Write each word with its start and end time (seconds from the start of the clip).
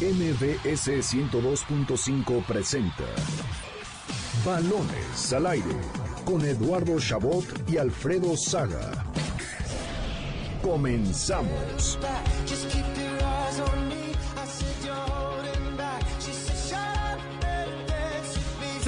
MBS 0.00 1.02
102.5 1.12 2.44
presenta 2.44 3.02
Balones 4.44 5.32
al 5.32 5.48
aire 5.48 5.74
con 6.24 6.44
Eduardo 6.44 7.00
Chabot 7.00 7.44
y 7.68 7.78
Alfredo 7.78 8.36
Saga. 8.36 8.92
Comenzamos. 10.62 11.98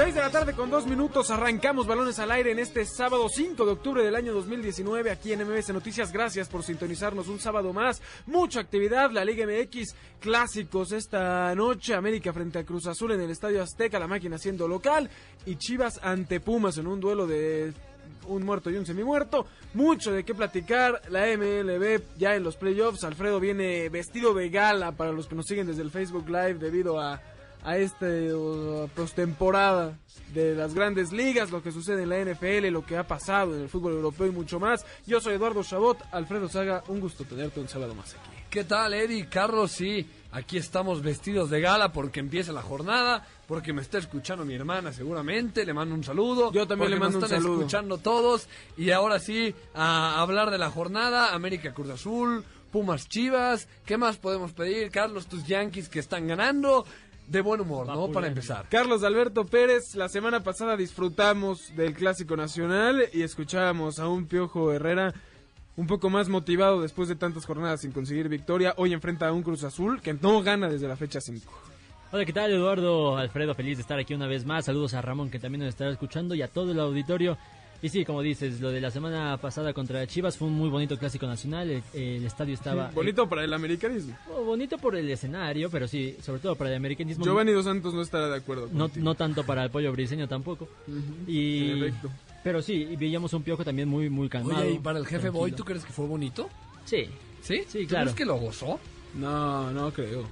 6 0.03 0.15
de 0.15 0.21
la 0.23 0.31
tarde 0.31 0.55
con 0.55 0.71
dos 0.71 0.87
minutos, 0.87 1.31
arrancamos 1.31 1.87
balones 1.87 2.19
al 2.19 2.31
aire 2.31 2.53
en 2.53 2.59
este 2.59 2.87
sábado 2.87 3.29
5 3.29 3.67
de 3.67 3.73
octubre 3.73 4.03
del 4.03 4.15
año 4.15 4.33
2019 4.33 5.11
aquí 5.11 5.35
en 5.35 5.47
MBS 5.47 5.75
Noticias. 5.75 6.11
Gracias 6.11 6.49
por 6.49 6.63
sintonizarnos 6.63 7.29
un 7.29 7.39
sábado 7.39 7.75
más. 7.75 8.01
Mucha 8.25 8.61
actividad, 8.61 9.11
la 9.11 9.27
Liga 9.27 9.45
MX, 9.45 9.95
clásicos 10.19 10.93
esta 10.93 11.55
noche, 11.55 11.93
América 11.93 12.33
frente 12.33 12.61
a 12.61 12.65
Cruz 12.65 12.87
Azul 12.87 13.13
en 13.13 13.21
el 13.21 13.31
Estadio 13.31 13.63
Azteca, 13.63 13.99
la 13.99 14.07
máquina 14.07 14.39
siendo 14.39 14.67
local 14.67 15.11
y 15.45 15.57
Chivas 15.57 16.01
ante 16.03 16.41
Pumas 16.41 16.79
en 16.79 16.87
un 16.87 16.99
duelo 16.99 17.27
de 17.27 17.75
un 18.27 18.43
muerto 18.43 18.71
y 18.71 18.77
un 18.77 18.87
semimuerto. 18.87 19.49
Mucho 19.75 20.13
de 20.13 20.25
qué 20.25 20.35
platicar. 20.35 21.03
La 21.11 21.27
MLB 21.27 22.01
ya 22.17 22.35
en 22.37 22.43
los 22.43 22.57
playoffs. 22.57 23.05
Alfredo 23.05 23.39
viene 23.39 23.91
vestido 23.91 24.33
de 24.33 24.49
gala 24.49 24.93
para 24.93 25.13
los 25.13 25.27
que 25.27 25.35
nos 25.35 25.45
siguen 25.45 25.67
desde 25.67 25.83
el 25.83 25.91
Facebook 25.91 26.27
Live 26.27 26.55
debido 26.55 26.99
a 26.99 27.21
a 27.65 27.77
esta 27.77 28.07
postemporada 28.95 29.99
de 30.35 30.55
las 30.55 30.75
grandes 30.75 31.13
ligas, 31.13 31.51
lo 31.51 31.63
que 31.63 31.73
sucede 31.73 32.05
en 32.05 32.09
la 32.09 32.19
NFL, 32.25 32.69
lo 32.69 32.85
que 32.85 32.97
ha 32.97 33.07
pasado 33.07 33.55
en 33.55 33.63
el 33.63 33.69
fútbol 33.69 33.95
europeo 33.95 34.27
y 34.29 34.31
mucho 34.31 34.61
más. 34.61 34.87
Yo 35.07 35.21
soy 35.21 35.35
Eduardo 35.35 35.63
Chabot, 35.63 35.99
Alfredo 36.13 36.49
Saga, 36.49 36.85
un 36.89 37.01
gusto 37.01 37.25
tenerte 37.25 37.61
un 37.61 37.69
sábado 37.69 37.95
más 37.95 38.15
aquí. 38.15 38.31
¿Qué 38.49 38.65
tal, 38.65 38.95
Eddie? 38.95 39.29
Carlos, 39.29 39.73
sí, 39.73 40.09
aquí 40.33 40.57
estamos 40.57 41.03
vestidos 41.03 41.51
de 41.51 41.61
gala 41.61 41.93
porque 41.93 42.21
empieza 42.21 42.53
la 42.53 42.63
jornada, 42.63 43.27
porque 43.47 43.73
me 43.73 43.83
está 43.83 43.99
escuchando 43.99 44.45
mi 44.45 44.55
hermana 44.55 44.93
seguramente, 44.93 45.65
le 45.65 45.73
mando 45.73 45.95
un 45.95 46.05
saludo. 46.05 46.53
Yo 46.53 46.67
también 46.67 46.91
le 46.91 46.99
mando 46.99 47.19
un 47.19 47.25
están 47.25 47.41
saludo. 47.41 47.59
escuchando 47.59 47.99
todos 47.99 48.49
y 48.77 48.91
ahora 48.91 49.19
sí, 49.19 49.55
a 49.75 50.21
hablar 50.21 50.51
de 50.51 50.59
la 50.59 50.71
jornada, 50.71 51.35
América 51.35 51.73
Cruz 51.73 51.91
Azul, 51.91 52.45
Pumas 52.73 53.09
Chivas, 53.09 53.69
¿qué 53.85 53.97
más 53.97 54.17
podemos 54.17 54.53
pedir? 54.53 54.91
Carlos, 54.91 55.27
tus 55.27 55.45
Yankees 55.45 55.89
que 55.89 55.99
están 55.99 56.29
ganando 56.29 56.85
de 57.31 57.41
buen 57.43 57.61
humor, 57.61 57.87
¿no? 57.87 58.11
Para 58.11 58.27
empezar. 58.27 58.67
Carlos 58.69 59.05
Alberto 59.05 59.47
Pérez, 59.47 59.95
la 59.95 60.09
semana 60.09 60.43
pasada 60.43 60.77
disfrutamos 60.77 61.75
del 61.77 61.95
Clásico 61.95 62.37
Nacional 62.37 63.05
y 63.13 63.23
escuchábamos 63.23 64.01
a 64.01 64.09
un 64.09 64.27
Piojo 64.27 64.73
Herrera 64.73 65.15
un 65.77 65.87
poco 65.87 66.11
más 66.11 66.29
motivado 66.29 66.83
después 66.83 67.09
de 67.09 67.15
tantas 67.15 67.47
jornadas 67.47 67.83
sin 67.83 67.93
conseguir 67.93 68.29
victoria. 68.29 68.75
Hoy 68.77 68.93
enfrenta 68.93 69.29
a 69.29 69.33
un 69.33 69.45
Cruz 69.45 69.63
Azul 69.63 70.01
que 70.03 70.13
no 70.13 70.43
gana 70.43 70.69
desde 70.69 70.89
la 70.89 70.97
fecha 70.97 71.21
5. 71.21 71.53
Hola, 72.11 72.25
¿qué 72.25 72.33
tal 72.33 72.51
Eduardo? 72.51 73.17
Alfredo, 73.17 73.55
feliz 73.55 73.79
de 73.79 73.83
estar 73.83 74.01
aquí 74.01 74.13
una 74.13 74.27
vez 74.27 74.45
más. 74.45 74.65
Saludos 74.65 74.95
a 74.95 75.01
Ramón 75.01 75.31
que 75.31 75.39
también 75.39 75.61
nos 75.61 75.69
estará 75.69 75.93
escuchando 75.93 76.35
y 76.35 76.43
a 76.43 76.49
todo 76.49 76.73
el 76.73 76.81
auditorio. 76.81 77.39
Y 77.83 77.89
sí, 77.89 78.05
como 78.05 78.21
dices, 78.21 78.61
lo 78.61 78.71
de 78.71 78.81
la 78.81 78.91
semana 78.91 79.39
pasada 79.39 79.73
contra 79.73 80.07
Chivas 80.07 80.37
fue 80.37 80.49
un 80.49 80.55
muy 80.55 80.69
bonito 80.69 80.99
clásico 80.99 81.27
nacional. 81.27 81.83
El, 81.95 82.25
estadio 82.25 82.53
estaba. 82.53 82.91
bonito 82.91 83.27
para 83.29 83.43
el 83.45 83.53
americanismo. 83.55 84.17
Bonito 84.45 84.77
por 84.77 84.97
el 84.97 85.09
escenario, 85.11 85.71
pero 85.71 85.89
sí, 85.89 86.17
sobre 86.23 86.41
todo 86.41 86.57
para 86.57 86.71
el 86.71 86.77
americanismo. 86.77 87.25
Giovanni 87.25 87.53
Dos 87.53 87.65
Santos 87.65 87.95
no 87.95 88.03
estará 88.03 88.29
de 88.29 88.37
acuerdo. 88.37 88.69
No, 88.73 88.91
no 88.97 89.15
tanto 89.15 89.45
para 89.45 89.65
el 89.65 89.71
pollo 89.71 89.93
briseño 89.93 90.29
tampoco. 90.29 90.69
Y. 91.27 91.91
Pero 92.43 92.63
sí, 92.63 92.97
veíamos 92.99 93.33
un 93.33 93.43
piojo 93.43 93.65
también 93.65 93.89
muy, 93.89 94.11
muy 94.11 94.29
calmado. 94.29 94.63
Oye, 94.63 94.73
¿y 94.73 94.79
para 94.79 94.99
el 94.99 95.07
jefe 95.07 95.31
Boy 95.31 95.53
tú 95.53 95.65
crees 95.65 95.85
que 95.85 95.93
fue 95.93 96.07
bonito? 96.07 96.49
Sí. 96.85 97.07
¿Sí? 97.43 97.63
Sí, 97.67 97.87
claro. 97.87 98.07
¿Crees 98.07 98.17
que 98.17 98.25
lo 98.25 98.37
gozó? 98.37 98.79
No, 99.15 99.71
no 99.73 99.91
creo. 99.93 100.25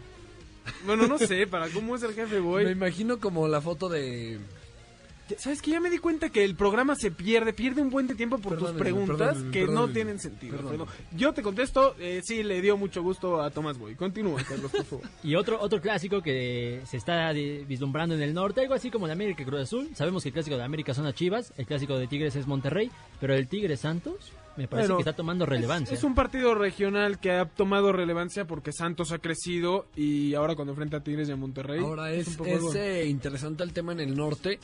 Bueno, 0.85 1.07
no 1.07 1.19
sé, 1.19 1.47
para 1.47 1.69
cómo 1.69 1.97
es 1.97 2.03
el 2.03 2.13
jefe 2.13 2.41
Boy. 2.41 2.65
Me 2.65 2.73
imagino 2.73 3.19
como 3.19 3.49
la 3.49 3.61
foto 3.61 3.89
de 3.89 4.39
¿Sabes 5.37 5.61
que 5.63 5.71
Ya 5.71 5.81
me 5.81 5.91
di 5.91 5.99
cuenta 5.99 6.31
que 6.31 6.45
el 6.45 6.55
programa 6.55 6.95
se 6.95 7.11
pierde, 7.11 7.53
pierde 7.53 7.83
un 7.83 7.91
buen 7.91 8.07
de 8.07 8.15
tiempo 8.15 8.39
por 8.39 8.59
tus 8.59 8.71
preguntas 8.71 9.37
que 9.53 9.67
no 9.67 9.89
tienen 9.89 10.19
sentido. 10.19 10.59
Yo 11.13 11.33
te 11.33 11.43
contesto, 11.43 11.95
eh, 11.99 12.21
sí, 12.25 12.43
le 12.43 12.61
dio 12.61 12.77
mucho 12.77 13.03
gusto 13.03 13.43
a 13.43 13.51
Tomás 13.51 13.79
Boy. 13.79 13.95
Continúa, 13.95 14.43
Carlos, 14.43 14.71
por 14.71 14.85
favor. 14.85 15.07
y 15.23 15.35
otro, 15.35 15.61
otro 15.61 15.81
clásico 15.81 16.23
que 16.23 16.81
se 16.87 16.97
está 16.97 17.33
vislumbrando 17.33 18.15
en 18.15 18.23
el 18.23 18.33
norte, 18.33 18.63
algo 18.63 18.75
así 18.75 18.91
como 18.91 19.07
el 19.07 19.13
América 19.13 19.45
Cruz 19.45 19.63
Azul. 19.63 19.91
Sabemos 19.95 20.23
que 20.23 20.31
el 20.31 20.33
clásico 20.33 20.57
de 20.57 20.65
América 20.65 20.95
son 20.95 21.07
a 21.07 21.13
Chivas, 21.13 21.53
el 21.57 21.67
clásico 21.67 21.99
de 21.99 22.07
Tigres 22.07 22.37
es 22.37 22.47
Monterrey, 22.47 22.91
pero 23.21 23.35
el 23.35 23.49
Tigre 23.49 23.77
Santos 23.77 24.33
me 24.59 24.67
parece 24.67 24.93
que 24.93 24.99
está 24.99 25.13
tomando 25.13 25.47
relevancia. 25.47 25.95
Es, 25.95 26.03
un 26.03 26.17
partido 26.17 26.53
regional 26.55 27.21
que 27.21 27.31
ha 27.31 27.45
tomado 27.45 27.93
relevancia 27.93 28.45
porque 28.45 28.73
Santos 28.73 29.13
ha 29.13 29.19
crecido 29.19 29.87
y 29.95 30.35
ahora 30.35 30.57
cuando 30.57 30.73
enfrenta 30.73 30.97
a 30.97 31.01
Tigres 31.01 31.29
y 31.29 31.33
a 31.33 31.37
Monterrey. 31.37 31.81
Ahora 31.81 32.13
es, 32.13 32.37
es, 32.45 32.75
eh, 32.75 33.07
interesante 33.07 33.63
el 33.63 33.73
tema 33.73 33.93
en 33.93 34.01
el 34.01 34.17
norte 34.17 34.59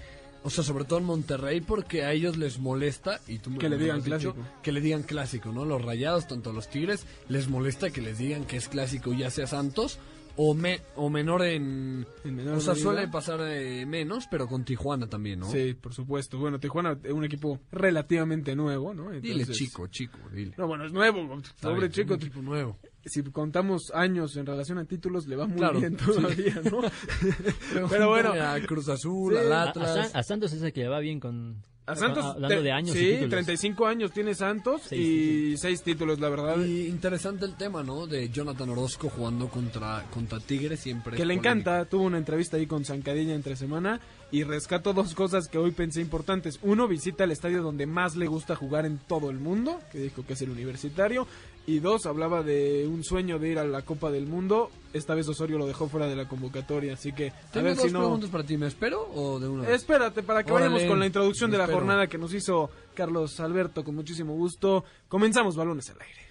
o 0.45 0.51
sea, 0.51 0.63
sobre 0.63 0.85
todo 0.85 0.99
en 0.99 1.07
Monterrey, 1.07 1.63
porque 1.63 2.05
a 2.05 2.13
ellos 2.13 2.37
les 2.37 2.59
molesta, 2.59 3.19
y 3.27 3.39
tú 3.39 3.57
que 3.57 3.71
le 3.71 3.79
digan 3.79 4.03
clásico. 4.03 4.37
que 4.63 4.73
le 4.73 4.83
digan 4.83 5.03
clásico, 5.03 5.53
¿no? 5.53 5.65
Los 5.65 5.83
rayados, 5.83 6.29
tanto 6.29 6.53
los 6.53 6.69
tigres, 6.69 7.07
les 7.29 7.49
molesta 7.49 7.91
que 7.91 8.03
les 8.03 8.19
digan 8.19 8.45
que 8.45 8.59
es 8.59 8.69
clásico, 8.69 9.15
ya 9.15 9.31
sea 9.31 9.47
Santos 9.47 9.99
o, 10.37 10.55
me, 10.55 10.81
o 10.97 11.09
menor 11.09 11.45
en... 11.45 12.07
o 12.55 12.61
sea, 12.61 12.75
suele 12.75 13.09
pasar 13.09 13.41
eh, 13.43 13.87
menos, 13.87 14.27
pero 14.31 14.47
con 14.47 14.65
Tijuana 14.65 15.07
también, 15.07 15.41
¿no? 15.41 15.51
Sí, 15.51 15.75
por 15.75 15.95
supuesto. 15.95 16.39
Bueno, 16.39 16.59
Tijuana 16.59 16.99
es 17.03 17.13
un 17.13 17.25
equipo 17.25 17.61
relativamente 17.73 18.55
nuevo, 18.55 18.93
¿no? 18.93 19.11
dile 19.13 19.47
chico, 19.47 19.87
chico, 19.87 20.19
dile. 20.31 20.55
No, 20.59 20.67
bueno, 20.67 20.85
es 20.85 20.93
nuevo, 20.93 21.41
pobre 21.63 21.89
chico. 21.91 22.15
Un 22.15 22.21
equipo 22.21 22.43
nuevo 22.43 22.79
si 23.07 23.23
contamos 23.23 23.93
años 23.95 24.37
en 24.37 24.47
relación 24.47 24.79
a 24.79 24.85
títulos, 24.85 25.27
le 25.27 25.37
va 25.37 25.47
muy 25.47 25.81
bien 25.81 25.97
todavía, 25.97 26.61
¿no? 26.71 26.81
Pero, 27.91 28.09
bueno. 28.09 28.33
A 28.33 28.61
Cruz 28.61 28.89
Azul, 28.89 29.37
al 29.37 29.53
Atlas. 29.53 30.15
A, 30.15 30.23
Santos 30.23 30.53
es 30.53 30.63
el 30.63 30.73
que 30.73 30.81
le 30.81 30.89
va 30.89 31.01
bien 31.01 31.21
con. 31.21 31.63
A 31.87 31.95
Santos, 31.95 32.25
hablando 32.25 32.63
de 32.63 32.73
años. 32.73 32.97
Sí, 32.97 33.19
35 33.29 33.87
años 33.87 34.11
tiene 34.11 34.35
Santos 34.35 34.91
y 34.91 35.55
6 35.59 35.83
títulos, 35.83 36.19
la 36.19 36.31
verdad. 36.31 36.59
Y 36.65 36.87
interesante 36.87 37.45
el 37.45 37.57
tema, 37.57 37.83
¿no? 37.83 38.07
De 38.07 38.31
Jonathan 38.31 38.71
Orozco 38.71 39.11
jugando 39.11 39.49
contra, 39.49 40.07
contra 40.11 40.41
Tigres 40.41 40.81
siempre. 40.81 41.15
Que 41.15 41.27
le 41.27 41.35
encanta, 41.35 41.85
tuvo 41.85 42.05
una 42.05 42.17
entrevista 42.17 42.57
ahí 42.57 42.67
con 42.67 42.87
Zancadilla 42.87 43.35
entre 43.35 43.55
semana 43.55 44.01
y 44.35 44.43
rescato 44.43 44.93
dos 44.93 45.15
cosas 45.15 45.47
que 45.47 45.59
hoy 45.59 45.71
pensé 45.71 46.01
importantes. 46.01 46.59
Uno, 46.63 46.89
visita 46.89 47.23
el 47.23 47.31
estadio 47.31 47.63
donde 47.63 47.87
más 47.87 48.17
le 48.17 48.27
gusta 48.27 48.57
jugar 48.57 48.85
en 48.85 48.99
todo 48.99 49.31
el 49.31 49.39
mundo, 49.39 49.79
que 49.93 49.99
dijo 49.99 50.27
que 50.27 50.33
es 50.33 50.43
el 50.43 50.51
universitario. 50.51 51.29
Y 51.69 51.79
dos, 51.79 52.05
hablaba 52.05 52.43
de 52.43 52.85
un 52.89 53.05
sueño 53.05 53.39
de 53.39 53.51
ir 53.51 53.61
a 53.61 53.65
la 53.65 53.83
Copa 53.83 54.11
del 54.11 54.27
Mundo. 54.27 54.73
Esta 54.93 55.15
vez 55.15 55.29
Osorio 55.29 55.57
lo 55.57 55.69
dejó 55.69 55.89
fuera 55.89 56.09
de 56.09 56.17
la 56.17 56.27
convocatoria, 56.27 56.95
así 56.95 57.13
que 57.13 57.29
a 57.29 57.61
ver 57.61 57.77
dos 57.77 57.87
si 57.87 57.93
no. 57.93 58.01
preguntas 58.01 58.29
para 58.29 58.43
ti, 58.43 58.57
¿me 58.57 58.67
espero 58.67 59.09
o 59.15 59.39
de 59.39 59.47
una 59.47 59.71
Espérate, 59.71 60.25
para 60.25 60.43
que 60.43 60.51
vayamos 60.51 60.83
con 60.83 60.99
la 60.99 61.07
introducción 61.07 61.53
de 61.53 61.59
la 61.59 61.69
jornada 61.69 62.09
que 62.09 62.19
nos 62.19 62.35
hizo 62.35 62.71
Carlos 62.93 63.39
Alberto 63.39 63.85
con 63.85 63.95
muchísimo 63.95 64.35
gusto. 64.35 64.83
Comenzamos 65.07 65.55
balones 65.55 65.91
al 65.91 66.01
aire. 66.03 66.25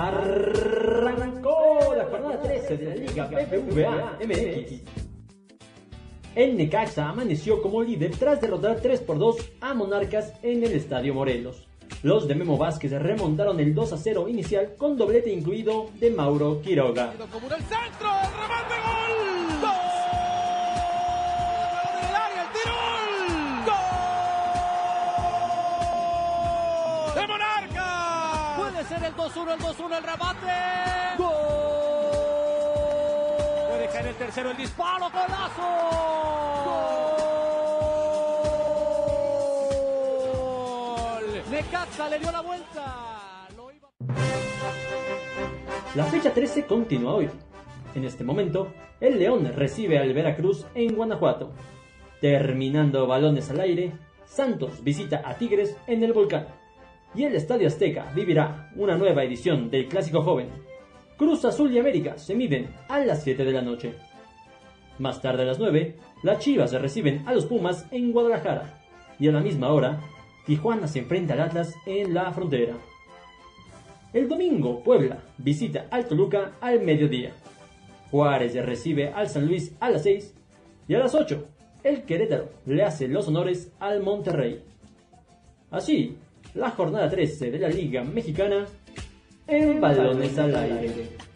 13 0.00 0.69
de 2.76 2.86
la 2.86 2.94
Liga 2.94 3.26
BBVA 3.26 4.18
MX. 4.24 4.82
El 6.34 6.56
Necaxa 6.56 7.08
amaneció 7.08 7.60
como 7.60 7.82
líder 7.82 8.12
tras 8.12 8.40
derrotar 8.40 8.80
3 8.80 9.00
por 9.00 9.18
2 9.18 9.36
a 9.60 9.74
Monarcas 9.74 10.32
en 10.42 10.62
el 10.62 10.72
Estadio 10.72 11.12
Morelos. 11.12 11.66
Los 12.02 12.28
de 12.28 12.36
Memo 12.36 12.56
Vázquez 12.56 12.92
remontaron 12.92 13.58
el 13.58 13.74
2 13.74 13.92
a 13.92 13.96
0 13.98 14.28
inicial 14.28 14.74
con 14.78 14.96
doblete 14.96 15.32
incluido 15.32 15.90
de 15.98 16.10
Mauro 16.12 16.62
Quiroga. 16.62 17.12
¡Gol! 17.18 17.26
¡De 27.14 27.26
Monarcas! 27.26 28.56
Puede 28.56 28.84
ser 28.84 29.02
el 29.04 29.14
2-1, 29.14 29.54
el 29.54 29.60
2-1, 29.60 29.96
el 29.98 30.02
remate. 30.04 30.52
¡Gol! 31.18 31.39
Tercero 34.20 34.50
el 34.50 34.56
disparo, 34.58 35.06
golazo. 35.08 35.62
¡Gol! 41.16 41.24
Necaxa 41.50 42.10
le 42.10 42.18
dio 42.18 42.30
la 42.30 42.42
vuelta. 42.42 43.48
La 45.94 46.04
fecha 46.04 46.34
13 46.34 46.66
continúa 46.66 47.14
hoy. 47.14 47.30
En 47.94 48.04
este 48.04 48.22
momento, 48.22 48.70
el 49.00 49.18
León 49.18 49.50
recibe 49.56 49.98
al 49.98 50.12
Veracruz 50.12 50.66
en 50.74 50.94
Guanajuato. 50.94 51.54
Terminando 52.20 53.06
balones 53.06 53.48
al 53.48 53.60
aire, 53.60 53.94
Santos 54.26 54.84
visita 54.84 55.22
a 55.24 55.38
Tigres 55.38 55.78
en 55.86 56.04
el 56.04 56.12
Volcán. 56.12 56.46
Y 57.14 57.24
el 57.24 57.34
Estadio 57.34 57.68
Azteca 57.68 58.12
vivirá 58.14 58.70
una 58.76 58.98
nueva 58.98 59.24
edición 59.24 59.70
del 59.70 59.88
Clásico 59.88 60.20
Joven 60.20 60.50
Cruz 61.20 61.44
Azul 61.44 61.70
y 61.70 61.78
América 61.78 62.16
se 62.16 62.34
miden 62.34 62.70
a 62.88 62.98
las 63.00 63.22
7 63.22 63.44
de 63.44 63.52
la 63.52 63.60
noche. 63.60 63.94
Más 65.00 65.22
tarde 65.22 65.44
a 65.44 65.46
las 65.46 65.58
9, 65.58 65.96
las 66.22 66.40
Chivas 66.40 66.72
reciben 66.74 67.26
a 67.26 67.32
los 67.32 67.46
Pumas 67.46 67.86
en 67.90 68.12
Guadalajara. 68.12 68.78
Y 69.18 69.28
a 69.28 69.32
la 69.32 69.40
misma 69.40 69.72
hora, 69.72 69.98
Tijuana 70.44 70.86
se 70.86 70.98
enfrenta 70.98 71.32
al 71.32 71.40
Atlas 71.40 71.74
en 71.86 72.12
la 72.12 72.30
frontera. 72.32 72.74
El 74.12 74.28
domingo, 74.28 74.84
Puebla 74.84 75.22
visita 75.38 75.86
al 75.90 76.04
Toluca 76.04 76.52
al 76.60 76.82
mediodía. 76.82 77.32
Juárez 78.10 78.54
recibe 78.66 79.08
al 79.08 79.30
San 79.30 79.46
Luis 79.46 79.74
a 79.80 79.88
las 79.88 80.02
6 80.02 80.34
y 80.86 80.94
a 80.94 80.98
las 80.98 81.14
8 81.14 81.46
el 81.82 82.02
Querétaro 82.02 82.50
le 82.66 82.82
hace 82.82 83.08
los 83.08 83.26
honores 83.26 83.72
al 83.80 84.02
Monterrey. 84.02 84.62
Así, 85.70 86.18
la 86.52 86.72
jornada 86.72 87.08
13 87.08 87.50
de 87.50 87.58
la 87.58 87.68
Liga 87.68 88.04
Mexicana 88.04 88.66
en 89.46 89.80
balones 89.80 90.36
al 90.38 90.54
aire. 90.56 91.29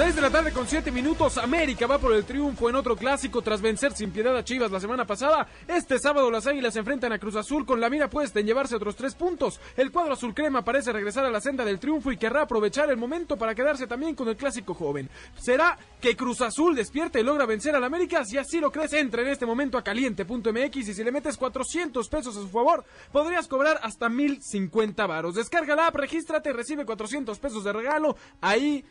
6 0.00 0.14
de 0.14 0.22
la 0.22 0.30
tarde 0.30 0.50
con 0.50 0.66
7 0.66 0.90
minutos. 0.92 1.36
América 1.36 1.86
va 1.86 1.98
por 1.98 2.14
el 2.14 2.24
triunfo 2.24 2.70
en 2.70 2.74
otro 2.74 2.96
clásico 2.96 3.42
tras 3.42 3.60
vencer 3.60 3.92
sin 3.92 4.10
piedad 4.10 4.34
a 4.34 4.42
Chivas 4.42 4.70
la 4.70 4.80
semana 4.80 5.06
pasada. 5.06 5.46
Este 5.68 5.98
sábado 5.98 6.30
las 6.30 6.46
Águilas 6.46 6.72
se 6.72 6.78
enfrentan 6.78 7.12
a 7.12 7.18
Cruz 7.18 7.36
Azul 7.36 7.66
con 7.66 7.82
la 7.82 7.90
mira 7.90 8.08
puesta 8.08 8.40
en 8.40 8.46
llevarse 8.46 8.76
otros 8.76 8.96
3 8.96 9.14
puntos. 9.14 9.60
El 9.76 9.92
cuadro 9.92 10.14
azul 10.14 10.32
crema 10.32 10.64
parece 10.64 10.90
regresar 10.90 11.26
a 11.26 11.30
la 11.30 11.42
senda 11.42 11.66
del 11.66 11.78
triunfo 11.78 12.10
y 12.10 12.16
querrá 12.16 12.44
aprovechar 12.44 12.88
el 12.88 12.96
momento 12.96 13.36
para 13.36 13.54
quedarse 13.54 13.86
también 13.86 14.14
con 14.14 14.26
el 14.28 14.38
clásico 14.38 14.72
joven. 14.72 15.10
¿Será 15.36 15.76
que 16.00 16.16
Cruz 16.16 16.40
Azul 16.40 16.74
despierte 16.74 17.20
y 17.20 17.22
logra 17.22 17.44
vencer 17.44 17.76
al 17.76 17.84
América? 17.84 18.24
Si 18.24 18.38
así 18.38 18.58
lo 18.58 18.72
crees, 18.72 18.94
entra 18.94 19.20
en 19.20 19.28
este 19.28 19.44
momento 19.44 19.76
a 19.76 19.84
caliente.mx 19.84 20.76
y 20.76 20.94
si 20.94 21.04
le 21.04 21.12
metes 21.12 21.36
400 21.36 22.08
pesos 22.08 22.34
a 22.38 22.40
su 22.40 22.48
favor, 22.48 22.86
podrías 23.12 23.46
cobrar 23.46 23.78
hasta 23.82 24.08
1050 24.08 25.06
varos. 25.06 25.34
Descarga 25.34 25.76
la 25.76 25.88
app, 25.88 25.96
regístrate 25.96 26.54
recibe 26.54 26.86
400 26.86 27.38
pesos 27.38 27.64
de 27.64 27.72
regalo. 27.74 28.16
Ahí 28.40 28.82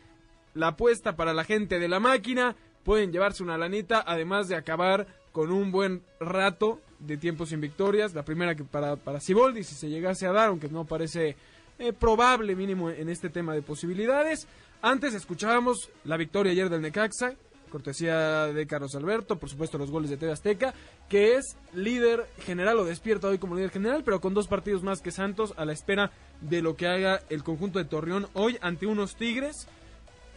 la 0.54 0.68
apuesta 0.68 1.16
para 1.16 1.32
la 1.32 1.44
gente 1.44 1.78
de 1.78 1.88
la 1.88 2.00
máquina. 2.00 2.56
Pueden 2.84 3.12
llevarse 3.12 3.42
una 3.42 3.58
lanita, 3.58 4.02
además 4.06 4.48
de 4.48 4.56
acabar 4.56 5.06
con 5.32 5.52
un 5.52 5.70
buen 5.70 6.02
rato 6.18 6.80
de 6.98 7.16
tiempo 7.16 7.46
sin 7.46 7.60
victorias. 7.60 8.14
La 8.14 8.24
primera 8.24 8.54
que 8.54 8.64
para, 8.64 8.96
para 8.96 9.20
Ciboldi, 9.20 9.64
si 9.64 9.74
se 9.74 9.88
llegase 9.88 10.26
a 10.26 10.32
dar, 10.32 10.48
aunque 10.48 10.68
no 10.68 10.84
parece 10.84 11.36
eh, 11.78 11.92
probable 11.92 12.54
mínimo 12.54 12.90
en 12.90 13.08
este 13.08 13.30
tema 13.30 13.54
de 13.54 13.62
posibilidades. 13.62 14.46
Antes 14.82 15.14
escuchábamos 15.14 15.90
la 16.04 16.16
victoria 16.16 16.52
ayer 16.52 16.68
del 16.68 16.82
Necaxa, 16.82 17.34
cortesía 17.70 18.46
de 18.46 18.66
Carlos 18.66 18.94
Alberto, 18.94 19.38
por 19.38 19.48
supuesto 19.48 19.78
los 19.78 19.90
goles 19.90 20.10
de 20.10 20.16
TV 20.16 20.32
Azteca, 20.32 20.74
que 21.08 21.36
es 21.36 21.56
líder 21.72 22.26
general 22.44 22.78
o 22.78 22.84
despierta 22.84 23.28
hoy 23.28 23.38
como 23.38 23.54
líder 23.54 23.70
general, 23.70 24.02
pero 24.04 24.20
con 24.20 24.34
dos 24.34 24.48
partidos 24.48 24.82
más 24.82 25.00
que 25.00 25.10
Santos 25.10 25.54
a 25.56 25.64
la 25.64 25.72
espera 25.72 26.10
de 26.42 26.60
lo 26.60 26.76
que 26.76 26.86
haga 26.86 27.22
el 27.30 27.42
conjunto 27.42 27.78
de 27.78 27.84
Torreón 27.86 28.26
hoy 28.34 28.58
ante 28.60 28.86
unos 28.86 29.16
Tigres 29.16 29.66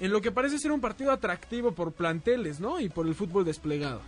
en 0.04 0.12
lo 0.12 0.22
que 0.22 0.34
parece 0.34 0.60
ser 0.60 0.74
un 0.74 0.82
partido 0.82 1.14
atractivo 1.14 1.72
por 1.72 1.94
planteles, 1.94 2.60
¿no? 2.60 2.78
Y 2.82 2.90
por 2.90 3.08
el 3.08 3.16
fútbol 3.16 3.46
desplegado. 3.46 4.02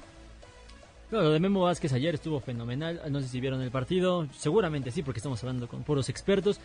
lo 1.09 1.31
de 1.31 1.39
Memo 1.39 1.61
Vázquez 1.61 1.93
ayer 1.93 2.15
estuvo 2.15 2.41
fenomenal. 2.41 3.01
No 3.09 3.21
sé 3.21 3.29
si 3.29 3.39
vieron 3.39 3.61
el 3.61 3.71
partido. 3.71 4.27
Seguramente 4.33 4.91
sí, 4.91 5.03
porque 5.03 5.19
estamos 5.19 5.41
hablando 5.41 5.69
con 5.69 5.83
puros 5.83 6.09
expertos. 6.09 6.59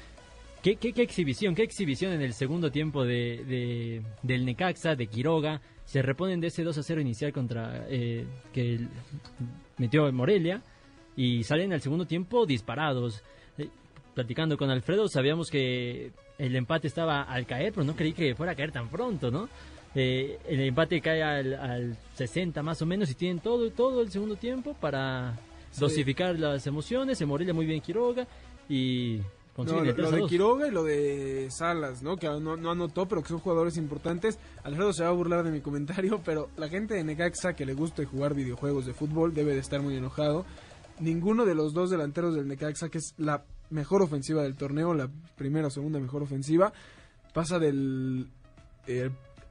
¿Qué, 0.65 0.75
qué, 0.75 1.01
exhibición? 1.01 1.55
¿Qué 1.55 1.63
exhibición 1.63 2.13
en 2.13 2.23
el 2.23 2.35
segundo 2.35 2.73
tiempo 2.73 3.05
de, 3.05 4.03
del 4.25 4.45
Necaxa, 4.45 4.97
de 4.97 5.07
Quiroga? 5.07 5.61
Se 5.85 6.03
reponen 6.03 6.41
de 6.41 6.49
ese 6.49 6.65
2 6.65 6.77
a 6.77 6.83
0 6.83 7.01
inicial 7.01 7.33
contra 7.33 7.87
eh, 7.89 8.27
que 8.53 8.81
metió 9.79 10.11
Morelia 10.13 10.61
y 11.15 11.45
salen 11.45 11.73
al 11.73 11.81
segundo 11.81 12.05
tiempo 12.05 12.47
disparados. 12.47 13.23
Eh, 13.59 13.69
platicando 14.13 14.59
con 14.59 14.71
Alfredo, 14.71 15.07
sabíamos 15.07 15.53
que 15.53 16.11
el 16.41 16.57
empate 16.57 16.89
estaba 16.89 17.23
al 17.23 17.47
caer, 17.47 17.73
pero 17.73 17.85
no 17.85 17.95
creí 17.95 18.13
que 18.13 18.35
fuera 18.35 18.53
a 18.53 18.55
caer 18.55 18.73
tan 18.73 18.89
pronto, 18.89 19.31
¿no? 19.31 19.49
Eh, 19.95 20.39
el 20.49 20.61
empate 20.61 21.01
cae 21.01 21.23
al, 21.23 21.97
60 22.15 22.63
más 22.63 22.81
o 22.81 22.87
menos 22.87 23.11
y 23.11 23.15
tienen 23.15 23.41
todo, 23.41 23.71
todo 23.71 24.01
el 24.01 24.11
segundo 24.11 24.37
tiempo 24.37 24.75
para 24.75 25.39
dosificar 25.79 26.39
las 26.39 26.67
emociones. 26.67 27.19
Se 27.19 27.27
Morelia 27.27 27.53
muy 27.53 27.67
bien 27.67 27.81
Quiroga 27.81 28.27
y 28.69 29.21
no, 29.59 29.85
lo, 29.85 30.11
de 30.11 30.27
Quiroga 30.27 30.69
y 30.69 30.71
lo 30.71 30.85
de 30.85 31.49
Salas, 31.51 32.03
¿no? 32.03 32.17
Que 32.17 32.27
no, 32.29 32.57
no, 32.57 32.71
anotó, 32.71 33.07
pero 33.07 33.23
que 33.23 33.29
son 33.29 33.41
jugadores 33.41 33.77
importantes. 33.77 34.39
Alfredo 34.63 34.93
se 34.93 35.03
va 35.03 35.11
a 35.11 35.13
burlar 35.13 35.45
de 35.45 35.51
mi 35.51 35.61
comentario, 35.61 36.21
pero 36.25 36.49
la 36.57 36.69
gente 36.69 36.95
de 36.95 37.05
Necaxa 37.05 37.53
que 37.55 37.67
le 37.67 37.75
gusta 37.75 38.05
jugar 38.07 38.35
videojuegos 38.35 38.87
de 38.87 38.95
fútbol 38.95 39.35
debe 39.35 39.53
de 39.53 39.61
estar 39.61 39.83
muy 39.83 39.97
enojado. 39.97 40.47
Ninguno 41.01 41.45
de 41.45 41.55
los 41.55 41.75
dos 41.75 41.91
delanteros 41.91 42.35
del 42.35 42.49
Necaxa, 42.49 42.89
que 42.89 42.99
es 42.99 43.15
la 43.19 43.45
mejor 43.71 44.03
ofensiva 44.03 44.43
del 44.43 44.57
torneo, 44.57 44.95
la 44.95 45.09
primera 45.37 45.69
o 45.69 45.71
segunda 45.71 45.99
mejor 45.99 46.23
ofensiva, 46.23 46.73
pasa 47.33 47.59
del 47.59 48.27
eh, 48.87 49.11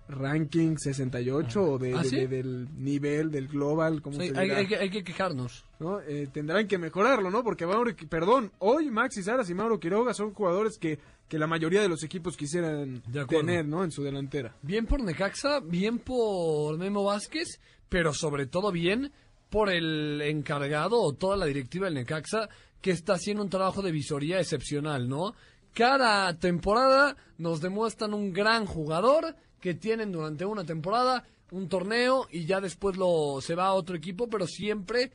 ranking 0.10 0.76
68 0.78 1.62
o 1.62 1.78
de, 1.78 1.94
¿Ah, 1.94 2.02
del 2.02 2.68
nivel 2.78 3.32
del 3.32 3.48
global, 3.48 4.02
como 4.02 4.20
hay, 4.20 4.32
hay, 4.32 4.90
que, 4.90 5.04
quejarnos. 5.04 5.66
¿no? 5.80 6.02
Eh, 6.02 6.28
tendrán 6.32 6.68
que 6.68 6.78
mejorarlo, 6.78 7.30
¿no? 7.30 7.44
Porque 7.44 7.66
Mauro, 7.66 7.92
perdón, 8.10 8.52
hoy 8.60 8.90
Maxi 8.90 9.22
Saras 9.22 9.50
y 9.50 9.54
Mauro 9.54 9.80
Quiroga 9.80 10.14
son 10.14 10.34
jugadores 10.34 10.78
que, 10.78 11.00
que 11.28 11.38
la 11.38 11.48
mayoría 11.48 11.82
de 11.82 11.90
los 11.90 12.04
equipos 12.04 12.36
quisieran 12.36 13.04
tener, 13.28 13.68
¿no? 13.68 13.84
En 13.84 13.92
su 13.92 14.04
delantera. 14.04 14.56
Bien 14.64 14.86
por 14.86 15.02
Necaxa, 15.04 15.60
bien 15.60 16.00
por 16.00 16.78
Memo 16.78 17.04
Vázquez, 17.04 17.60
pero 17.88 18.14
sobre 18.14 18.48
todo 18.48 18.72
bien 18.72 19.12
por 19.50 19.70
el 19.72 20.22
encargado 20.22 21.00
o 21.02 21.14
toda 21.14 21.38
la 21.38 21.46
directiva 21.46 21.86
del 21.86 21.96
Necaxa 21.96 22.50
que 22.82 22.92
está 22.92 23.14
haciendo 23.14 23.44
un 23.44 23.50
trabajo 23.50 23.82
de 23.82 23.92
visoría 23.92 24.40
excepcional, 24.40 25.08
¿no? 25.08 25.34
Cada 25.74 26.38
temporada 26.38 27.16
nos 27.38 27.62
demuestran 27.62 28.14
un 28.14 28.34
gran 28.34 28.66
jugador 28.66 29.36
que 29.60 29.74
tienen 29.74 30.12
durante 30.12 30.46
una 30.46 30.64
temporada 30.64 31.26
un 31.52 31.68
torneo 31.68 32.28
y 32.32 32.46
ya 32.46 32.62
después 32.62 32.98
lo 32.98 33.42
se 33.42 33.56
va 33.56 33.68
a 33.68 33.74
otro 33.74 33.96
equipo, 33.96 34.30
pero 34.30 34.48
siempre 34.48 35.12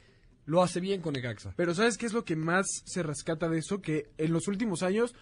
lo 0.46 0.62
hace 0.62 0.81
bien 0.81 1.00
con 1.00 1.14
Necaxa. 1.14 1.55
Pero 1.56 1.75
¿sabes 1.75 1.96
qué 1.96 2.06
es 2.06 2.12
lo 2.12 2.25
que 2.25 2.37
más 2.37 2.66
se 2.84 3.02
rescata 3.02 3.49
de 3.49 3.58
eso? 3.58 3.81
Que 3.81 4.11
en 4.19 4.32
los 4.32 4.49
últimos 4.49 4.82
años 4.82 5.14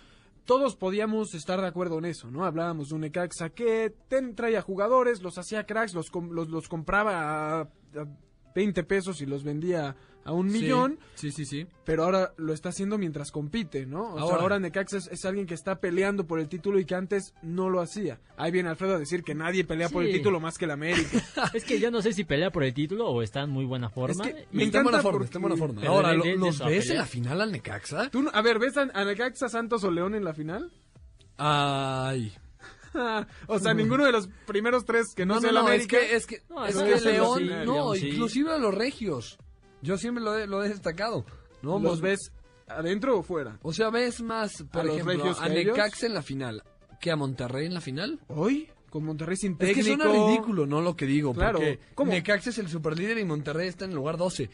todos 0.44 0.74
podíamos 0.76 1.34
estar 1.34 1.60
de 1.60 1.68
acuerdo 1.68 1.98
en 1.98 2.06
eso, 2.06 2.30
¿no? 2.30 2.44
Hablábamos 2.44 2.88
de 2.88 2.94
un 2.96 3.02
Necaxa 3.02 3.50
que 3.50 3.94
traía 4.34 4.62
jugadores, 4.62 5.22
los 5.22 5.38
hacía 5.38 5.64
cracks, 5.64 5.94
los, 5.94 6.10
los, 6.30 6.68
compraba 6.68 7.60
a 7.60 7.68
20 8.54 8.82
pesos 8.84 9.20
y 9.20 9.26
los 9.26 9.44
vendía 9.44 9.96
a 10.24 10.32
un 10.32 10.46
millón. 10.46 10.98
Sí, 11.14 11.32
sí, 11.32 11.44
sí. 11.44 11.66
Pero 11.84 12.04
ahora 12.04 12.32
lo 12.36 12.52
está 12.52 12.68
haciendo 12.68 12.98
mientras 12.98 13.30
compite, 13.30 13.86
¿no? 13.86 14.14
O 14.14 14.18
ahora, 14.18 14.26
sea, 14.26 14.42
ahora 14.42 14.58
Necaxa 14.58 14.98
es, 14.98 15.24
alguien 15.24 15.46
que 15.46 15.54
está 15.54 15.80
peleando 15.80 16.26
por 16.26 16.38
el 16.38 16.48
título 16.48 16.78
y 16.78 16.84
que 16.84 16.94
antes 16.94 17.34
no 17.42 17.70
lo 17.70 17.80
hacía. 17.80 18.20
Ahí 18.36 18.50
viene 18.50 18.68
Alfredo 18.68 18.94
a 18.94 18.98
decir 18.98 19.22
que 19.22 19.34
nadie 19.34 19.64
pelea 19.64 19.88
por 19.88 20.04
el 20.04 20.12
título 20.12 20.40
más 20.40 20.58
que 20.58 20.64
el 20.66 20.72
América. 20.72 21.22
es 21.54 21.64
que 21.64 21.80
yo 21.80 21.90
no 21.90 22.02
sé 22.02 22.12
si 22.12 22.24
pelea 22.24 22.50
por 22.50 22.64
el 22.64 22.72
título 22.72 23.08
o 23.08 23.22
está 23.22 23.42
en 23.42 23.50
muy 23.50 23.64
buena 23.64 23.90
forma. 23.90 24.24
me 24.52 24.64
está 24.64 24.78
en 24.78 24.84
buena 24.84 25.02
forma, 25.02 25.24
está 25.24 25.38
en 25.38 25.42
buena 25.42 25.56
forma. 25.56 25.82
Ahora, 25.86 26.12
¿los 26.14 26.58
ves 26.64 26.90
en 26.90 26.98
la 26.98 27.06
final 27.06 27.40
al 27.40 27.52
Necaxa? 27.52 28.10
a 28.32 28.42
ver, 28.42 28.58
¿ves 28.58 28.76
a, 28.76 29.04
Necaxa, 29.04 29.48
Santos 29.48 29.84
o 29.84 29.90
León 29.90 30.14
en 30.14 30.24
la 30.24 30.34
final? 30.34 30.72
Ay... 31.36 32.32
o 33.46 33.58
sea, 33.58 33.72
ninguno 33.72 34.04
de 34.04 34.12
los 34.12 34.28
primeros 34.46 34.84
tres 34.84 35.14
que 35.14 35.24
no, 35.24 35.40
sea 35.40 35.50
no, 35.50 35.66
Es 35.70 35.86
que, 35.86 36.14
es 36.14 36.26
que, 36.26 36.42
es 36.68 36.76
que 36.76 37.00
León, 37.00 37.64
no, 37.64 37.94
inclusive 37.96 38.52
a 38.52 38.58
los 38.58 38.74
regios. 38.74 39.38
Yo 39.82 39.98
siempre 39.98 40.24
lo 40.24 40.38
he, 40.38 40.46
lo 40.46 40.64
he 40.64 40.68
destacado. 40.68 41.26
¿no? 41.60 41.78
¿Los 41.78 42.00
ves 42.00 42.32
adentro 42.66 43.18
o 43.18 43.22
fuera? 43.22 43.58
O 43.62 43.72
sea, 43.72 43.90
ves 43.90 44.22
más, 44.22 44.64
por 44.72 44.88
a 44.88 44.92
ejemplo, 44.92 45.36
a 45.38 45.48
Necaxa 45.48 46.06
en 46.06 46.14
la 46.14 46.22
final 46.22 46.62
que 47.02 47.10
a 47.10 47.16
Monterrey 47.16 47.66
en 47.66 47.74
la 47.74 47.82
final. 47.82 48.20
¿Hoy? 48.28 48.70
Con 48.88 49.04
Monterrey 49.04 49.36
sin 49.36 49.58
técnico. 49.58 49.80
Es 49.80 49.86
que 49.86 49.94
suena 49.96 50.10
ridículo, 50.10 50.66
¿no? 50.66 50.80
Lo 50.80 50.96
que 50.96 51.04
digo. 51.04 51.34
Claro. 51.34 51.58
Porque 51.94 52.10
Necaxa 52.10 52.50
es 52.50 52.58
el 52.58 52.68
superlíder 52.68 53.18
y 53.18 53.24
Monterrey 53.24 53.68
está 53.68 53.84
en 53.84 53.90
el 53.90 53.96
lugar 53.96 54.16
12. 54.16 54.48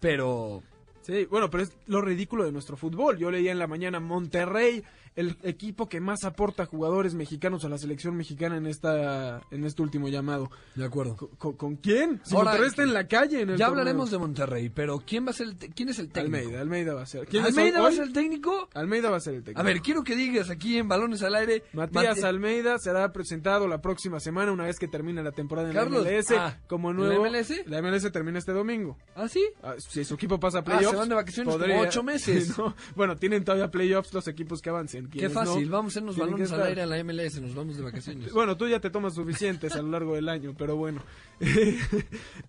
Pero... 0.00 0.62
Sí, 1.02 1.26
bueno, 1.26 1.50
pero 1.50 1.62
es 1.62 1.76
lo 1.86 2.00
ridículo 2.00 2.44
de 2.44 2.52
nuestro 2.52 2.76
fútbol. 2.76 3.16
Yo 3.18 3.30
leía 3.30 3.52
en 3.52 3.58
la 3.58 3.66
mañana 3.66 4.00
Monterrey 4.00 4.82
el 5.16 5.36
equipo 5.42 5.88
que 5.88 6.00
más 6.00 6.24
aporta 6.24 6.66
jugadores 6.66 7.14
mexicanos 7.14 7.64
a 7.64 7.68
la 7.68 7.78
selección 7.78 8.16
mexicana 8.16 8.56
en 8.56 8.66
esta 8.66 9.42
en 9.50 9.64
este 9.64 9.82
último 9.82 10.08
llamado. 10.08 10.50
De 10.74 10.84
acuerdo. 10.84 11.16
¿Con, 11.16 11.76
quién? 11.76 12.20
Si 12.24 12.34
Monterrey 12.34 12.68
está 12.68 12.82
en 12.82 12.92
la 12.92 13.06
calle. 13.06 13.42
En 13.42 13.50
el 13.50 13.56
ya 13.56 13.66
hablaremos 13.66 14.10
de 14.10 14.18
Monterrey, 14.18 14.70
pero 14.70 15.02
¿quién 15.06 15.26
va 15.26 15.30
a 15.30 15.34
ser 15.34 15.48
el 15.48 15.56
quién 15.56 15.88
es 15.88 15.98
el 15.98 16.10
técnico? 16.10 16.36
Almeida, 16.36 16.60
Almeida 16.60 16.94
va 16.94 17.02
a 17.02 17.06
ser. 17.06 17.28
¿Almeida 17.42 17.80
va 17.80 17.88
a 17.88 17.92
ser 17.92 18.04
el 18.04 18.12
técnico? 18.12 18.68
Almeida 18.74 19.10
va 19.10 19.16
a 19.16 19.20
ser 19.20 19.34
el 19.34 19.42
técnico. 19.44 19.60
A 19.60 19.64
ver, 19.64 19.80
quiero 19.80 20.02
que 20.02 20.16
digas 20.16 20.50
aquí 20.50 20.78
en 20.78 20.88
Balones 20.88 21.22
al 21.22 21.34
Aire. 21.34 21.62
Matías 21.72 22.24
Almeida 22.24 22.78
será 22.78 23.12
presentado 23.12 23.68
la 23.68 23.80
próxima 23.80 24.20
semana 24.20 24.52
una 24.52 24.64
vez 24.64 24.78
que 24.78 24.88
termine 24.88 25.22
la 25.22 25.32
temporada 25.32 25.70
en 25.70 25.76
la 25.76 25.84
MLS 25.84 26.32
ah, 26.32 26.58
como 26.66 26.92
nuevo. 26.92 27.24
¿La 27.24 27.30
MLS? 27.30 27.66
La 27.66 27.82
MLS 27.82 28.10
termina 28.10 28.38
este 28.38 28.52
domingo. 28.52 28.98
¿Ah, 29.14 29.28
sí? 29.28 29.44
Ah, 29.62 29.74
si 29.78 30.04
su 30.04 30.14
equipo 30.14 30.40
pasa 30.40 30.58
a 30.58 30.64
playoffs. 30.64 30.88
Ah, 30.88 30.90
se 30.90 30.96
van 30.96 31.08
de 31.08 31.14
vacaciones 31.14 31.56
como 31.56 31.80
ocho 31.80 32.02
meses. 32.02 32.54
Bueno, 32.96 33.16
tienen 33.16 33.44
todavía 33.44 33.70
playoffs 33.70 34.12
los 34.12 34.28
equipos 34.28 34.60
que 34.60 34.70
avancen. 34.70 35.03
Qué 35.10 35.28
fácil, 35.28 35.68
vamos 35.68 35.70
vamos 35.70 35.84
a 35.84 35.92
hacernos 35.92 36.16
balones 36.16 36.52
al 36.52 36.62
aire 36.62 36.82
a 36.82 36.86
la 36.86 37.02
MLS, 37.02 37.40
nos 37.40 37.54
vamos 37.54 37.76
de 37.76 37.82
vacaciones. 37.82 38.32
Bueno, 38.34 38.56
tú 38.56 38.68
ya 38.68 38.80
te 38.80 38.90
tomas 38.90 39.14
suficientes 39.14 39.74
a 39.74 39.82
lo 39.82 39.88
largo 39.88 40.14
del 40.14 40.28
año, 40.28 40.54
pero 40.56 40.76
bueno. 40.76 41.02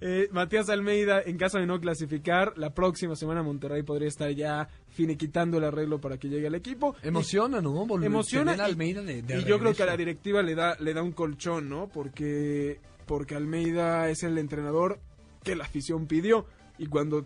Eh, 0.01 0.27
Matías 0.31 0.69
Almeida, 0.69 1.21
en 1.25 1.37
caso 1.37 1.57
de 1.57 1.65
no 1.65 1.79
clasificar, 1.79 2.53
la 2.57 2.73
próxima 2.73 3.15
semana 3.15 3.41
Monterrey 3.41 3.81
podría 3.83 4.07
estar 4.07 4.29
ya 4.31 4.67
finiquitando 4.89 5.57
el 5.57 5.63
arreglo 5.63 5.99
para 5.99 6.17
que 6.17 6.27
llegue 6.27 6.47
al 6.47 6.55
equipo. 6.55 6.95
Emociona, 7.01 7.61
¿no? 7.61 7.85
emociona. 8.03 8.51
Almeida 8.53 9.01
de, 9.01 9.23
y 9.39 9.43
yo 9.45 9.59
creo 9.59 9.73
que 9.73 9.83
a 9.83 9.85
la 9.85 9.97
directiva 9.97 10.41
le 10.41 10.55
da, 10.55 10.75
le 10.79 10.93
da 10.93 11.01
un 11.01 11.13
colchón, 11.13 11.69
¿no? 11.69 11.87
Porque, 11.87 12.79
porque 13.05 13.35
Almeida 13.35 14.09
es 14.09 14.23
el 14.23 14.37
entrenador 14.37 14.99
que 15.43 15.55
la 15.55 15.63
afición 15.63 16.07
pidió. 16.07 16.45
Y 16.77 16.87
cuando 16.87 17.25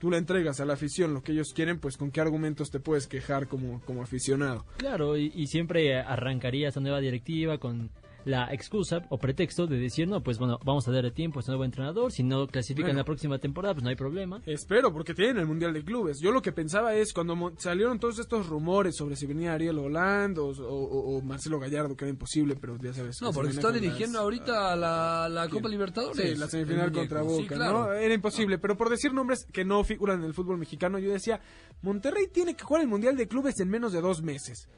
tú 0.00 0.10
le 0.10 0.18
entregas 0.18 0.60
a 0.60 0.64
la 0.64 0.74
afición 0.74 1.14
lo 1.14 1.22
que 1.22 1.32
ellos 1.32 1.52
quieren, 1.54 1.78
pues 1.78 1.96
con 1.96 2.10
qué 2.10 2.20
argumentos 2.20 2.70
te 2.70 2.80
puedes 2.80 3.06
quejar 3.06 3.48
como, 3.48 3.80
como 3.82 4.02
aficionado. 4.02 4.64
Claro, 4.76 5.16
y, 5.16 5.32
y 5.34 5.46
siempre 5.46 5.96
arrancaría 5.96 6.68
esta 6.68 6.80
nueva 6.80 7.00
directiva 7.00 7.58
con 7.58 7.90
la 8.24 8.52
excusa 8.52 9.04
o 9.10 9.18
pretexto 9.18 9.66
de 9.66 9.78
decir, 9.78 10.08
no, 10.08 10.22
pues 10.22 10.38
bueno, 10.38 10.58
vamos 10.64 10.86
a 10.88 10.92
darle 10.92 11.10
tiempo 11.10 11.38
a 11.38 11.40
este 11.40 11.50
nuevo 11.52 11.64
entrenador, 11.64 12.12
si 12.12 12.22
no 12.22 12.46
clasifican 12.46 12.88
Bueno. 12.90 12.98
la 13.00 13.04
próxima 13.04 13.38
temporada, 13.38 13.74
pues 13.74 13.82
no 13.84 13.90
hay 13.90 13.96
problema. 13.96 14.40
Espero, 14.46 14.92
porque 14.92 15.14
tienen 15.14 15.38
el 15.38 15.46
Mundial 15.46 15.72
de 15.72 15.84
Clubes. 15.84 16.20
Yo 16.20 16.30
lo 16.32 16.42
que 16.42 16.52
pensaba 16.52 16.94
es, 16.94 17.12
cuando 17.12 17.52
salieron 17.58 17.98
todos 17.98 18.18
estos 18.18 18.46
rumores 18.48 18.96
sobre 18.96 19.16
si 19.16 19.26
venía 19.26 19.52
Ariel 19.54 19.78
Holand 19.78 20.38
o, 20.38 20.46
o- 20.48 21.16
o 21.16 21.22
Marcelo 21.22 21.58
Gallardo, 21.58 21.96
que 21.96 22.04
era 22.04 22.10
imposible, 22.10 22.56
pero 22.60 22.76
ya 22.78 22.92
sabes. 22.92 23.20
No, 23.22 23.32
porque 23.32 23.50
está 23.50 23.70
dirigiendo 23.72 24.18
las- 24.18 24.22
ahorita 24.24 24.76
la, 24.76 25.28
la 25.28 25.42
¿Quién? 25.48 25.54
Copa 25.62 25.68
Libertadores. 25.68 26.30
Sí, 26.30 26.36
la 26.36 26.46
semifinal 26.48 26.90
muñeco. 26.90 26.98
contra 27.00 27.22
Boca, 27.22 27.42
Sí, 27.42 27.46
claro. 27.48 27.86
¿no? 27.86 27.92
Era 27.92 28.14
imposible, 28.14 28.58
pero 28.58 28.76
por 28.76 28.88
decir 28.90 29.12
nombres 29.12 29.46
que 29.52 29.64
no 29.64 29.82
figuran 29.84 30.20
en 30.20 30.26
el 30.26 30.34
fútbol 30.34 30.58
mexicano, 30.58 30.98
yo 30.98 31.10
decía, 31.12 31.40
Monterrey 31.82 32.26
tiene 32.32 32.54
que 32.54 32.64
jugar 32.64 32.82
el 32.82 32.88
Mundial 32.88 33.16
de 33.16 33.26
Clubes 33.28 33.58
en 33.60 33.68
menos 33.68 33.92
de 33.92 34.00
dos 34.00 34.22
meses. 34.22 34.68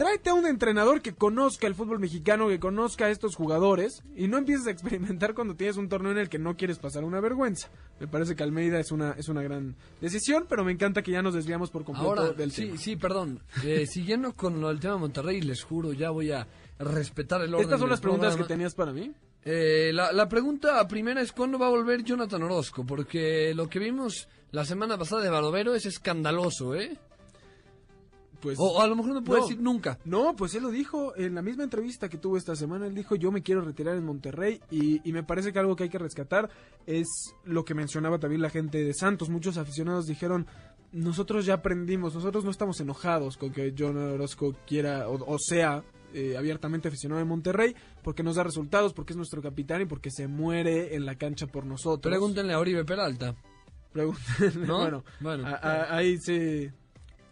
Tráete 0.00 0.30
a 0.30 0.34
un 0.34 0.46
entrenador 0.46 1.02
que 1.02 1.12
conozca 1.12 1.66
el 1.66 1.74
fútbol 1.74 1.98
mexicano, 1.98 2.48
que 2.48 2.58
conozca 2.58 3.04
a 3.04 3.10
estos 3.10 3.36
jugadores 3.36 4.02
y 4.16 4.28
no 4.28 4.38
empieces 4.38 4.66
a 4.66 4.70
experimentar 4.70 5.34
cuando 5.34 5.56
tienes 5.56 5.76
un 5.76 5.90
torneo 5.90 6.10
en 6.12 6.16
el 6.16 6.30
que 6.30 6.38
no 6.38 6.56
quieres 6.56 6.78
pasar 6.78 7.04
una 7.04 7.20
vergüenza. 7.20 7.68
Me 8.00 8.08
parece 8.08 8.34
que 8.34 8.42
Almeida 8.42 8.80
es 8.80 8.92
una, 8.92 9.10
es 9.18 9.28
una 9.28 9.42
gran 9.42 9.76
decisión, 10.00 10.46
pero 10.48 10.64
me 10.64 10.72
encanta 10.72 11.02
que 11.02 11.10
ya 11.10 11.20
nos 11.20 11.34
desviamos 11.34 11.70
por 11.70 11.84
completo 11.84 12.08
Ahora, 12.08 12.32
del 12.32 12.50
sí, 12.50 12.64
tema. 12.64 12.78
sí, 12.78 12.96
perdón. 12.96 13.42
Eh, 13.62 13.84
siguiendo 13.92 14.32
con 14.32 14.58
lo 14.58 14.68
del 14.68 14.80
tema 14.80 14.94
de 14.94 15.00
Monterrey, 15.00 15.42
les 15.42 15.62
juro, 15.62 15.92
ya 15.92 16.08
voy 16.08 16.32
a 16.32 16.46
respetar 16.78 17.42
el 17.42 17.52
orden. 17.52 17.64
Estas 17.64 17.80
son 17.80 17.90
las 17.90 18.00
preguntas 18.00 18.36
que 18.36 18.44
tenías 18.44 18.74
para 18.74 18.92
mí. 18.94 19.12
Eh, 19.44 19.90
la, 19.92 20.12
la 20.12 20.30
pregunta 20.30 20.88
primera 20.88 21.20
es 21.20 21.30
cuándo 21.30 21.58
va 21.58 21.66
a 21.66 21.70
volver 21.70 22.04
Jonathan 22.04 22.42
Orozco, 22.42 22.86
porque 22.86 23.52
lo 23.54 23.68
que 23.68 23.78
vimos 23.78 24.28
la 24.50 24.64
semana 24.64 24.96
pasada 24.96 25.20
de 25.20 25.28
Barovero 25.28 25.74
es 25.74 25.84
escandaloso, 25.84 26.74
¿eh? 26.74 26.96
Pues, 28.40 28.58
O, 28.58 28.64
o 28.64 28.80
a 28.80 28.86
lo 28.86 28.96
mejor 28.96 29.12
no 29.14 29.22
puede 29.24 29.40
No. 29.40 29.46
decir 29.46 29.60
nunca. 29.62 29.98
No, 30.04 30.34
pues 30.36 30.54
él 30.54 30.62
lo 30.62 30.70
dijo 30.70 31.14
en 31.16 31.34
la 31.34 31.42
misma 31.42 31.64
entrevista 31.64 32.08
que 32.08 32.18
tuvo 32.18 32.36
esta 32.36 32.56
semana. 32.56 32.86
Él 32.86 32.94
dijo, 32.94 33.14
yo 33.16 33.30
me 33.30 33.42
quiero 33.42 33.60
retirar 33.60 33.96
en 33.96 34.04
Monterrey 34.04 34.60
y, 34.70 35.06
y 35.08 35.12
me 35.12 35.22
parece 35.22 35.52
que 35.52 35.58
algo 35.58 35.76
que 35.76 35.84
hay 35.84 35.90
que 35.90 35.98
rescatar 35.98 36.48
es 36.86 37.06
lo 37.44 37.64
que 37.64 37.74
mencionaba 37.74 38.18
también 38.18 38.42
la 38.42 38.50
gente 38.50 38.82
de 38.82 38.94
Santos. 38.94 39.28
Muchos 39.28 39.56
aficionados 39.58 40.06
dijeron, 40.06 40.46
nosotros 40.92 41.46
ya 41.46 41.54
aprendimos, 41.54 42.14
nosotros 42.14 42.44
no 42.44 42.50
estamos 42.50 42.80
enojados 42.80 43.36
con 43.36 43.52
que 43.52 43.74
John 43.78 43.96
Orozco 43.96 44.56
quiera 44.66 45.08
o, 45.08 45.34
o 45.34 45.38
sea 45.38 45.84
eh, 46.12 46.36
abiertamente 46.36 46.88
aficionado 46.88 47.20
de 47.20 47.24
Monterrey 47.24 47.76
porque 48.02 48.22
nos 48.24 48.34
da 48.36 48.42
resultados, 48.42 48.92
porque 48.94 49.12
es 49.12 49.16
nuestro 49.16 49.40
capitán 49.42 49.82
y 49.82 49.84
porque 49.84 50.10
se 50.10 50.26
muere 50.26 50.96
en 50.96 51.06
la 51.06 51.14
cancha 51.14 51.46
por 51.46 51.64
nosotros. 51.66 52.10
Pregúntenle 52.10 52.52
a 52.54 52.58
Oribe 52.58 52.84
Peralta. 52.84 53.36
Pregúntenle, 53.92 54.66
¿No? 54.66 54.78
bueno, 54.80 55.04
Bueno, 55.20 55.46
a- 55.46 55.54
a- 55.56 55.96
ahí 55.96 56.18
sí... 56.18 56.68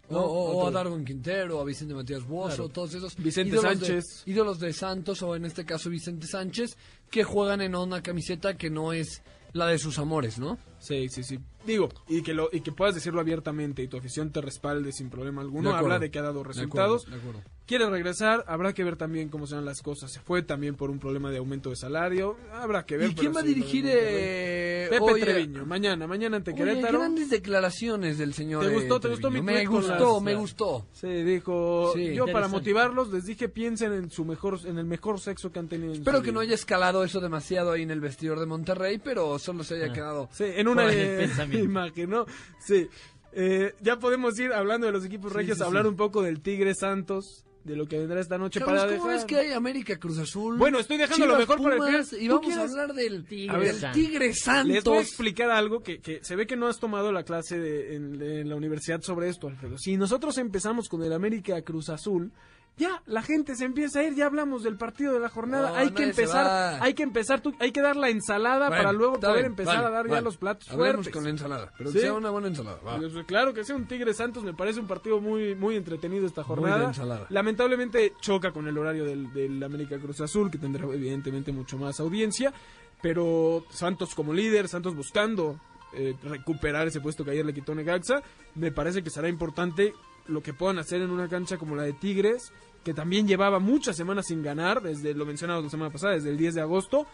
O, 0.09 0.13
No, 0.13 0.21
o- 0.21 0.57
o 0.63 0.67
a. 0.67 0.71
Darwin 0.71 1.05
Quintero, 1.05 1.59
a 1.59 1.63
Vicente 1.63 1.93
Matías 1.93 2.23
Buoso, 2.25 2.55
Claro. 2.55 2.69
todos 2.69 2.93
esos. 2.95 3.15
Vicente 3.15 3.49
ídolos 3.55 3.63
Sánchez. 3.79 4.03
De, 4.25 4.31
ídolos 4.31 4.59
de 4.59 4.73
Santos, 4.73 5.21
o 5.21 5.35
en 5.35 5.45
este 5.45 5.65
caso 5.65 5.89
Vicente 5.89 6.25
Sánchez, 6.27 6.77
que 7.11 7.23
juegan 7.23 7.61
en 7.61 7.75
una 7.75 8.01
camiseta 8.01 8.57
que 8.57 8.69
no 8.69 8.91
es 8.93 9.21
la 9.53 9.67
de 9.67 9.77
sus 9.79 9.97
amores, 9.99 10.37
¿no? 10.39 10.57
Sí, 10.79 11.09
sí, 11.09 11.23
sí. 11.23 11.39
Digo, 11.65 11.89
y 12.07 12.23
que 12.23 12.33
lo 12.33 12.49
y 12.53 12.61
que 12.61 12.71
puedas 12.71 12.95
decirlo 12.95 13.19
abiertamente 13.19 13.83
y 13.83 13.87
tu 13.87 13.97
afición 13.97 14.31
te 14.31 14.39
respalde 14.41 14.91
sin 14.93 15.09
problema 15.09 15.41
alguno. 15.41 15.69
De 15.69 15.75
acuerdo. 15.75 15.85
Habla 15.95 15.99
de 15.99 16.09
que 16.09 16.19
ha 16.19 16.23
dado 16.23 16.39
De 16.43 16.47
resultados. 16.47 17.03
acuerdo, 17.03 17.21
de 17.23 17.29
acuerdo. 17.29 17.49
Quiere 17.65 17.87
regresar, 17.89 18.43
habrá 18.47 18.73
que 18.73 18.83
ver 18.83 18.95
también 18.95 19.29
cómo 19.29 19.45
serán 19.45 19.65
las 19.65 19.81
cosas. 19.81 20.11
Se 20.11 20.19
fue 20.21 20.41
también 20.41 20.75
por 20.75 20.89
un 20.89 20.97
problema 20.99 21.29
de 21.29 21.37
aumento 21.37 21.69
de 21.69 21.75
salario. 21.75 22.35
Habrá 22.53 22.85
que 22.85 22.97
ver. 22.97 23.11
¿Y 23.11 23.13
quién 23.13 23.35
va 23.35 23.41
a 23.41 23.43
dirigir? 23.43 23.85
Eh, 23.87 24.87
Pepe 24.89 25.11
eh, 25.11 25.19
Treviño, 25.21 25.65
mañana, 25.65 26.07
mañana 26.07 26.37
ante 26.37 26.51
Oye, 26.51 26.63
Querétaro. 26.63 26.97
grandes 26.99 27.29
declaraciones 27.29 28.17
del 28.17 28.33
señor. 28.33 28.63
¿Te 28.65 28.71
eh, 28.71 28.73
gustó? 28.73 28.99
¿Te 28.99 29.09
gustó 29.09 29.29
mi 29.29 29.41
Me 29.41 29.65
gustó, 29.65 30.13
las- 30.15 30.23
me 30.23 30.33
gustó. 30.35 30.87
Sí, 30.93 31.07
dijo, 31.07 31.91
Sí. 31.93 32.13
yo 32.15 32.25
para 32.27 32.47
motivarlos 32.47 33.11
les 33.11 33.25
dije 33.25 33.49
piensen 33.49 33.93
en 33.93 34.09
su 34.09 34.25
mejor 34.25 34.59
en 34.65 34.77
el 34.79 34.85
mejor 34.85 35.19
sexo 35.19 35.51
que 35.51 35.59
han 35.59 35.67
tenido. 35.67 35.93
en 35.93 35.99
Espero 35.99 36.19
su 36.19 36.23
que 36.23 36.31
no 36.31 36.39
vida". 36.39 36.47
haya 36.47 36.55
escalado 36.55 37.03
eso 37.03 37.19
demasiado 37.19 37.71
ahí 37.73 37.83
en 37.83 37.91
el 37.91 37.99
vestidor 38.01 38.39
de 38.39 38.45
Monterrey, 38.47 38.97
pero 39.03 39.37
solo 39.37 39.63
se 39.63 39.75
haya 39.75 39.91
Ah. 39.91 39.93
quedado. 39.93 40.29
Sí, 40.31 40.45
en 40.45 40.67
una 40.69 40.91
eh, 40.91 41.29
imagen, 41.53 42.09
¿no? 42.09 42.25
Sí. 42.59 42.87
Eh, 43.31 43.73
ya 43.81 43.99
podemos 43.99 44.39
ir 44.39 44.53
hablando 44.53 44.87
de 44.87 44.93
los 44.93 45.05
equipos 45.05 45.31
Sí, 45.31 45.37
regios, 45.37 45.57
sí, 45.59 45.63
hablar 45.63 45.83
sí. 45.83 45.89
un 45.89 45.95
poco 45.95 46.23
del 46.23 46.41
Tigre 46.41 46.73
Santos, 46.73 47.45
de 47.63 47.75
lo 47.75 47.85
que 47.85 47.99
vendrá 47.99 48.19
esta 48.19 48.37
noche 48.37 48.59
Carlos, 48.59 48.79
para 48.81 48.97
¿cómo 48.97 49.09
dejar... 49.09 49.17
ves 49.17 49.25
que 49.25 49.35
hay 49.37 49.53
América 49.53 49.99
Cruz 49.99 50.17
Azul? 50.17 50.57
Bueno, 50.57 50.79
estoy 50.79 50.97
dejando 50.97 51.27
lo 51.27 51.37
mejor 51.37 51.61
para 51.61 51.75
el 51.75 51.81
Pumas, 51.81 52.09
final. 52.09 52.23
Y 52.23 52.27
¿Tú 52.27 52.39
vamos 52.39 52.57
a 52.57 52.61
hablar 52.63 52.93
del 52.93 53.25
Tigre 53.25 53.55
A 53.55 53.59
ver, 53.59 53.75
Santos. 53.75 54.01
Tigre 54.01 54.33
Santos. 54.33 54.73
Les 54.73 54.83
voy 54.83 54.97
a 54.97 55.01
explicar 55.01 55.51
algo 55.51 55.81
que, 55.81 55.99
que 55.99 56.23
se 56.23 56.35
ve 56.35 56.47
que 56.47 56.55
no 56.55 56.67
has 56.67 56.79
tomado 56.79 57.11
la 57.11 57.23
clase 57.23 57.59
de, 57.59 57.95
en, 57.95 58.21
en 58.21 58.49
la 58.49 58.55
universidad 58.55 59.01
sobre 59.01 59.29
esto, 59.29 59.47
Alfredo. 59.47 59.77
Si 59.77 59.97
nosotros 59.97 60.37
empezamos 60.39 60.89
con 60.89 61.03
el 61.03 61.13
América 61.13 61.61
Cruz 61.61 61.89
Azul, 61.89 62.31
ya 62.79 63.03
la 63.05 63.21
gente 63.21 63.55
se 63.55 63.65
empieza 63.65 63.99
a 63.99 64.03
ir, 64.03 64.15
ya 64.15 64.25
hablamos 64.25 64.63
del 64.63 64.77
partido 64.77 65.13
de 65.13 65.19
la 65.19 65.29
jornada, 65.29 65.69
No, 65.69 65.75
hay 65.75 65.91
que 65.91 66.03
empezar, 66.03 66.79
hay 66.81 66.93
que 66.95 67.03
empezar, 67.03 67.41
tú- 67.41 67.53
hay 67.59 67.71
que 67.71 67.81
dar 67.81 67.95
la 67.95 68.09
ensalada 68.09 68.69
Bueno, 68.69 68.81
para 68.83 68.91
luego 68.93 69.19
poder 69.19 69.33
bien, 69.35 69.45
empezar 69.47 69.75
vale, 69.75 69.87
a 69.87 69.89
dar 69.91 70.07
ya 70.09 70.21
los 70.21 70.37
platos 70.37 70.67
fuertes. 70.69 71.13
con 71.13 71.23
la 71.25 71.29
ensalada, 71.29 71.71
pero 71.77 71.91
Sí. 71.91 71.97
que 71.97 72.01
sea 72.03 72.13
una 72.13 72.29
buena 72.31 72.47
ensalada. 72.47 72.79
va. 72.81 72.97
Pues, 72.97 73.13
claro 73.27 73.53
que 73.53 73.63
sea 73.63 73.75
un 73.75 73.85
Tigre 73.87 74.13
Santos, 74.13 74.43
me 74.43 74.53
parece 74.53 74.79
un 74.79 74.87
partido 74.87 75.19
muy 75.19 75.53
muy 75.55 75.75
entretenido 75.75 76.25
esta 76.25 76.43
jornada. 76.43 76.85
ensalada. 76.85 77.27
Lamentablemente 77.29 78.13
choca 78.21 78.51
con 78.51 78.67
el 78.67 78.77
horario 78.77 79.03
del, 79.05 79.31
del 79.33 79.61
América 79.61 79.99
Cruz 79.99 80.21
Azul, 80.21 80.49
que 80.49 80.57
tendrá 80.57 80.85
evidentemente 80.85 81.51
mucho 81.51 81.77
más 81.77 81.99
audiencia, 81.99 82.53
pero 83.01 83.65
Santos 83.69 84.15
como 84.15 84.33
líder, 84.33 84.67
Santos 84.67 84.95
buscando 84.95 85.59
eh, 85.93 86.15
recuperar 86.23 86.87
ese 86.87 87.01
puesto 87.01 87.25
que 87.25 87.31
ayer 87.31 87.45
le 87.45 87.53
quitó 87.53 87.73
Necaxa, 87.73 88.21
me 88.55 88.71
parece 88.71 89.01
que 89.03 89.09
será 89.09 89.27
importante 89.27 89.93
lo 90.27 90.43
que 90.43 90.53
puedan 90.53 90.77
hacer 90.77 91.01
en 91.01 91.09
una 91.09 91.27
cancha 91.27 91.57
como 91.57 91.75
la 91.75 91.81
de 91.81 91.93
Tigres, 91.93 92.51
que 92.83 92.93
también 92.93 93.27
llevaba 93.27 93.59
muchas 93.59 93.95
semanas 93.95 94.27
sin 94.27 94.41
ganar, 94.41 94.81
desde 94.81 95.13
lo 95.13 95.25
mencionado 95.25 95.61
la 95.61 95.69
semana 95.69 95.91
pasada, 95.91 96.13
desde 96.13 96.29
el 96.29 96.37
10 96.37 96.55
de 96.55 96.61
agosto. 96.61 97.07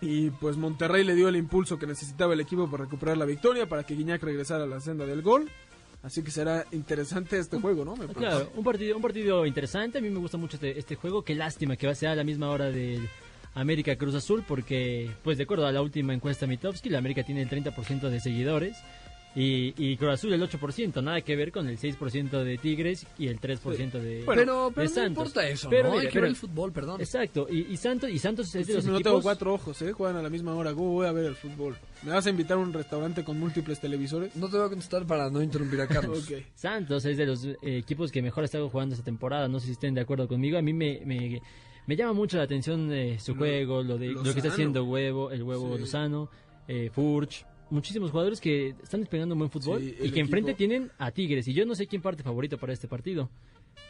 Y 0.00 0.30
pues 0.30 0.56
Monterrey 0.56 1.04
le 1.04 1.14
dio 1.14 1.28
el 1.28 1.36
impulso 1.36 1.78
que 1.78 1.86
necesitaba 1.86 2.34
el 2.34 2.40
equipo 2.40 2.70
para 2.70 2.84
recuperar 2.84 3.16
la 3.16 3.24
victoria, 3.24 3.66
para 3.66 3.84
que 3.84 3.94
Guiñac 3.94 4.22
regresara 4.22 4.64
a 4.64 4.66
la 4.66 4.80
senda 4.80 5.06
del 5.06 5.22
gol. 5.22 5.50
Así 6.02 6.22
que 6.22 6.30
será 6.30 6.66
interesante 6.72 7.38
este 7.38 7.58
juego, 7.58 7.84
¿no? 7.84 7.96
Me. 7.96 8.06
Claro, 8.08 8.50
un 8.54 8.62
partido, 8.62 8.96
un 8.96 9.02
partido 9.02 9.46
interesante. 9.46 9.98
A 9.98 10.00
mí 10.02 10.10
me 10.10 10.18
gusta 10.18 10.36
mucho 10.36 10.56
este, 10.56 10.78
este 10.78 10.96
juego. 10.96 11.22
Qué 11.22 11.34
lástima 11.34 11.76
que 11.76 11.86
va 11.86 11.92
a 11.92 11.96
ser 11.96 12.10
a 12.10 12.14
la 12.14 12.24
misma 12.24 12.50
hora 12.50 12.70
del 12.70 13.08
América 13.54 13.96
Cruz 13.96 14.14
Azul, 14.14 14.44
porque, 14.46 15.10
pues, 15.22 15.38
de 15.38 15.44
acuerdo 15.44 15.66
a 15.66 15.72
la 15.72 15.80
última 15.80 16.12
encuesta 16.12 16.46
Mitowski, 16.46 16.90
la 16.90 16.98
América 16.98 17.22
tiene 17.22 17.40
el 17.40 17.48
30% 17.48 18.10
de 18.10 18.20
seguidores 18.20 18.76
y, 19.36 19.74
y 19.76 19.96
Cruz 19.96 20.12
Azul 20.12 20.32
el 20.32 20.42
8%. 20.42 21.02
Nada 21.02 21.20
que 21.22 21.34
ver 21.34 21.50
con 21.50 21.68
el 21.68 21.76
6% 21.78 22.30
de 22.44 22.56
Tigres 22.58 23.06
y 23.18 23.26
el 23.28 23.40
3% 23.40 23.90
de, 23.92 24.22
Bueno, 24.24 24.42
pero 24.42 24.72
pero 24.74 24.88
de 24.88 24.88
no 24.88 24.88
Santos. 24.94 25.10
importa 25.10 25.48
eso, 25.48 25.68
Pero 25.70 25.82
¿no? 25.84 25.90
mira, 25.90 26.00
Hay 26.02 26.06
que 26.08 26.12
pero- 26.12 26.22
ver 26.22 26.30
el 26.30 26.36
fútbol, 26.36 26.72
perdón. 26.72 27.00
Exacto, 27.00 27.46
y, 27.50 27.72
y 27.72 27.76
Santos, 27.76 28.10
y 28.10 28.18
Santos 28.18 28.46
es 28.54 28.66
de 28.66 28.72
Sí, 28.72 28.72
los 28.74 28.84
no 28.86 28.94
equipos... 28.94 29.10
tengo 29.12 29.22
cuatro 29.22 29.54
ojos, 29.54 29.82
¿eh? 29.82 29.92
Juegan 29.92 30.16
a 30.16 30.22
la 30.22 30.30
misma 30.30 30.54
hora. 30.54 30.72
¿Cómo 30.72 30.92
voy 30.92 31.06
a 31.06 31.12
ver 31.12 31.24
el 31.26 31.34
fútbol? 31.34 31.76
¿Me 32.02 32.12
vas 32.12 32.26
a 32.26 32.30
invitar 32.30 32.56
a 32.58 32.60
un 32.60 32.72
restaurante 32.72 33.24
con 33.24 33.38
múltiples 33.40 33.80
televisores? 33.80 34.36
No 34.36 34.48
te 34.48 34.56
voy 34.56 34.66
a 34.66 34.68
contestar 34.68 35.06
para 35.06 35.30
no 35.30 35.42
interrumpir 35.42 35.80
a 35.80 35.86
Carlos. 35.88 36.28
Santos 36.54 37.04
es 37.04 37.16
de 37.16 37.26
los 37.26 37.44
eh, 37.44 37.56
equipos 37.62 38.12
que 38.12 38.22
mejor 38.22 38.42
ha 38.42 38.46
estado 38.46 38.68
jugando 38.68 38.94
esta 38.94 39.04
temporada. 39.04 39.48
No 39.48 39.58
sé 39.58 39.66
si 39.66 39.72
estén 39.72 39.94
de 39.94 40.00
acuerdo 40.02 40.28
conmigo. 40.28 40.58
A 40.58 40.62
mí 40.62 40.72
me, 40.72 41.00
me, 41.04 41.40
me 41.86 41.96
llama 41.96 42.12
mucho 42.12 42.36
la 42.36 42.44
atención 42.44 42.92
eh, 42.92 43.18
su 43.18 43.32
Lo- 43.32 43.38
juego, 43.38 43.82
lo, 43.82 43.98
de, 43.98 44.08
lo 44.08 44.22
que 44.22 44.30
está 44.30 44.48
haciendo 44.48 44.84
Huevo, 44.84 45.30
el 45.30 45.42
Huevo 45.42 45.74
Sí. 45.74 45.80
Lozano, 45.80 46.30
eh, 46.68 46.90
Furch. 46.92 47.44
Muchísimos 47.74 48.10
jugadores 48.12 48.40
que 48.40 48.68
están 48.82 49.00
despegando 49.00 49.34
un 49.34 49.40
buen 49.40 49.50
fútbol 49.50 49.80
Sí, 49.80 49.96
y 50.00 50.10
que 50.12 50.20
enfrente 50.20 50.54
tienen 50.54 50.90
a 50.98 51.10
Tigres. 51.10 51.48
Y 51.48 51.54
yo 51.54 51.66
no 51.66 51.74
sé 51.74 51.86
quién 51.86 52.00
parte 52.02 52.22
favorito 52.22 52.56
para 52.56 52.72
este 52.72 52.86
partido. 52.88 53.28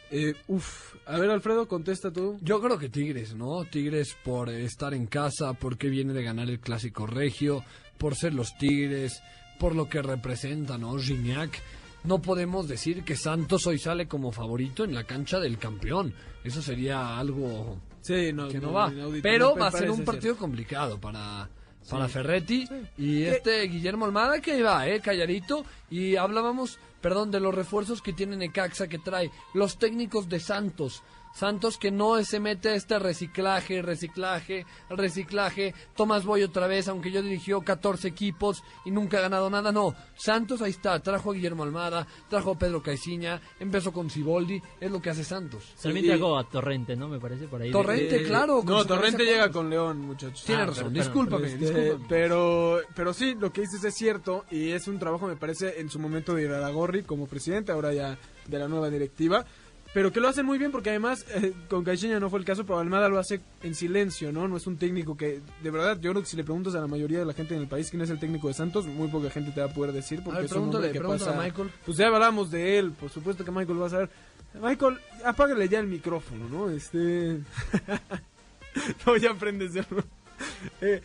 Eh, 0.09 0.33
uf. 0.47 0.95
A 1.05 1.17
ver, 1.19 1.29
Alfredo, 1.29 1.67
contesta 1.67 2.11
tú. 2.11 2.37
Yo 2.41 2.59
creo 2.61 2.77
que 2.79 2.89
Tigres, 2.89 3.35
¿no? 3.35 3.63
Tigres 3.65 4.15
por 4.23 4.49
estar 4.49 4.93
en 4.93 5.05
casa, 5.05 5.53
porque 5.53 5.89
viene 5.89 6.13
de 6.13 6.23
ganar 6.23 6.49
el 6.49 6.59
clásico 6.59 7.05
regio, 7.05 7.63
por 7.99 8.15
ser 8.15 8.33
los 8.33 8.57
Tigres, 8.57 9.21
por 9.59 9.75
lo 9.75 9.87
que 9.87 10.01
representa, 10.01 10.77
¿no? 10.77 10.97
Gignac. 10.97 11.61
No 12.03 12.21
podemos 12.21 12.67
decir 12.67 13.03
que 13.03 13.15
Santos 13.15 13.65
hoy 13.67 13.77
sale 13.79 14.07
como 14.07 14.31
favorito 14.31 14.83
en 14.83 14.93
la 14.93 15.03
cancha 15.05 15.39
del 15.39 15.57
campeón. 15.57 16.13
Eso 16.43 16.61
sería 16.61 17.17
algo 17.19 17.79
Sí, 18.01 18.31
no, 18.31 18.47
que 18.47 18.59
no 18.59 18.73
va. 18.73 18.91
inaudito. 18.93 19.23
Pero 19.23 19.55
va 19.55 19.67
a 19.67 19.71
ser 19.71 19.89
un 19.89 20.03
partido 20.05 20.33
cierto. 20.33 20.39
complicado 20.41 20.99
para, 21.01 21.49
para 21.89 22.07
Ferretti. 22.07 22.67
Y 22.97 23.23
Eh, 23.23 23.35
este 23.35 23.61
Guillermo 23.63 24.05
Almada 24.05 24.41
que 24.41 24.61
va, 24.61 24.87
¿eh? 24.87 24.99
Calladito. 25.01 25.65
Y 25.89 26.15
hablábamos, 26.15 26.79
perdón, 27.01 27.31
de 27.31 27.39
los 27.39 27.53
refuerzos 27.53 28.01
que 28.01 28.13
tiene 28.13 28.35
Necaxa, 28.37 28.87
que 28.87 28.99
trae 28.99 29.31
los 29.53 29.77
técnicos 29.77 30.27
de 30.29 30.39
Santos. 30.39 31.03
Santos 31.35 31.77
que 31.77 31.91
no 31.91 32.23
se 32.23 32.39
mete 32.39 32.69
a 32.69 32.75
este 32.75 32.97
reciclaje, 32.97 33.81
reciclaje, 33.81 34.65
reciclaje. 34.89 35.73
Tomás 35.95 36.23
Boy 36.25 36.43
otra 36.43 36.65
vez, 36.67 36.87
aunque 36.87 37.11
yo 37.11 37.21
dirigió 37.21 37.61
14 37.61 38.07
equipos 38.07 38.63
y 38.85 38.91
nunca 38.91 39.17
ha 39.17 39.21
ganado 39.21 39.49
nada. 39.49 39.71
No, 39.71 39.93
Santos 40.15 40.61
ahí 40.61 40.71
está. 40.71 40.97
Trajo 41.01 41.31
a 41.31 41.33
Guillermo 41.33 41.63
Almada, 41.63 42.07
trajo 42.29 42.51
a 42.51 42.57
Pedro 42.57 42.81
Caiciña, 42.81 43.41
empezó 43.59 43.91
con 43.91 44.09
Ciboldi. 44.09 44.61
Es 44.79 44.89
lo 44.89 45.01
que 45.01 45.09
hace 45.09 45.23
Santos. 45.25 45.73
También 45.81 46.05
trajo 46.05 46.37
a 46.37 46.47
Torrente, 46.47 46.95
¿no? 46.95 47.09
Me 47.09 47.19
parece 47.19 47.47
por 47.47 47.61
ahí. 47.61 47.71
Torrente, 47.71 48.23
claro. 48.23 48.61
No, 48.65 48.85
Torrente 48.85 49.25
llega 49.25 49.51
con 49.51 49.69
León, 49.69 49.99
muchachos. 49.99 50.43
Tiene 50.45 50.61
Ah, 50.61 50.65
razón, 50.67 50.91
pero- 50.93 51.03
discúlpame, 51.03 51.47
este, 51.47 51.57
discúlpame. 51.59 52.05
Pero, 52.07 52.79
pero 52.95 53.13
sí, 53.13 53.35
lo 53.37 53.51
que 53.51 53.61
dices 53.61 53.83
es 53.83 53.93
cierto 53.93 54.45
y 54.49 54.71
es 54.71 54.87
un 54.87 54.99
trabajo, 54.99 55.27
me 55.27 55.35
parece, 55.35 55.81
en 55.81 55.89
su 55.89 55.99
momento 55.99 56.33
de 56.33 56.43
Iraragorri 56.43 57.03
como 57.03 57.27
presidente, 57.27 57.73
ahora 57.73 57.93
ya 57.93 58.17
de 58.47 58.59
la 58.59 58.67
nueva 58.67 58.89
directiva. 58.89 59.45
Pero 59.95 60.11
que 60.11 60.19
lo 60.19 60.27
hacen 60.27 60.45
muy 60.45 60.57
bien 60.57 60.73
porque 60.73 60.89
además 60.89 61.25
eh, 61.35 61.53
con 61.69 61.85
Caixinha 61.85 62.19
no 62.19 62.29
fue 62.29 62.39
el 62.39 62.43
caso, 62.43 62.65
pero 62.65 62.79
Almada 62.79 63.07
lo 63.07 63.17
hace 63.17 63.39
en 63.63 63.73
silencio, 63.75 64.33
¿no? 64.33 64.45
No 64.45 64.57
es 64.57 64.67
un 64.67 64.75
técnico 64.75 65.15
que, 65.15 65.39
de 65.63 65.71
verdad, 65.71 65.97
yo 66.01 66.11
creo 66.11 66.21
que 66.21 66.27
si 66.27 66.35
le 66.35 66.43
preguntas 66.43 66.75
a 66.75 66.81
la 66.81 66.87
mayoría 66.87 67.19
de 67.19 67.23
la 67.25 67.31
gente 67.31 67.55
en 67.55 67.61
el 67.61 67.69
país 67.69 67.89
quién 67.89 68.01
es 68.01 68.09
el 68.09 68.19
técnico 68.19 68.49
de 68.49 68.55
Santos, 68.55 68.85
muy 68.87 69.07
poca 69.07 69.29
gente 69.29 69.51
te 69.51 69.61
va 69.61 69.67
a 69.67 69.73
poder 69.73 69.93
decir 69.93 70.21
porque 70.21 70.39
A 70.39 70.41
ver, 70.41 70.51
es 70.51 70.51
un 70.51 70.69
que 70.69 70.99
pasa- 70.99 71.39
a 71.39 71.41
Michael. 71.41 71.71
Pues 71.85 71.95
ya 71.95 72.07
hablamos 72.07 72.51
de 72.51 72.77
él, 72.77 72.91
por 72.91 73.09
supuesto 73.09 73.45
que 73.45 73.51
Michael 73.51 73.81
va 73.81 73.87
a 73.87 73.89
saber. 73.89 74.09
Michael, 74.61 74.99
apágale 75.23 75.69
ya 75.69 75.79
el 75.79 75.87
micrófono, 75.87 76.49
¿no? 76.49 76.69
Este... 76.69 77.39
no, 79.07 79.15
ya 79.15 79.31
aprendes 79.31 79.73
ya. 79.75 79.85
Eh, 80.81 81.01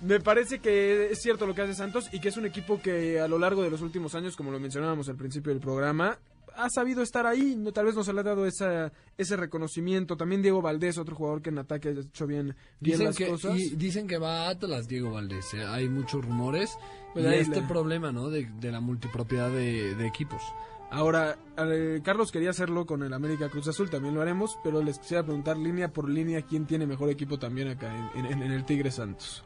me 0.00 0.18
parece 0.18 0.58
que 0.58 1.12
es 1.12 1.22
cierto 1.22 1.46
lo 1.46 1.54
que 1.54 1.62
hace 1.62 1.74
Santos 1.74 2.08
y 2.10 2.20
que 2.20 2.30
es 2.30 2.36
un 2.36 2.44
equipo 2.46 2.82
que 2.82 3.20
a 3.20 3.28
lo 3.28 3.38
largo 3.38 3.62
de 3.62 3.70
los 3.70 3.82
últimos 3.82 4.16
años, 4.16 4.34
como 4.34 4.50
lo 4.50 4.58
mencionábamos 4.58 5.08
al 5.08 5.14
principio 5.14 5.52
del 5.52 5.60
programa, 5.60 6.18
ha 6.56 6.70
sabido 6.70 7.02
estar 7.02 7.26
ahí. 7.26 7.54
No, 7.56 7.72
tal 7.72 7.86
vez 7.86 7.94
nos 7.94 8.12
le 8.12 8.20
ha 8.20 8.22
dado 8.22 8.46
esa, 8.46 8.92
ese 9.16 9.36
reconocimiento. 9.36 10.16
También 10.16 10.42
Diego 10.42 10.62
Valdés, 10.62 10.98
otro 10.98 11.14
jugador 11.16 11.42
que 11.42 11.50
en 11.50 11.58
ataque 11.58 11.88
ha 11.88 11.92
hecho 11.92 12.26
bien, 12.26 12.54
bien 12.80 12.94
Dicen 12.98 13.06
las 13.06 13.16
que, 13.16 13.28
cosas. 13.28 13.56
y 13.58 13.76
dicen 13.76 14.06
que 14.06 14.18
va 14.18 14.46
a 14.46 14.50
Atlas 14.50 14.88
Diego 14.88 15.10
Valdés. 15.12 15.54
eh, 15.54 15.64
Hay 15.64 15.88
muchos 15.88 16.24
rumores. 16.24 16.76
Pues 17.12 17.24
y 17.24 17.28
este 17.34 17.60
le- 17.62 17.66
problema, 17.68 18.12
¿no? 18.12 18.28
De, 18.28 18.46
de 18.60 18.70
la 18.72 18.80
multipropiedad 18.80 19.50
de, 19.50 19.94
de 19.94 20.06
equipos. 20.06 20.42
Ahora, 20.90 21.36
eh, 21.58 22.00
Carlos 22.04 22.30
quería 22.30 22.50
hacerlo 22.50 22.86
con 22.86 23.02
el 23.02 23.12
América 23.12 23.48
Cruz 23.48 23.66
Azul, 23.68 23.90
también 23.90 24.14
lo 24.14 24.22
haremos, 24.22 24.56
pero 24.62 24.82
les 24.82 24.98
quisiera 25.00 25.24
preguntar 25.24 25.56
línea 25.56 25.88
por 25.92 26.08
línea 26.08 26.42
quién 26.42 26.64
tiene 26.66 26.86
mejor 26.86 27.10
equipo 27.10 27.38
también 27.38 27.68
acá 27.68 27.92
en, 28.14 28.26
en- 28.26 28.42
en 28.42 28.52
el 28.52 28.64
Tigre 28.64 28.90
Santos. 28.92 29.42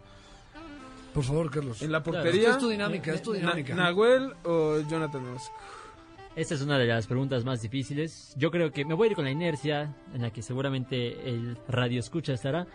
Por 1.14 1.24
favor, 1.24 1.50
Carlos. 1.50 1.82
En 1.82 1.90
la 1.92 2.02
portería, 2.02 2.50
es 2.50 2.58
tu 2.58 2.68
dinámica, 2.68 3.12
es 3.12 3.22
tu 3.22 3.32
Na- 3.32 3.38
dinámica. 3.38 3.74
Nahuel 3.74 4.32
o 4.44 4.80
Jonathan 4.88 5.24
Orozco. 5.26 5.54
Esta 6.36 6.54
es 6.54 6.62
una 6.62 6.78
de 6.78 6.86
las 6.86 7.06
preguntas 7.06 7.44
más 7.44 7.60
difíciles. 7.60 8.34
Yo 8.36 8.50
creo 8.50 8.70
que 8.70 8.84
me 8.84 8.94
voy 8.94 9.08
a 9.08 9.10
ir 9.10 9.16
con 9.16 9.24
la 9.24 9.30
inercia, 9.30 9.94
en 10.14 10.22
la 10.22 10.30
que 10.30 10.42
seguramente 10.42 11.28
el 11.28 11.56
radio 11.68 11.98
escucha 12.00 12.32
estará. 12.34 12.66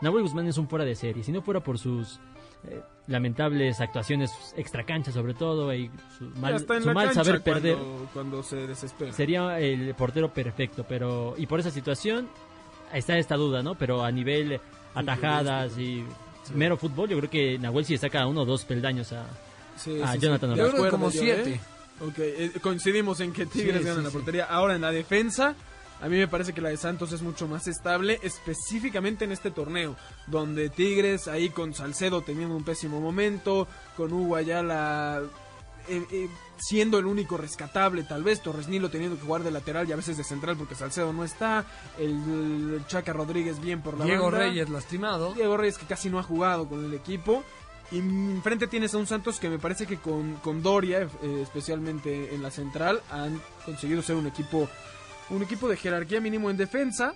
Nahuel 0.00 0.22
Guzmán 0.22 0.46
es 0.46 0.56
un 0.58 0.68
fuera 0.68 0.84
de 0.84 0.94
serie. 0.94 1.22
Si 1.24 1.32
no 1.32 1.42
fuera 1.42 1.60
por 1.60 1.78
sus 1.78 2.20
eh, 2.64 2.80
lamentables 3.08 3.80
actuaciones 3.80 4.30
extracancha, 4.56 5.10
sobre 5.12 5.34
todo, 5.34 5.74
y 5.74 5.90
su 6.18 6.24
mal, 6.38 6.58
su 6.60 6.92
mal 6.92 7.12
saber 7.12 7.40
cuando- 7.42 7.62
perder, 7.62 7.76
Cuando 8.14 8.42
se 8.42 8.66
desespera. 8.66 9.12
sería 9.12 9.58
el 9.58 9.92
portero 9.94 10.32
perfecto. 10.32 10.86
pero 10.88 11.34
Y 11.36 11.46
por 11.46 11.60
esa 11.60 11.70
situación 11.70 12.28
está 12.94 13.18
esta 13.18 13.36
duda, 13.36 13.62
¿no? 13.62 13.74
Pero 13.74 14.04
a 14.04 14.10
nivel 14.12 14.60
atajadas 14.94 15.76
y 15.78 16.04
mero 16.54 16.76
fútbol, 16.76 17.08
yo 17.08 17.18
creo 17.18 17.30
que 17.30 17.58
Nahuel 17.58 17.84
sí 17.84 17.98
saca 17.98 18.26
uno 18.26 18.42
o 18.42 18.44
dos 18.46 18.64
peldaños 18.64 19.12
a, 19.12 19.26
Sí, 19.76 19.98
sí, 20.12 20.18
Jonathan 20.18 20.52
sí. 20.52 20.58
Yo 20.58 20.70
creo 20.70 20.84
que 20.84 20.90
como 20.90 21.10
yo, 21.10 21.20
siete. 21.20 21.54
¿eh? 21.54 21.60
Ok, 22.00 22.14
eh, 22.18 22.52
coincidimos 22.62 23.20
en 23.20 23.32
que 23.32 23.46
Tigres 23.46 23.78
Sí, 23.80 23.84
gana 23.84 23.98
sí, 23.98 24.04
la 24.04 24.10
sí. 24.10 24.16
portería. 24.16 24.44
Ahora 24.46 24.74
en 24.74 24.80
la 24.80 24.90
defensa, 24.90 25.54
a 26.00 26.08
mí 26.08 26.16
me 26.16 26.28
parece 26.28 26.52
que 26.54 26.60
la 26.62 26.70
de 26.70 26.76
Santos 26.78 27.12
es 27.12 27.20
mucho 27.22 27.46
más 27.46 27.66
estable, 27.68 28.18
específicamente 28.22 29.24
en 29.26 29.32
este 29.32 29.50
torneo, 29.50 29.96
donde 30.26 30.70
Tigres 30.70 31.28
ahí 31.28 31.50
con 31.50 31.74
Salcedo 31.74 32.22
teniendo 32.22 32.56
un 32.56 32.64
pésimo 32.64 33.00
momento, 33.00 33.68
con 33.96 34.12
Hugo 34.12 34.36
Ayala 34.36 35.20
eh, 35.88 36.02
eh, 36.10 36.28
siendo 36.58 36.98
el 36.98 37.06
único 37.06 37.36
rescatable, 37.36 38.02
tal 38.04 38.22
vez 38.22 38.42
Torres 38.42 38.68
Nilo 38.68 38.90
teniendo 38.90 39.16
que 39.18 39.24
jugar 39.24 39.42
de 39.42 39.50
lateral 39.50 39.88
y 39.88 39.92
a 39.92 39.96
veces 39.96 40.16
de 40.16 40.24
central 40.24 40.56
porque 40.56 40.74
Salcedo 40.74 41.12
no 41.12 41.24
está, 41.24 41.64
el, 41.98 42.10
el 42.76 42.84
Chaca 42.86 43.12
Rodríguez 43.12 43.60
bien 43.60 43.82
por 43.82 43.98
la 43.98 44.04
Diego 44.06 44.24
banda. 44.24 44.38
Reyes 44.40 44.68
lastimado. 44.70 45.34
Diego 45.34 45.56
Reyes 45.56 45.78
que 45.78 45.86
casi 45.86 46.08
no 46.10 46.18
ha 46.18 46.22
jugado 46.22 46.66
con 46.68 46.84
el 46.84 46.94
equipo. 46.94 47.42
Y 47.92 47.98
enfrente 47.98 48.66
tienes 48.68 48.94
a 48.94 48.98
un 48.98 49.06
Santos 49.06 49.40
que 49.40 49.48
me 49.50 49.58
parece 49.58 49.86
que 49.86 49.96
con, 49.96 50.34
con 50.36 50.62
Doria, 50.62 51.00
eh, 51.22 51.40
especialmente 51.42 52.34
en 52.34 52.42
la 52.42 52.50
central, 52.50 53.00
han 53.10 53.40
conseguido 53.64 54.00
ser 54.02 54.16
un 54.16 54.26
equipo 54.26 54.68
un 55.30 55.42
equipo 55.42 55.68
de 55.68 55.76
jerarquía 55.76 56.20
mínimo 56.20 56.50
en 56.50 56.56
defensa. 56.56 57.14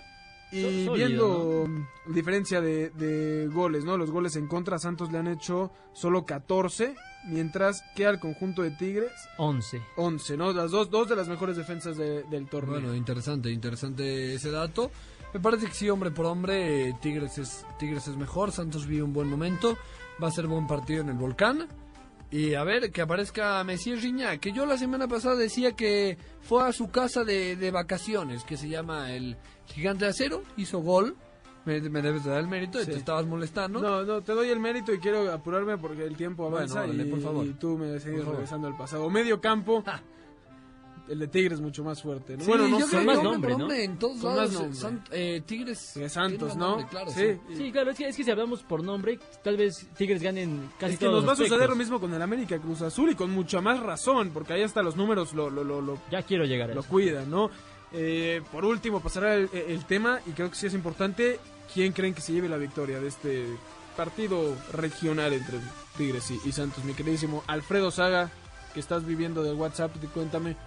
Y 0.51 0.61
Sólido, 0.85 0.93
viendo 0.93 1.65
mm, 1.67 2.13
diferencia 2.13 2.61
de, 2.61 2.89
de 2.91 3.47
goles, 3.47 3.83
¿no? 3.83 3.97
Los 3.97 4.11
goles 4.11 4.35
en 4.37 4.47
contra 4.47 4.77
Santos 4.79 5.11
le 5.11 5.17
han 5.17 5.27
hecho 5.27 5.71
solo 5.91 6.25
14, 6.25 6.93
mientras 7.27 7.83
que 7.95 8.05
al 8.05 8.19
conjunto 8.19 8.61
de 8.61 8.71
Tigres 8.71 9.11
11. 9.37 9.81
11, 9.97 10.37
¿no? 10.37 10.53
Las 10.53 10.71
dos, 10.71 10.89
dos 10.89 11.09
de 11.09 11.15
las 11.15 11.27
mejores 11.27 11.57
defensas 11.57 11.97
de- 11.97 12.23
del 12.23 12.47
torneo. 12.47 12.73
Bueno, 12.79 12.95
interesante, 12.95 13.49
interesante 13.51 14.35
ese 14.35 14.51
dato. 14.51 14.91
Me 15.33 15.39
parece 15.41 15.65
que 15.65 15.73
sí, 15.73 15.89
hombre 15.89 16.11
por 16.11 16.25
hombre, 16.27 16.95
Tigres 17.01 17.37
es, 17.37 17.65
Tigres 17.79 18.07
es 18.07 18.15
mejor, 18.15 18.51
Santos 18.53 18.85
vive 18.87 19.03
un 19.03 19.11
buen 19.13 19.27
momento, 19.27 19.77
va 20.21 20.27
a 20.27 20.31
ser 20.31 20.47
buen 20.47 20.67
partido 20.67 21.01
en 21.01 21.09
el 21.09 21.15
Volcán. 21.17 21.67
Y 22.31 22.55
a 22.55 22.63
ver, 22.63 22.91
que 22.91 23.01
aparezca 23.01 23.63
Messi 23.63 23.95
Riña, 23.95 24.37
que 24.37 24.51
yo 24.51 24.65
la 24.65 24.77
semana 24.77 25.07
pasada 25.07 25.35
decía 25.35 25.73
que 25.73 26.17
fue 26.41 26.63
a 26.67 26.71
su 26.73 26.89
casa 26.89 27.23
de, 27.23 27.55
de 27.55 27.71
vacaciones, 27.71 28.43
que 28.43 28.57
se 28.57 28.67
llama 28.67 29.11
el 29.13 29.37
Gigante 29.67 30.05
de 30.05 30.11
Acero, 30.11 30.41
hizo 30.57 30.79
gol, 30.79 31.15
me, 31.65 31.79
me 31.81 32.01
debes 32.01 32.23
de 32.23 32.31
dar 32.31 32.39
el 32.39 32.47
mérito, 32.47 32.81
y 32.81 32.85
Sí. 32.85 32.91
te 32.91 32.97
estabas 32.97 33.25
molestando. 33.25 33.79
No, 33.79 34.03
no, 34.03 34.21
te 34.21 34.33
doy 34.33 34.49
el 34.49 34.59
mérito 34.59 34.91
y 34.93 34.99
quiero 34.99 35.31
apurarme 35.31 35.77
porque 35.77 36.03
el 36.03 36.17
tiempo 36.17 36.47
avanza 36.47 36.79
Bueno, 36.81 36.93
órale, 36.93 37.07
y, 37.07 37.11
por 37.11 37.21
favor. 37.21 37.45
y 37.45 37.53
tú 37.53 37.77
me 37.77 37.99
sigues 37.99 38.25
regresando 38.25 38.67
al 38.67 38.75
pasado. 38.75 39.09
Medio 39.09 39.39
campo, 39.39 39.83
el 41.07 41.19
de 41.19 41.27
Tigres 41.27 41.61
mucho 41.61 41.83
más 41.83 42.01
fuerte. 42.01 42.35
¿no? 42.37 42.43
Sí, 42.43 42.47
bueno, 42.49 42.67
no 42.67 42.79
yo 42.79 42.85
sé. 42.85 42.91
creo 42.91 43.03
más 43.05 43.17
hombre 43.17 43.51
nombre, 43.51 43.57
¿no? 43.57 43.71
en 43.83 43.99
todos 43.99 44.17
Con 44.21 44.35
lados, 44.35 44.51
más 44.53 44.61
nombre. 44.61 44.79
San- 44.79 45.03
eh, 45.11 45.41
Tigres 45.45 45.91
De 45.95 46.09
Santos, 46.09 46.55
¿no? 46.55 46.67
nombre, 46.69 46.87
claro, 46.89 47.11
sí. 47.11 47.37
Sí, 47.55 47.71
claro, 47.71 47.91
es 47.91 47.97
que, 47.97 48.07
es 48.07 48.15
que 48.17 48.23
si 48.23 48.31
hablamos 48.31 48.63
por 48.63 48.83
nombre, 48.83 49.19
tal 49.43 49.57
vez 49.57 49.87
Tigres 49.97 50.21
ganen 50.21 50.69
casi 50.79 50.93
Es 50.93 50.99
que 50.99 51.05
todos 51.05 51.23
nos 51.23 51.29
va 51.29 51.33
a 51.33 51.35
suceder 51.35 51.69
lo 51.69 51.75
mismo 51.75 51.99
con 51.99 52.13
el 52.13 52.21
América 52.21 52.57
Cruz 52.59 52.81
Azul 52.81 53.11
y 53.11 53.15
con 53.15 53.29
mucha 53.31 53.61
más 53.61 53.79
razón, 53.79 54.31
porque 54.33 54.53
ahí 54.53 54.63
hasta 54.63 54.81
los 54.81 54.95
números 54.95 55.33
lo, 55.33 55.49
lo, 55.49 55.63
lo, 55.63 55.81
lo, 55.81 55.99
Ya 56.11 56.21
quiero 56.23 56.45
llegar 56.45 56.71
a 56.71 56.73
lo 56.73 56.79
eso. 56.81 56.89
cuidan, 56.89 57.29
¿no? 57.29 57.49
Eh, 57.91 58.41
por 58.51 58.65
último, 58.65 58.99
pasará 58.99 59.35
el, 59.35 59.49
el 59.53 59.85
tema, 59.85 60.19
y 60.25 60.31
creo 60.31 60.49
que 60.49 60.55
sí 60.55 60.67
es 60.67 60.73
importante, 60.73 61.39
¿quién 61.73 61.93
creen 61.93 62.13
que 62.13 62.21
se 62.21 62.33
lleve 62.33 62.49
la 62.49 62.57
victoria 62.57 62.99
de 62.99 63.07
este 63.07 63.45
partido 63.95 64.55
regional 64.73 65.31
entre 65.33 65.59
Tigres 65.97 66.29
y, 66.31 66.39
y 66.49 66.51
Santos? 66.51 66.83
Mi 66.83 66.93
queridísimo 66.93 67.43
Alfredo 67.47 67.91
Saga, 67.91 68.31
que 68.73 68.79
estás 68.81 69.05
viviendo 69.05 69.43
del 69.43 69.55
WhatsApp, 69.55 69.93
te- 70.01 70.07
cuéntame, 70.07 70.57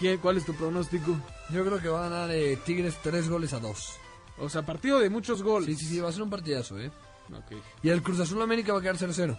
¿qué, 0.00 0.18
¿cuál 0.18 0.36
es 0.36 0.44
tu 0.46 0.54
pronóstico? 0.54 1.16
Yo 1.50 1.64
creo 1.64 1.80
que 1.80 1.88
va 1.88 2.06
a 2.06 2.08
ganar 2.08 2.30
eh, 2.30 2.56
Tigres 2.64 2.96
tres 3.02 3.28
goles 3.28 3.52
a 3.52 3.60
dos. 3.60 3.94
O 4.38 4.48
sea, 4.48 4.62
partido 4.62 4.98
de 5.00 5.10
muchos 5.10 5.42
goles. 5.42 5.66
Sí, 5.78 5.84
sí, 5.86 5.94
sí, 5.94 6.00
va 6.00 6.08
a 6.08 6.12
ser 6.12 6.22
un 6.22 6.30
partidazo, 6.30 6.78
¿eh? 6.78 6.90
Ok. 7.32 7.56
Y 7.82 7.88
el 7.90 8.02
Cruz 8.02 8.20
Azul 8.20 8.40
América 8.40 8.72
va 8.72 8.78
a 8.78 8.82
quedar 8.82 8.96
0-0. 8.96 9.38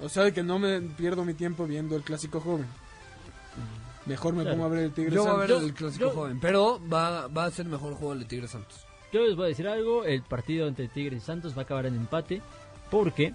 O 0.00 0.08
sea, 0.08 0.30
que 0.30 0.42
no 0.42 0.58
me 0.58 0.80
pierdo 0.80 1.24
mi 1.24 1.32
tiempo 1.34 1.64
viendo 1.66 1.96
el 1.96 2.02
clásico 2.02 2.40
joven. 2.40 2.66
Mejor 4.04 4.34
me 4.34 4.42
Claro. 4.42 4.56
pongo 4.58 4.66
a 4.66 4.70
ver 4.70 4.84
el 4.84 4.92
Tigres 4.92 5.14
Yo 5.14 5.22
voy 5.24 5.32
a 5.32 5.36
ver 5.36 5.48
Santos. 5.48 5.64
el 5.68 5.74
clásico 5.74 6.04
yo- 6.04 6.10
joven, 6.14 6.38
pero 6.40 6.80
va, 6.92 7.26
va 7.28 7.46
a 7.46 7.50
ser 7.50 7.66
mejor 7.66 7.94
juego 7.94 8.12
el 8.12 8.20
de 8.20 8.24
Tigres 8.26 8.50
Santos. 8.50 8.86
Yo 9.12 9.20
les 9.22 9.34
voy 9.34 9.46
a 9.46 9.48
decir 9.48 9.66
algo, 9.66 10.04
el 10.04 10.22
partido 10.22 10.68
entre 10.68 10.86
Tigres 10.88 11.22
y 11.22 11.26
Santos 11.26 11.56
va 11.56 11.62
a 11.62 11.64
acabar 11.64 11.86
en 11.86 11.96
empate 11.96 12.40
porque 12.90 13.34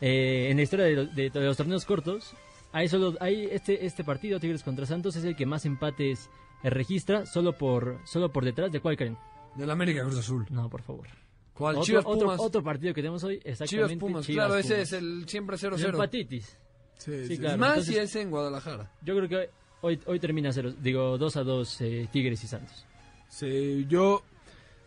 eh, 0.00 0.48
en 0.50 0.56
la 0.56 0.62
historia 0.62 0.86
de, 0.86 0.92
lo- 0.94 1.06
de- 1.06 1.30
de 1.30 1.40
los 1.40 1.56
torneos 1.56 1.84
cortos 1.84 2.32
hay 2.72 2.88
solo 2.88 3.14
hay 3.20 3.46
este 3.50 3.84
este 3.86 4.04
partido 4.04 4.38
Tigres 4.40 4.62
contra 4.62 4.86
Santos 4.86 5.16
es 5.16 5.24
el 5.24 5.36
que 5.36 5.46
más 5.46 5.64
empates 5.66 6.30
eh, 6.62 6.70
registra 6.70 7.26
solo 7.26 7.56
por 7.56 7.98
solo 8.04 8.30
por 8.32 8.44
detrás 8.44 8.70
de 8.72 8.80
cuál 8.80 8.96
creen. 8.96 9.16
Del 9.56 9.70
América 9.70 10.02
Cruz 10.02 10.18
Azul. 10.18 10.46
No, 10.50 10.68
por 10.70 10.82
favor. 10.82 11.08
¿Cuál? 11.54 11.74
Otro, 11.76 11.84
Chivas 11.84 12.04
Pumas. 12.04 12.40
otro 12.40 12.62
partido 12.62 12.94
que 12.94 13.00
tenemos 13.02 13.22
hoy 13.24 13.38
Chivas 13.40 13.60
exactamente 13.60 13.96
Pumas, 13.96 14.24
Chivas 14.26 14.46
claro, 14.46 14.60
ese 14.60 14.74
Pumas. 14.74 14.88
es 14.88 14.92
el 14.92 15.28
siempre 15.28 15.56
Es 15.56 15.62
0-0. 15.64 15.88
empatitis. 15.90 16.58
Sí, 16.98 17.12
Sí, 17.26 17.26
sí. 17.28 17.38
claro. 17.38 17.58
Más 17.58 17.68
entonces- 17.70 17.94
si 17.94 18.00
es 18.00 18.16
en 18.16 18.30
Guadalajara. 18.30 18.90
Yo 19.02 19.16
creo 19.16 19.28
que 19.28 19.50
hoy 19.82 20.00
hoy 20.06 20.20
termina 20.20 20.52
cero, 20.52 20.72
digo 20.80 21.18
2 21.18 21.36
a 21.36 21.42
2 21.42 21.80
eh, 21.80 22.08
Tigres 22.12 22.42
y 22.44 22.46
Santos. 22.46 22.86
Sí, 23.28 23.86
yo 23.88 24.22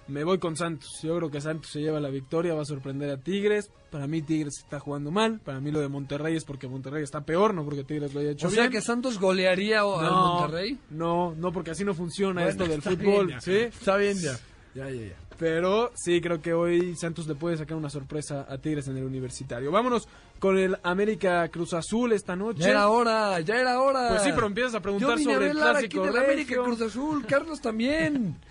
me 0.07 0.23
voy 0.23 0.37
con 0.39 0.55
Santos. 0.55 0.89
Yo 1.01 1.15
creo 1.17 1.29
que 1.31 1.41
Santos 1.41 1.71
se 1.71 1.79
lleva 1.81 1.99
la 1.99 2.09
victoria, 2.09 2.53
va 2.53 2.61
a 2.63 2.65
sorprender 2.65 3.09
a 3.09 3.17
Tigres. 3.17 3.69
Para 3.91 4.07
mí 4.07 4.21
Tigres 4.21 4.55
está 4.59 4.79
jugando 4.79 5.11
mal. 5.11 5.39
Para 5.39 5.59
mí 5.59 5.71
lo 5.71 5.79
de 5.79 5.87
Monterrey 5.87 6.35
es 6.35 6.43
porque 6.45 6.67
Monterrey 6.67 7.03
está 7.03 7.21
peor, 7.21 7.53
no 7.53 7.63
porque 7.63 7.83
Tigres 7.83 8.13
lo 8.13 8.19
haya 8.19 8.31
hecho 8.31 8.47
O 8.47 8.49
sea 8.51 8.69
que 8.69 8.81
Santos 8.81 9.19
golearía 9.19 9.85
o- 9.85 9.99
al 9.99 10.05
no, 10.07 10.35
Monterrey. 10.39 10.77
No, 10.89 11.35
no, 11.35 11.51
porque 11.51 11.71
así 11.71 11.83
no 11.85 11.93
funciona 11.93 12.41
Bueno, 12.43 12.49
esto 12.49 12.65
del 12.67 12.81
fútbol. 12.81 13.27
bien. 13.27 13.41
¿sí? 13.41 13.55
Está 13.55 13.97
bien 13.97 14.17
ya. 14.17 14.37
Ya, 14.75 14.89
ya, 14.89 15.07
ya. 15.09 15.15
Pero 15.37 15.91
sí, 15.95 16.21
creo 16.21 16.41
que 16.41 16.53
hoy 16.53 16.95
Santos 16.95 17.27
le 17.27 17.35
puede 17.35 17.57
sacar 17.57 17.75
una 17.77 17.89
sorpresa 17.89 18.45
a 18.49 18.57
Tigres 18.57 18.87
en 18.87 18.97
el 18.97 19.03
universitario. 19.03 19.71
Vámonos 19.71 20.07
con 20.39 20.57
el 20.57 20.77
América 20.83 21.47
Cruz 21.49 21.73
Azul 21.73 22.11
esta 22.13 22.35
noche. 22.35 22.61
Ya 22.61 22.69
era 22.69 22.89
hora, 22.89 23.39
ya 23.41 23.55
era 23.59 23.79
hora. 23.81 24.09
Pues 24.09 24.23
sí, 24.23 24.29
pero 24.33 24.47
empiezas 24.47 24.73
a 24.75 24.77
Yo 24.77 24.81
preguntar 24.81 25.13
a 25.13 25.21
sobre 25.21 25.45
el 25.51 25.57
aquí 25.57 25.59
clásico 25.61 26.05
del 26.05 26.17
América. 26.17 26.55
Cruz 26.63 26.81
Azul, 26.81 27.25
Carlos 27.25 27.61
también. 27.61 28.35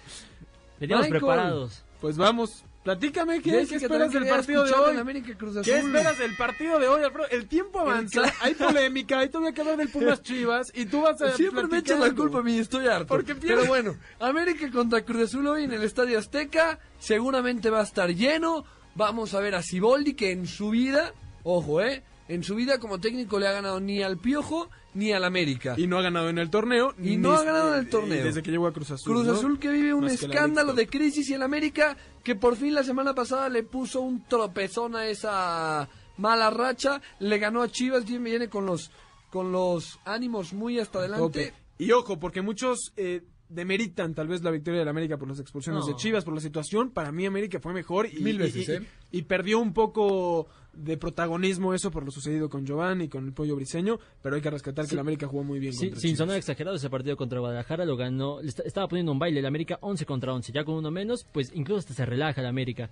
Veníamos 0.83 1.07
Michael. 1.07 1.21
preparados. 1.21 1.85
Pues 2.01 2.17
vamos, 2.17 2.65
platícame, 2.83 3.41
¿qué, 3.41 3.65
qué 3.69 3.77
esperas 3.77 4.13
del 4.13 4.27
partido 4.27 4.65
de 4.65 4.73
hoy? 4.73 4.97
América 4.97 5.33
Cruz 5.39 5.55
¿Qué 5.63 5.77
Azul. 5.77 5.87
esperas 5.95 6.19
del 6.19 6.37
partido 6.37 6.81
de 6.81 6.89
hoy, 6.89 7.05
Alfredo? 7.05 7.29
El 7.31 7.47
tiempo 7.47 7.79
avanza, 7.79 8.23
hay 8.41 8.55
polémica, 8.55 9.21
hay 9.21 9.29
todavía 9.29 9.53
que 9.53 9.61
hablar 9.61 9.77
del 9.77 9.89
Pumas 9.89 10.21
Chivas 10.23 10.73
y 10.75 10.87
tú 10.87 11.03
vas 11.03 11.23
a 11.23 11.31
Siempre 11.31 11.69
me 11.69 11.79
echan 11.79 12.01
la 12.01 12.13
culpa 12.13 12.41
a 12.41 12.43
mí, 12.43 12.59
estoy 12.59 12.89
harto. 12.89 13.07
Porque 13.07 13.37
Pero 13.37 13.65
bueno, 13.67 13.97
América 14.19 14.69
contra 14.73 15.05
Cruz 15.05 15.23
Azul 15.29 15.47
hoy 15.47 15.65
en 15.65 15.73
el 15.73 15.85
Estadio 15.85 16.19
Azteca. 16.19 16.81
Seguramente 16.99 17.71
va 17.71 17.79
a 17.81 17.85
estar 17.85 18.11
lleno. 18.13 18.65
Vamos 18.97 19.35
a 19.35 19.41
ver 19.41 19.55
a 19.55 19.63
Siboldi 19.63 20.15
que 20.15 20.33
en 20.33 20.49
su 20.49 20.71
vida, 20.71 21.15
ojo, 21.45 21.81
eh, 21.81 22.03
en 22.27 22.43
su 22.43 22.57
vida 22.57 22.81
como 22.81 22.99
técnico 22.99 23.39
le 23.39 23.47
ha 23.47 23.53
ganado 23.53 23.79
ni 23.79 24.03
al 24.03 24.19
Piojo 24.19 24.69
ni 24.95 25.13
al 25.13 25.25
América. 25.25 25.75
Y 25.79 25.87
no 25.87 25.99
ha 25.99 26.03
ganado 26.03 26.29
en 26.29 26.39
el 26.39 26.51
torneo. 26.51 26.95
Y 27.03 27.17
no 27.17 27.33
ha 27.33 27.43
ganado 27.45 27.75
en 27.75 27.81
el 27.81 27.87
y 27.87 27.91
torneo. 27.91 28.25
Desde 28.25 28.43
que 28.43 28.51
llegó 28.51 28.67
a 28.67 28.73
Cruz 28.73 28.91
Azul. 28.91 29.13
Cruz 29.13 29.27
¿no? 29.27 29.33
Azul 29.33 29.59
que 29.59 29.71
vive 29.71 29.95
un 29.95 30.05
Más 30.05 30.13
escándalo 30.23 30.73
de 30.75 30.87
crisis 30.87 31.29
y 31.31 31.35
el 31.35 31.43
América 31.43 31.97
que 32.23 32.35
por 32.35 32.57
fin 32.57 32.75
la 32.75 32.85
semana 32.85 33.15
pasada 33.15 33.49
le 33.49 33.63
puso 33.63 34.01
un 34.01 34.25
tropezón 34.29 34.95
a 34.97 35.07
esa 35.07 35.89
mala 36.19 36.51
racha, 36.51 37.01
le 37.21 37.39
ganó 37.39 37.63
a 37.63 37.69
Chivas 37.69 38.09
y 38.09 38.19
viene 38.19 38.49
con 38.49 38.67
los 38.67 38.91
con 39.31 39.51
los 39.51 39.99
ánimos 40.05 40.53
muy 40.53 40.79
hasta 40.79 40.99
adelante. 40.99 41.55
Y 41.79 41.91
ojo, 41.93 42.21
porque 42.21 42.43
muchos 42.43 42.93
eh, 42.97 43.23
demeritan 43.49 44.15
tal 44.15 44.29
vez 44.29 44.43
la 44.43 44.51
victoria 44.51 44.81
del 44.81 44.89
América 44.89 45.17
por 45.17 45.27
las 45.29 45.41
expulsiones 45.41 45.81
No. 45.83 45.87
de 45.87 45.97
Chivas, 45.97 46.23
por 46.25 46.35
la 46.35 46.41
situación. 46.41 46.91
Para 46.91 47.13
mí 47.13 47.25
América 47.25 47.59
fue 47.61 47.73
mejor 47.73 48.07
y, 48.13 48.21
Mil 48.23 48.39
veces, 48.39 48.69
y- 48.69 48.73
¿eh? 48.73 48.87
y 49.11 49.23
perdió 49.23 49.59
un 49.59 49.73
poco 49.73 50.49
de 50.75 50.97
protagonismo 50.97 51.75
eso 51.75 51.91
por 51.91 52.05
lo 52.05 52.11
sucedido 52.11 52.49
con 52.49 52.65
Giovanni, 52.65 53.09
con 53.09 53.27
el 53.27 53.33
pollo 53.33 53.55
briseño, 53.57 53.99
pero 54.23 54.37
hay 54.37 54.43
que 54.43 54.51
rescatar 54.51 54.87
que 54.87 54.95
el 54.95 55.01
América 55.01 55.27
jugó 55.27 55.45
muy 55.45 55.59
bien 55.61 55.73
Sí, 55.75 55.87
contra 55.87 56.01
sin 56.01 56.17
sonar 56.17 56.37
exagerado, 56.39 56.77
ese 56.77 56.89
partido 56.89 57.17
contra 57.17 57.41
Guadalajara 57.41 57.85
lo 57.85 57.97
ganó. 57.97 58.41
estaba 58.41 58.89
poniendo 58.89 59.13
un 59.13 59.19
baile 59.19 59.41
el 59.41 59.47
América 59.47 59.79
11 59.83 60.07
contra 60.07 60.33
11. 60.33 60.51
Ya 60.53 60.65
con 60.65 60.75
uno 60.77 60.91
menos, 60.91 61.27
pues 61.31 61.53
incluso 61.55 61.81
hasta 61.81 61.95
se 61.95 62.07
relaja 62.07 62.41
el 62.41 62.47
América. 62.47 62.91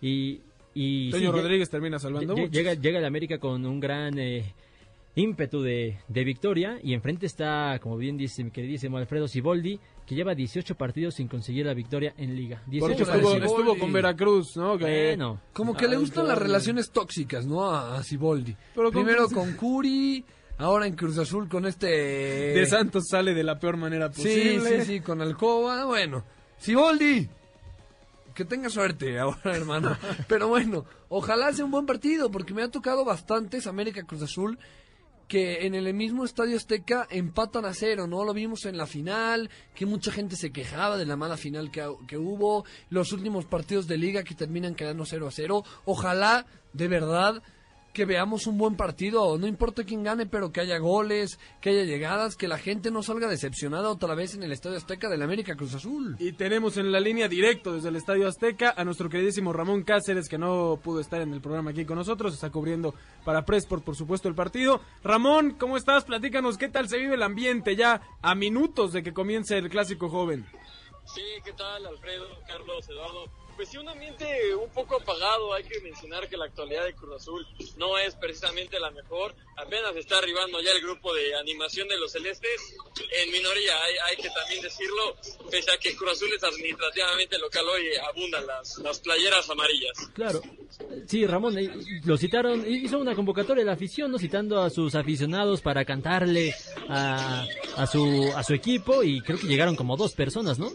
Y. 0.00 0.40
y 0.74 1.10
Toño 1.10 1.30
sí, 1.32 1.38
lle- 1.38 1.42
Rodríguez 1.42 1.70
termina 1.70 1.98
salvando 1.98 2.34
llega, 2.48 2.74
llega 2.74 2.98
el 2.98 3.04
América 3.04 3.38
con 3.38 3.64
un 3.66 3.80
gran 3.80 4.18
eh, 4.18 4.54
ímpetu 5.16 5.60
de, 5.62 5.98
de 6.06 6.24
victoria. 6.24 6.78
Y 6.82 6.94
enfrente 6.94 7.26
está, 7.26 7.78
como 7.82 7.96
bien 7.96 8.16
dice 8.16 8.44
mi 8.44 8.52
queridísimo 8.52 8.98
Alfredo 8.98 9.26
Siboldi, 9.26 9.80
que 10.06 10.14
lleva 10.14 10.34
18 10.36 10.76
partidos 10.76 11.14
sin 11.16 11.26
conseguir 11.26 11.66
la 11.66 11.74
victoria 11.74 12.14
en 12.16 12.36
Liga. 12.36 12.62
18 12.66 12.96
Porque 13.04 13.20
Pobre 13.20 13.38
estuvo, 13.44 13.58
estuvo 13.60 13.78
con 13.78 13.92
Veracruz, 13.92 14.56
¿no? 14.56 14.78
Que- 14.78 14.84
Bueno, 15.16 15.40
Como 15.52 15.74
que 15.74 15.88
le 15.88 15.96
gustan 15.96 16.28
las 16.28 16.38
relaciones 16.38 16.90
tóxicas, 16.92 17.44
¿no? 17.46 17.68
A, 17.74 18.00
Siboldi. 18.04 18.54
Primero 18.92 19.28
con 19.28 19.54
Curi, 19.54 20.24
ahora 20.58 20.86
en 20.86 20.94
Cruz 20.94 21.18
Azul 21.18 21.48
con 21.48 21.66
este... 21.66 21.86
De 21.88 22.66
Santos 22.66 23.08
sale 23.10 23.34
de 23.34 23.42
la 23.42 23.58
peor 23.58 23.76
manera 23.78 24.12
Sí, 24.12 24.22
posible. 24.22 24.80
sí, 24.84 24.92
sí, 24.94 25.00
con 25.00 25.20
Alcoba. 25.22 25.86
Bueno, 25.86 26.24
Siboldi, 26.58 27.28
que 28.34 28.44
tenga 28.44 28.68
suerte 28.68 29.18
ahora, 29.18 29.40
hermano. 29.56 29.96
Pero 30.28 30.46
bueno, 30.48 30.84
ojalá 31.08 31.52
sea 31.52 31.64
un 31.64 31.70
buen 31.70 31.86
partido, 31.86 32.30
porque 32.30 32.54
me 32.54 32.62
ha 32.62 32.70
tocado 32.70 33.04
bastantes 33.04 33.66
América 33.66 34.04
Cruz 34.04 34.22
Azul 34.22 34.58
que 35.28 35.66
en 35.66 35.74
el 35.74 35.92
mismo 35.92 36.24
Estadio 36.24 36.56
Azteca 36.56 37.06
empatan 37.10 37.64
a 37.64 37.74
cero, 37.74 38.06
¿no? 38.06 38.24
Lo 38.24 38.32
vimos 38.32 38.64
en 38.64 38.76
la 38.76 38.86
final, 38.86 39.50
que 39.74 39.86
mucha 39.86 40.12
gente 40.12 40.36
se 40.36 40.52
quejaba 40.52 40.96
de 40.96 41.06
la 41.06 41.16
mala 41.16 41.36
final 41.36 41.70
que, 41.70 41.84
que 42.06 42.16
hubo, 42.16 42.64
los 42.90 43.12
últimos 43.12 43.44
partidos 43.44 43.86
de 43.86 43.98
liga 43.98 44.22
que 44.22 44.34
terminan 44.34 44.74
quedando 44.74 45.04
0 45.04 45.26
a 45.26 45.30
0. 45.30 45.64
Ojalá, 45.84 46.46
de 46.72 46.88
verdad, 46.88 47.42
que 47.96 48.04
veamos 48.04 48.46
un 48.46 48.58
buen 48.58 48.76
partido, 48.76 49.38
no 49.38 49.46
importa 49.46 49.82
quién 49.82 50.02
gane, 50.02 50.26
pero 50.26 50.52
que 50.52 50.60
haya 50.60 50.76
goles, 50.76 51.40
que 51.62 51.70
haya 51.70 51.84
llegadas, 51.84 52.36
que 52.36 52.46
la 52.46 52.58
gente 52.58 52.90
no 52.90 53.02
salga 53.02 53.26
decepcionada 53.26 53.88
otra 53.88 54.14
vez 54.14 54.34
en 54.34 54.42
el 54.42 54.52
Estadio 54.52 54.76
Azteca 54.76 55.08
del 55.08 55.22
América 55.22 55.56
Cruz 55.56 55.74
Azul. 55.74 56.14
Y 56.18 56.32
tenemos 56.32 56.76
en 56.76 56.92
la 56.92 57.00
línea 57.00 57.26
directo 57.26 57.72
desde 57.72 57.88
el 57.88 57.96
Estadio 57.96 58.28
Azteca 58.28 58.74
a 58.76 58.84
nuestro 58.84 59.08
queridísimo 59.08 59.50
Ramón 59.50 59.82
Cáceres, 59.82 60.28
que 60.28 60.36
no 60.36 60.78
pudo 60.84 61.00
estar 61.00 61.22
en 61.22 61.32
el 61.32 61.40
programa 61.40 61.70
aquí 61.70 61.86
con 61.86 61.96
nosotros, 61.96 62.34
está 62.34 62.50
cubriendo 62.50 62.94
para 63.24 63.46
Presport, 63.46 63.82
por 63.82 63.96
supuesto, 63.96 64.28
el 64.28 64.34
partido. 64.34 64.82
Ramón, 65.02 65.56
¿cómo 65.58 65.78
estás? 65.78 66.04
Platícanos, 66.04 66.58
¿qué 66.58 66.68
tal 66.68 66.90
se 66.90 66.98
vive 66.98 67.14
el 67.14 67.22
ambiente 67.22 67.76
ya 67.76 68.02
a 68.20 68.34
minutos 68.34 68.92
de 68.92 69.02
que 69.02 69.14
comience 69.14 69.56
el 69.56 69.70
clásico 69.70 70.10
joven? 70.10 70.44
Sí, 71.06 71.22
¿qué 71.42 71.54
tal, 71.54 71.86
Alfredo, 71.86 72.26
Carlos, 72.46 72.86
Eduardo? 72.90 73.45
Pues 73.56 73.70
sí, 73.70 73.78
un 73.78 73.88
ambiente 73.88 74.54
un 74.54 74.68
poco 74.68 74.96
apagado. 74.96 75.54
Hay 75.54 75.64
que 75.64 75.80
mencionar 75.80 76.28
que 76.28 76.36
la 76.36 76.44
actualidad 76.44 76.84
de 76.84 76.94
Cruz 76.94 77.22
Azul 77.22 77.46
no 77.78 77.96
es 77.96 78.14
precisamente 78.14 78.78
la 78.78 78.90
mejor. 78.90 79.34
Apenas 79.56 79.96
está 79.96 80.18
arribando 80.18 80.60
ya 80.60 80.72
el 80.72 80.82
grupo 80.82 81.14
de 81.14 81.34
animación 81.34 81.88
de 81.88 81.96
los 81.96 82.12
celestes. 82.12 82.76
En 83.10 83.32
minoría, 83.32 83.72
hay, 83.82 83.94
hay 84.10 84.16
que 84.22 84.28
también 84.28 84.60
decirlo, 84.60 85.16
pese 85.50 85.72
a 85.72 85.78
que 85.78 85.96
Cruz 85.96 86.12
Azul 86.12 86.28
es 86.34 86.44
administrativamente 86.44 87.38
local 87.38 87.64
hoy, 87.66 87.86
abundan 88.10 88.46
las, 88.46 88.76
las 88.78 89.00
playeras 89.00 89.48
amarillas. 89.48 89.96
Claro. 90.12 90.42
Sí, 91.06 91.26
Ramón, 91.26 91.58
eh, 91.58 91.70
lo 92.04 92.18
citaron, 92.18 92.64
hizo 92.70 92.98
una 92.98 93.14
convocatoria 93.14 93.62
de 93.62 93.66
la 93.66 93.72
afición, 93.72 94.12
¿no? 94.12 94.18
Citando 94.18 94.60
a 94.60 94.68
sus 94.68 94.94
aficionados 94.94 95.62
para 95.62 95.86
cantarle 95.86 96.54
a, 96.90 97.46
a, 97.76 97.86
su, 97.86 98.30
a 98.36 98.42
su 98.42 98.52
equipo 98.52 99.02
y 99.02 99.22
creo 99.22 99.38
que 99.38 99.46
llegaron 99.46 99.76
como 99.76 99.96
dos 99.96 100.12
personas, 100.12 100.58
¿no? 100.58 100.70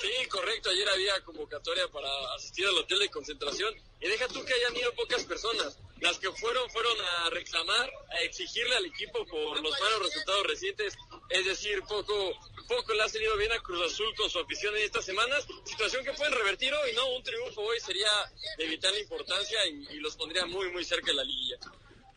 Sí, 0.00 0.26
correcto. 0.28 0.70
Ayer 0.70 0.88
había 0.88 1.20
convocatoria 1.24 1.86
para 1.88 2.08
asistir 2.34 2.66
al 2.66 2.78
hotel 2.78 3.00
de 3.00 3.10
concentración. 3.10 3.74
Y 4.00 4.08
deja 4.08 4.26
tú 4.28 4.42
que 4.44 4.54
hayan 4.54 4.76
ido 4.76 4.94
pocas 4.94 5.24
personas. 5.24 5.78
Las 6.00 6.18
que 6.18 6.32
fueron 6.32 6.70
fueron 6.70 6.96
a 7.00 7.30
reclamar, 7.30 7.90
a 8.10 8.20
exigirle 8.22 8.74
al 8.76 8.86
equipo 8.86 9.26
por 9.26 9.60
los 9.60 9.80
malos 9.80 10.02
resultados 10.04 10.46
recientes. 10.46 10.96
Es 11.28 11.44
decir, 11.44 11.82
poco, 11.82 12.32
poco 12.66 12.94
le 12.94 13.02
ha 13.02 13.08
salido 13.08 13.36
bien 13.36 13.52
a 13.52 13.60
Cruz 13.60 13.92
Azul 13.92 14.14
con 14.16 14.30
su 14.30 14.38
afición 14.38 14.74
en 14.76 14.84
estas 14.84 15.04
semanas. 15.04 15.46
Situación 15.64 16.02
que 16.02 16.14
pueden 16.14 16.32
revertir 16.32 16.72
hoy, 16.72 16.92
¿no? 16.94 17.06
Un 17.16 17.22
triunfo 17.22 17.60
hoy 17.60 17.78
sería 17.80 18.10
de 18.56 18.66
vital 18.66 18.96
importancia 18.98 19.66
y, 19.66 19.98
los 19.98 20.16
pondría 20.16 20.46
muy, 20.46 20.70
muy 20.70 20.84
cerca 20.84 21.08
de 21.08 21.14
la 21.14 21.24
liguilla. 21.24 21.58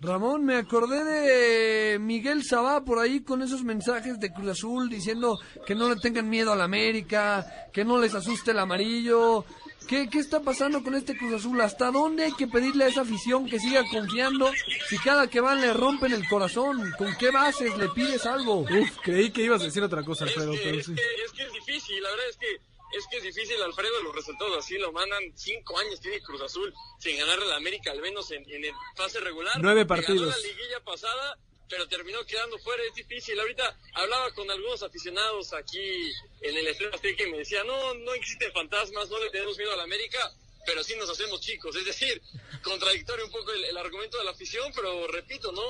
Ramón, 0.03 0.43
me 0.43 0.57
acordé 0.57 1.03
de 1.03 1.97
Miguel 1.99 2.43
Sabá 2.43 2.83
por 2.83 2.99
ahí 2.99 3.21
con 3.21 3.41
esos 3.41 3.63
mensajes 3.63 4.19
de 4.19 4.33
Cruz 4.33 4.49
Azul 4.49 4.89
diciendo 4.89 5.39
que 5.65 5.75
no 5.75 5.89
le 5.89 5.95
tengan 5.95 6.29
miedo 6.29 6.51
al 6.51 6.61
América, 6.61 7.45
que 7.71 7.85
no 7.85 7.97
les 7.99 8.13
asuste 8.13 8.51
el 8.51 8.59
amarillo. 8.59 9.45
¿Qué, 9.87 10.09
¿Qué 10.09 10.19
está 10.19 10.41
pasando 10.41 10.83
con 10.83 10.95
este 10.95 11.17
Cruz 11.17 11.33
Azul? 11.33 11.59
¿Hasta 11.61 11.89
dónde 11.91 12.25
hay 12.25 12.33
que 12.33 12.47
pedirle 12.47 12.85
a 12.85 12.87
esa 12.87 13.01
afición 13.01 13.45
que 13.47 13.59
siga 13.59 13.83
confiando 13.89 14.51
si 14.89 14.97
cada 14.97 15.27
que 15.27 15.39
van 15.41 15.61
le 15.61 15.73
rompen 15.73 16.11
el 16.11 16.27
corazón? 16.27 16.93
¿Con 16.97 17.15
qué 17.17 17.31
bases 17.31 17.77
le 17.77 17.87
pides 17.89 18.25
algo? 18.25 18.59
Uf, 18.61 18.97
creí 19.03 19.31
que 19.31 19.43
ibas 19.43 19.61
a 19.61 19.65
decir 19.65 19.83
otra 19.83 20.03
cosa, 20.03 20.25
Es 20.25 20.31
Alfredo, 20.31 20.51
que, 20.53 20.59
pero 20.63 20.79
es, 20.79 20.85
sí. 20.85 20.95
que, 20.95 21.01
es 21.25 21.31
que 21.31 21.43
es 21.43 21.53
difícil, 21.53 22.03
la 22.03 22.09
verdad 22.09 22.25
es 22.29 22.37
que 22.37 22.72
es 22.93 23.07
que 23.07 23.17
es 23.17 23.23
difícil, 23.23 23.61
Alfredo, 23.61 24.03
los 24.03 24.15
resultados 24.15 24.57
así 24.57 24.77
lo 24.77 24.91
mandan. 24.91 25.21
Cinco 25.35 25.77
años 25.79 25.99
tiene 25.99 26.21
Cruz 26.21 26.41
Azul 26.41 26.73
sin 26.99 27.17
ganarle 27.17 27.45
a 27.45 27.49
la 27.49 27.55
América, 27.57 27.91
al 27.91 28.01
menos 28.01 28.29
en, 28.31 28.49
en 28.49 28.65
el 28.65 28.73
fase 28.95 29.19
regular. 29.19 29.55
Nueve 29.59 29.85
partidos. 29.85 30.21
Ganó 30.21 30.31
la 30.31 30.47
liguilla 30.47 30.79
pasada, 30.83 31.37
pero 31.69 31.87
terminó 31.87 32.23
quedando 32.25 32.57
fuera, 32.59 32.83
es 32.83 32.93
difícil. 32.93 33.39
Ahorita 33.39 33.77
hablaba 33.93 34.31
con 34.33 34.49
algunos 34.49 34.83
aficionados 34.83 35.53
aquí 35.53 36.11
en 36.41 36.57
el 36.57 36.67
Estadio 36.67 36.93
Azteca 36.93 37.23
y 37.23 37.31
me 37.31 37.39
decía, 37.39 37.63
no, 37.63 37.93
no 37.95 38.13
existen 38.13 38.51
fantasmas, 38.53 39.09
no 39.09 39.19
le 39.19 39.29
tenemos 39.31 39.57
miedo 39.57 39.73
a 39.73 39.77
la 39.77 39.83
América, 39.83 40.19
pero 40.65 40.83
sí 40.83 40.95
nos 40.95 41.09
hacemos 41.09 41.41
chicos. 41.41 41.75
Es 41.75 41.85
decir, 41.85 42.21
contradictorio 42.63 43.25
un 43.25 43.31
poco 43.31 43.51
el, 43.51 43.63
el 43.65 43.77
argumento 43.77 44.19
de 44.19 44.25
la 44.25 44.31
afición, 44.31 44.71
pero 44.75 45.07
repito, 45.07 45.51
¿no? 45.51 45.63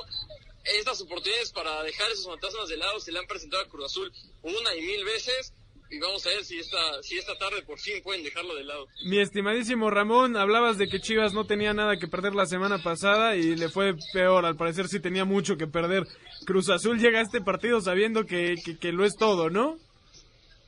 Estas 0.64 1.00
oportunidades 1.00 1.52
para 1.52 1.82
dejar 1.82 2.10
esos 2.10 2.26
fantasmas 2.26 2.68
de 2.68 2.76
lado 2.76 3.00
se 3.00 3.12
le 3.12 3.18
han 3.18 3.26
presentado 3.26 3.62
a 3.62 3.68
Cruz 3.68 3.84
Azul 3.86 4.12
una 4.42 4.74
y 4.74 4.80
mil 4.80 5.04
veces 5.04 5.52
y 5.94 6.00
vamos 6.00 6.26
a 6.26 6.30
ver 6.30 6.44
si 6.44 6.58
esta, 6.58 7.02
si 7.02 7.16
esta 7.16 7.36
tarde 7.38 7.62
por 7.62 7.78
fin 7.78 8.02
pueden 8.02 8.24
dejarlo 8.24 8.54
de 8.54 8.64
lado. 8.64 8.86
Mi 9.04 9.20
estimadísimo 9.20 9.90
Ramón, 9.90 10.36
hablabas 10.36 10.76
de 10.76 10.88
que 10.88 11.00
Chivas 11.00 11.32
no 11.32 11.46
tenía 11.46 11.72
nada 11.72 11.98
que 11.98 12.08
perder 12.08 12.34
la 12.34 12.46
semana 12.46 12.82
pasada 12.82 13.36
y 13.36 13.54
le 13.54 13.68
fue 13.68 13.94
peor, 14.12 14.44
al 14.44 14.56
parecer 14.56 14.88
sí 14.88 15.00
tenía 15.00 15.24
mucho 15.24 15.56
que 15.56 15.66
perder. 15.66 16.06
Cruz 16.44 16.68
Azul 16.68 16.98
llega 16.98 17.20
a 17.20 17.22
este 17.22 17.40
partido 17.40 17.80
sabiendo 17.80 18.26
que, 18.26 18.56
que, 18.64 18.76
que 18.76 18.92
lo 18.92 19.04
es 19.04 19.16
todo, 19.16 19.50
¿no? 19.50 19.78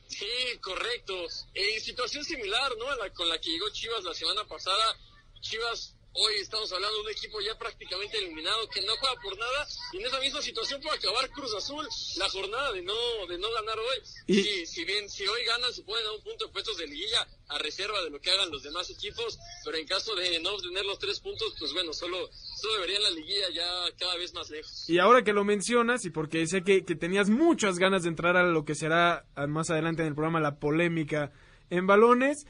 Sí, 0.08 0.26
correcto. 0.60 1.14
En 1.54 1.80
situación 1.80 2.24
similar, 2.24 2.72
¿no? 2.78 2.88
A 2.88 2.96
la 2.96 3.10
con 3.12 3.28
la 3.28 3.38
que 3.38 3.50
llegó 3.50 3.68
Chivas 3.70 4.04
la 4.04 4.14
semana 4.14 4.44
pasada. 4.44 4.96
Chivas, 5.40 5.95
hoy 6.18 6.34
estamos 6.40 6.72
hablando 6.72 6.96
de 6.96 7.02
un 7.04 7.10
equipo 7.10 7.40
ya 7.40 7.56
prácticamente 7.58 8.18
eliminado 8.18 8.68
que 8.68 8.80
no 8.82 8.94
juega 8.96 9.14
por 9.22 9.36
nada. 9.38 9.66
Y 9.92 9.98
en 9.98 10.06
esa 10.06 10.20
misma 10.20 10.42
situación 10.42 10.80
puede 10.80 10.96
acabar 10.96 11.30
Cruz 11.30 11.54
Azul 11.54 11.86
la 12.18 12.28
jornada 12.30 12.72
de 12.72 12.82
no, 12.82 12.94
de 13.28 13.38
no 13.38 13.50
ganar 13.52 13.78
hoy. 13.78 13.98
Y- 14.26 14.42
Sí, 14.42 14.66
si 14.66 14.84
bien, 14.84 15.08
si 15.10 15.26
hoy 15.26 15.44
ganan, 15.44 15.72
se 15.72 15.82
pueden 15.82 16.06
a 16.06 16.12
un 16.12 16.22
punto 16.22 16.46
de 16.46 16.52
puestos 16.52 16.76
de 16.78 16.86
liguilla 16.86 17.26
a 17.48 17.58
reserva 17.58 18.02
de 18.02 18.10
lo 18.10 18.20
que 18.20 18.30
hagan 18.30 18.50
los 18.50 18.62
demás 18.62 18.88
equipos. 18.90 19.38
Pero 19.64 19.76
en 19.76 19.86
caso 19.86 20.14
de 20.14 20.38
no 20.40 20.54
obtener 20.54 20.84
los 20.84 20.98
tres 20.98 21.20
puntos, 21.20 21.54
pues 21.58 21.72
bueno, 21.72 21.92
solo, 21.92 22.30
solo 22.60 22.80
verían 22.80 23.02
la 23.02 23.10
liguilla 23.10 23.50
ya 23.54 23.68
cada 23.98 24.16
vez 24.16 24.32
más 24.34 24.48
lejos. 24.50 24.88
Y 24.88 24.98
ahora 24.98 25.22
que 25.22 25.32
lo 25.32 25.44
mencionas, 25.44 26.04
y 26.04 26.10
porque 26.10 26.46
sé 26.46 26.62
que, 26.62 26.84
que 26.84 26.94
tenías 26.94 27.28
muchas 27.28 27.78
ganas 27.78 28.02
de 28.04 28.08
entrar 28.08 28.36
a 28.36 28.44
lo 28.44 28.64
que 28.64 28.74
será 28.74 29.26
más 29.48 29.70
adelante 29.70 30.02
en 30.02 30.08
el 30.08 30.14
programa 30.14 30.40
la 30.40 30.58
polémica 30.58 31.32
en 31.70 31.86
balones, 31.86 32.46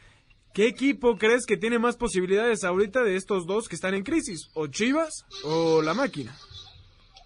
¿qué 0.57 0.69
equipo 0.69 1.19
crees 1.19 1.45
que 1.45 1.59
tiene 1.59 1.79
más 1.79 1.97
posibilidades 1.99 2.65
ahorita 2.65 3.05
de 3.05 3.17
estos 3.17 3.47
dos 3.47 3.69
que 3.69 3.75
están 3.75 3.93
en 3.93 4.03
crisis? 4.03 4.49
¿O 4.55 4.69
Chivas 4.69 5.27
o 5.45 5.83
la 5.83 5.93
máquina? 5.93 6.35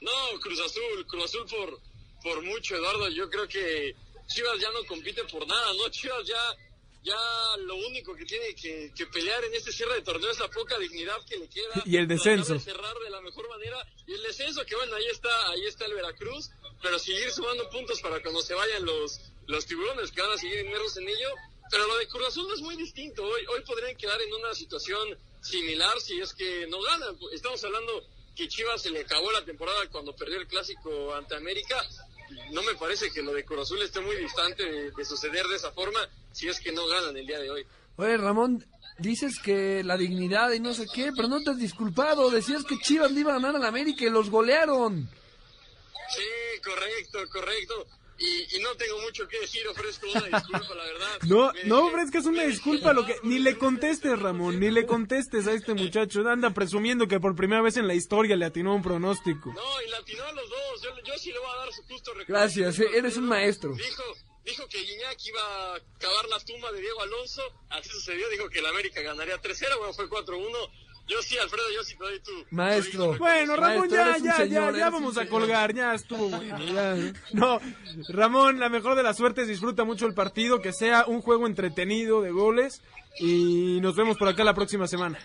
No, 0.01 0.41
Cruz 0.41 0.59
Azul, 0.59 1.07
Cruz 1.07 1.27
Azul 1.27 1.47
por, 1.47 1.81
por 2.25 2.43
mucho, 2.43 2.75
Eduardo. 2.75 3.09
Yo 3.11 3.31
creo 3.31 3.47
que 3.47 3.95
Chivas 4.27 4.59
ya 4.61 4.73
no 4.73 4.85
compite 4.89 5.23
por 5.31 5.47
nada, 5.47 5.73
¿no? 5.75 5.89
Chivas 5.91 6.27
ya 6.27 6.43
ya 7.05 7.17
lo 7.61 7.77
único 7.77 8.15
que 8.15 8.27
tiene 8.27 8.55
que, 8.55 8.93
que, 8.95 9.07
pelear 9.07 9.43
en 9.45 9.55
este 9.55 9.73
cierre 9.73 9.95
de 9.95 10.03
torneo 10.03 10.31
es 10.31 10.39
la 10.39 10.51
poca 10.51 10.77
dignidad 10.79 11.17
que 11.27 11.39
le 11.39 11.49
queda. 11.49 11.83
Y 11.87 11.97
el 11.97 12.09
descenso. 12.09 12.55
De 12.55 12.61
cerrar 12.61 12.95
de 12.99 13.11
la 13.11 13.21
mejor 13.21 13.49
manera. 13.49 13.79
Y 14.09 14.15
el 14.15 14.23
descenso, 14.23 14.67
que 14.67 14.75
bueno, 14.75 14.97
ahí 14.97 15.07
está, 15.07 15.31
ahí 15.51 15.65
está 15.67 15.87
el 15.87 15.95
Veracruz, 15.95 16.51
pero 16.83 16.99
seguir 16.99 17.31
sumando 17.31 17.71
puntos 17.71 18.01
para 18.03 18.21
cuando 18.21 18.43
se 18.43 18.55
vayan 18.55 18.85
los, 18.85 19.21
los 19.47 19.65
tiburones 19.67 20.11
que 20.11 20.21
van 20.21 20.33
a 20.33 20.37
seguir 20.37 20.67
inmersos 20.67 20.97
en 20.97 21.09
ello. 21.09 21.29
Pero 21.71 21.87
lo 21.87 21.99
de 21.99 22.09
Cruz 22.09 22.27
Azul 22.29 22.49
no 22.49 22.55
es 22.55 22.61
muy 22.61 22.77
distinto. 22.77 23.25
Hoy, 23.25 23.43
hoy 23.47 23.63
podrían 23.65 23.97
quedar 23.97 24.21
en 24.21 24.35
una 24.35 24.55
situación 24.55 25.17
similar 25.41 26.01
si 26.01 26.21
es 26.21 26.35
que 26.35 26.67
no 26.69 26.83
ganan. 26.83 27.17
Estamos 27.33 27.63
hablando 27.65 28.05
que 28.35 28.49
Chivas 28.49 28.83
se 28.83 28.91
le 28.91 29.01
acabó 29.01 29.31
la 29.33 29.45
temporada 29.45 29.87
cuando 29.91 30.15
perdió 30.15 30.39
el 30.39 30.47
clásico 30.47 31.15
ante 31.15 31.37
América. 31.37 31.77
No 32.53 32.63
me 32.63 32.75
parece 32.75 33.11
que 33.11 33.23
lo 33.23 33.33
de 33.33 33.45
Cruz 33.45 33.63
Azul 33.63 33.83
esté 33.83 34.01
muy 34.01 34.17
distante 34.17 34.91
de, 34.91 35.05
suceder 35.05 35.47
de 35.47 35.57
esa 35.57 35.73
forma 35.73 36.01
si 36.33 36.49
es 36.49 36.61
que 36.61 36.73
no 36.73 36.87
ganan 36.87 37.17
el 37.17 37.27
día 37.27 37.39
de 37.39 37.51
hoy. 37.51 37.67
Oye, 37.97 38.17
Ramón, 38.17 38.65
dices 38.99 39.39
que 39.43 39.83
la 39.85 39.97
dignidad 39.97 40.53
y 40.53 40.61
no 40.61 40.75
sé 40.75 40.87
qué, 40.93 41.13
pero 41.15 41.29
no 41.29 41.41
te 41.43 41.51
has 41.51 41.59
disculpado. 41.59 42.31
Decías 42.31 42.65
que 42.65 42.79
Chivas 42.79 43.13
le 43.13 43.21
iba 43.21 43.33
a 43.33 43.35
ganar 43.35 43.57
al 43.57 43.65
América 43.65 44.05
y 44.05 44.11
los 44.11 44.31
golearon. 44.31 45.09
Sí, 46.09 46.61
correcto, 46.65 47.19
correcto. 47.31 47.87
Y, 48.21 48.59
no 48.61 48.75
tengo 48.77 49.01
mucho 49.01 49.27
que 49.27 49.41
decir, 49.41 49.67
ofrezco 49.67 50.07
una 50.11 50.21
disculpa, 50.39 50.75
la 50.75 50.85
verdad. 50.85 51.19
No, 51.27 51.53
no 51.65 51.87
ofrezcas 51.87 52.27
una 52.27 52.43
disculpa, 52.43 52.93
lo 52.93 53.07
que 53.07 53.17
ni 53.23 53.39
le 53.39 53.57
contestes, 53.57 54.19
Ramón, 54.19 54.61
ni 54.61 54.71
le 54.71 54.85
contestes 54.85 55.47
a 55.47 55.53
este 55.53 55.73
muchacho. 55.73 56.29
Anda 56.29 56.51
presumiendo 56.51 57.09
que 57.09 57.19
por 57.19 57.35
primera 57.35 57.63
vez 57.63 57.79
en 57.79 57.87
la 57.87 57.95
historia 57.95 58.37
le 58.37 58.45
atinó 58.45 58.75
un 58.75 58.83
pronóstico. 58.83 59.53
No, 59.55 59.83
y 59.83 59.89
le 59.89 59.97
atinó 59.97 60.25
a 60.25 60.33
los 60.33 60.51
dos. 60.51 60.83
Yo, 61.03 61.19
sí 61.19 61.33
le 61.33 61.39
voy 61.39 61.49
a 61.51 61.57
dar 61.57 61.73
su 61.73 61.83
justo 61.85 62.13
Gracias, 62.29 62.79
eh, 62.81 62.89
eres 62.95 63.17
un 63.17 63.27
maestro. 63.27 63.75
Dijo, 63.75 64.03
dijo 64.45 64.69
que 64.69 64.83
Guiñac 64.83 65.19
iba 65.25 65.75
a 65.75 65.81
cavar 65.99 66.29
la 66.29 66.41
tumba 66.41 66.71
de 66.73 66.81
Diego 66.83 67.01
Alonso. 67.01 67.43
Así 67.71 67.89
sucedió, 67.89 68.29
dijo 68.29 68.51
que 68.51 68.59
el 68.59 68.67
América 68.67 69.01
ganaría 69.01 69.41
3-0, 69.41 69.79
bueno, 69.79 69.95
fue 69.95 70.11
4-1. 70.11 70.71
Yo 71.11 71.21
sí, 71.23 71.37
Alfredo, 71.39 71.65
yo 71.75 71.83
sí 71.83 71.97
te 71.99 72.05
doy 72.05 72.21
tu... 72.21 72.31
Maestro. 72.53 73.19
Bueno, 73.19 73.57
Ramón, 73.57 73.89
ya, 73.89 74.17
ya, 74.19 74.45
ya, 74.45 74.71
ya 74.71 74.91
vamos 74.91 75.19
a 75.19 75.27
colgar, 75.27 75.75
ya 75.75 75.93
estuvo 75.93 76.29
bueno. 76.29 76.65
Ya. 76.65 77.13
No, 77.33 77.61
Ramón, 78.11 78.61
la 78.61 78.69
mejor 78.69 78.95
de 78.95 79.03
las 79.03 79.17
suertes, 79.17 79.49
disfruta 79.49 79.83
mucho 79.83 80.07
el 80.07 80.15
partido, 80.15 80.61
que 80.61 80.73
sea 80.73 81.07
un 81.09 81.21
juego 81.21 81.49
entretenido 81.49 82.23
de 82.23 82.31
goles 82.31 82.81
y 83.19 83.81
nos 83.81 83.97
vemos 83.97 84.19
por 84.19 84.29
acá 84.29 84.45
la 84.45 84.55
próxima 84.55 84.87
semana. 84.87 85.19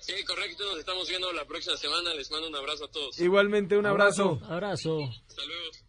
Sí, 0.00 0.12
correcto, 0.24 0.64
nos 0.64 0.80
estamos 0.80 1.08
viendo 1.08 1.32
la 1.32 1.44
próxima 1.44 1.76
semana, 1.76 2.12
les 2.14 2.28
mando 2.32 2.48
un 2.48 2.56
abrazo 2.56 2.86
a 2.86 2.90
todos. 2.90 3.20
Igualmente, 3.20 3.78
un 3.78 3.86
abrazo. 3.86 4.40
Abrazo. 4.48 4.98
Saludos. 5.28 5.84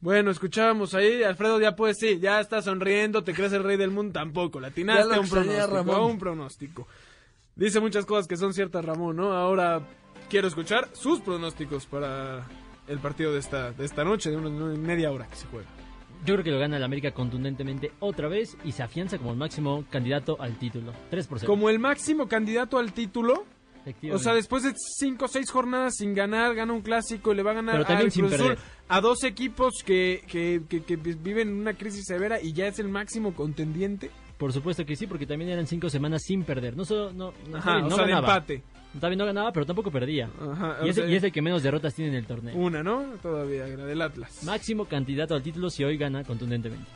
Bueno, 0.00 0.30
escuchábamos 0.30 0.92
ahí, 0.92 1.22
Alfredo 1.22 1.58
ya 1.58 1.74
pues 1.74 1.96
sí, 1.98 2.18
ya 2.20 2.38
está 2.38 2.60
sonriendo, 2.60 3.24
te 3.24 3.32
crees 3.32 3.54
el 3.54 3.64
rey 3.64 3.78
del 3.78 3.90
mundo, 3.90 4.12
tampoco, 4.12 4.60
latinaste 4.60 5.14
a 5.14 5.20
un 5.20 5.30
pronóstico, 5.30 5.92
a 5.94 6.04
un 6.04 6.18
pronóstico. 6.18 6.86
Dice 7.56 7.80
muchas 7.80 8.04
cosas 8.04 8.26
que 8.26 8.36
son 8.36 8.52
ciertas 8.52 8.84
Ramón, 8.84 9.16
¿no? 9.16 9.32
Ahora 9.32 9.80
quiero 10.28 10.48
escuchar 10.48 10.88
sus 10.92 11.20
pronósticos 11.20 11.86
para 11.86 12.46
el 12.88 12.98
partido 12.98 13.32
de 13.32 13.38
esta, 13.38 13.70
de 13.70 13.84
esta 13.84 14.02
noche, 14.04 14.30
de 14.30 14.36
una, 14.36 14.50
media 14.76 15.12
hora 15.12 15.28
que 15.28 15.36
se 15.36 15.46
juega. 15.46 15.68
Yo 16.24 16.34
creo 16.34 16.44
que 16.44 16.50
lo 16.50 16.58
gana 16.58 16.78
el 16.78 16.82
América 16.82 17.12
contundentemente 17.12 17.92
otra 18.00 18.28
vez 18.28 18.56
y 18.64 18.72
se 18.72 18.82
afianza 18.82 19.18
como 19.18 19.30
el 19.30 19.36
máximo 19.36 19.84
candidato 19.90 20.40
al 20.40 20.58
título. 20.58 20.92
3 21.10 21.26
por 21.26 21.38
0. 21.38 21.50
Como 21.50 21.68
el 21.70 21.78
máximo 21.78 22.26
candidato 22.26 22.78
al 22.78 22.92
título. 22.92 23.44
O 24.10 24.18
sea, 24.18 24.32
después 24.32 24.62
de 24.62 24.72
5 24.74 25.26
o 25.26 25.28
6 25.28 25.50
jornadas 25.50 25.96
sin 25.98 26.14
ganar, 26.14 26.54
gana 26.54 26.72
un 26.72 26.80
clásico 26.80 27.32
y 27.32 27.36
le 27.36 27.42
va 27.42 27.50
a 27.50 27.54
ganar 27.54 27.84
a 28.88 29.00
dos 29.02 29.24
equipos 29.24 29.82
que, 29.84 30.24
que, 30.26 30.62
que 30.82 30.96
viven 30.96 31.52
una 31.52 31.74
crisis 31.74 32.06
severa 32.06 32.40
y 32.40 32.54
ya 32.54 32.66
es 32.66 32.78
el 32.78 32.88
máximo 32.88 33.34
contendiente. 33.34 34.10
Por 34.38 34.52
supuesto 34.52 34.84
que 34.84 34.96
sí, 34.96 35.06
porque 35.06 35.26
también 35.26 35.50
eran 35.50 35.66
cinco 35.66 35.88
semanas 35.88 36.22
sin 36.22 36.42
perder. 36.44 36.76
No 36.76 36.84
solo 36.84 37.12
no, 37.12 37.32
no, 37.48 37.56
Ajá, 37.56 37.80
no 37.80 37.96
ganaba. 37.96 38.18
empate. 38.18 38.62
También 39.00 39.18
no 39.18 39.26
ganaba, 39.26 39.52
pero 39.52 39.66
tampoco 39.66 39.90
perdía. 39.90 40.30
Ajá, 40.40 40.78
y, 40.84 40.88
es, 40.88 40.98
el 40.98 41.32
que 41.32 41.42
menos 41.42 41.62
derrotas 41.62 41.94
tiene 41.94 42.12
en 42.12 42.16
el 42.16 42.26
torneo. 42.26 42.56
Una, 42.56 42.82
¿no? 42.82 43.02
Todavía, 43.22 43.66
la 43.66 43.84
del 43.86 44.02
Atlas. 44.02 44.44
Máximo 44.44 44.84
candidato 44.84 45.34
al 45.34 45.42
título 45.42 45.70
si 45.70 45.82
hoy 45.82 45.96
gana 45.96 46.22
contundentemente. 46.24 46.86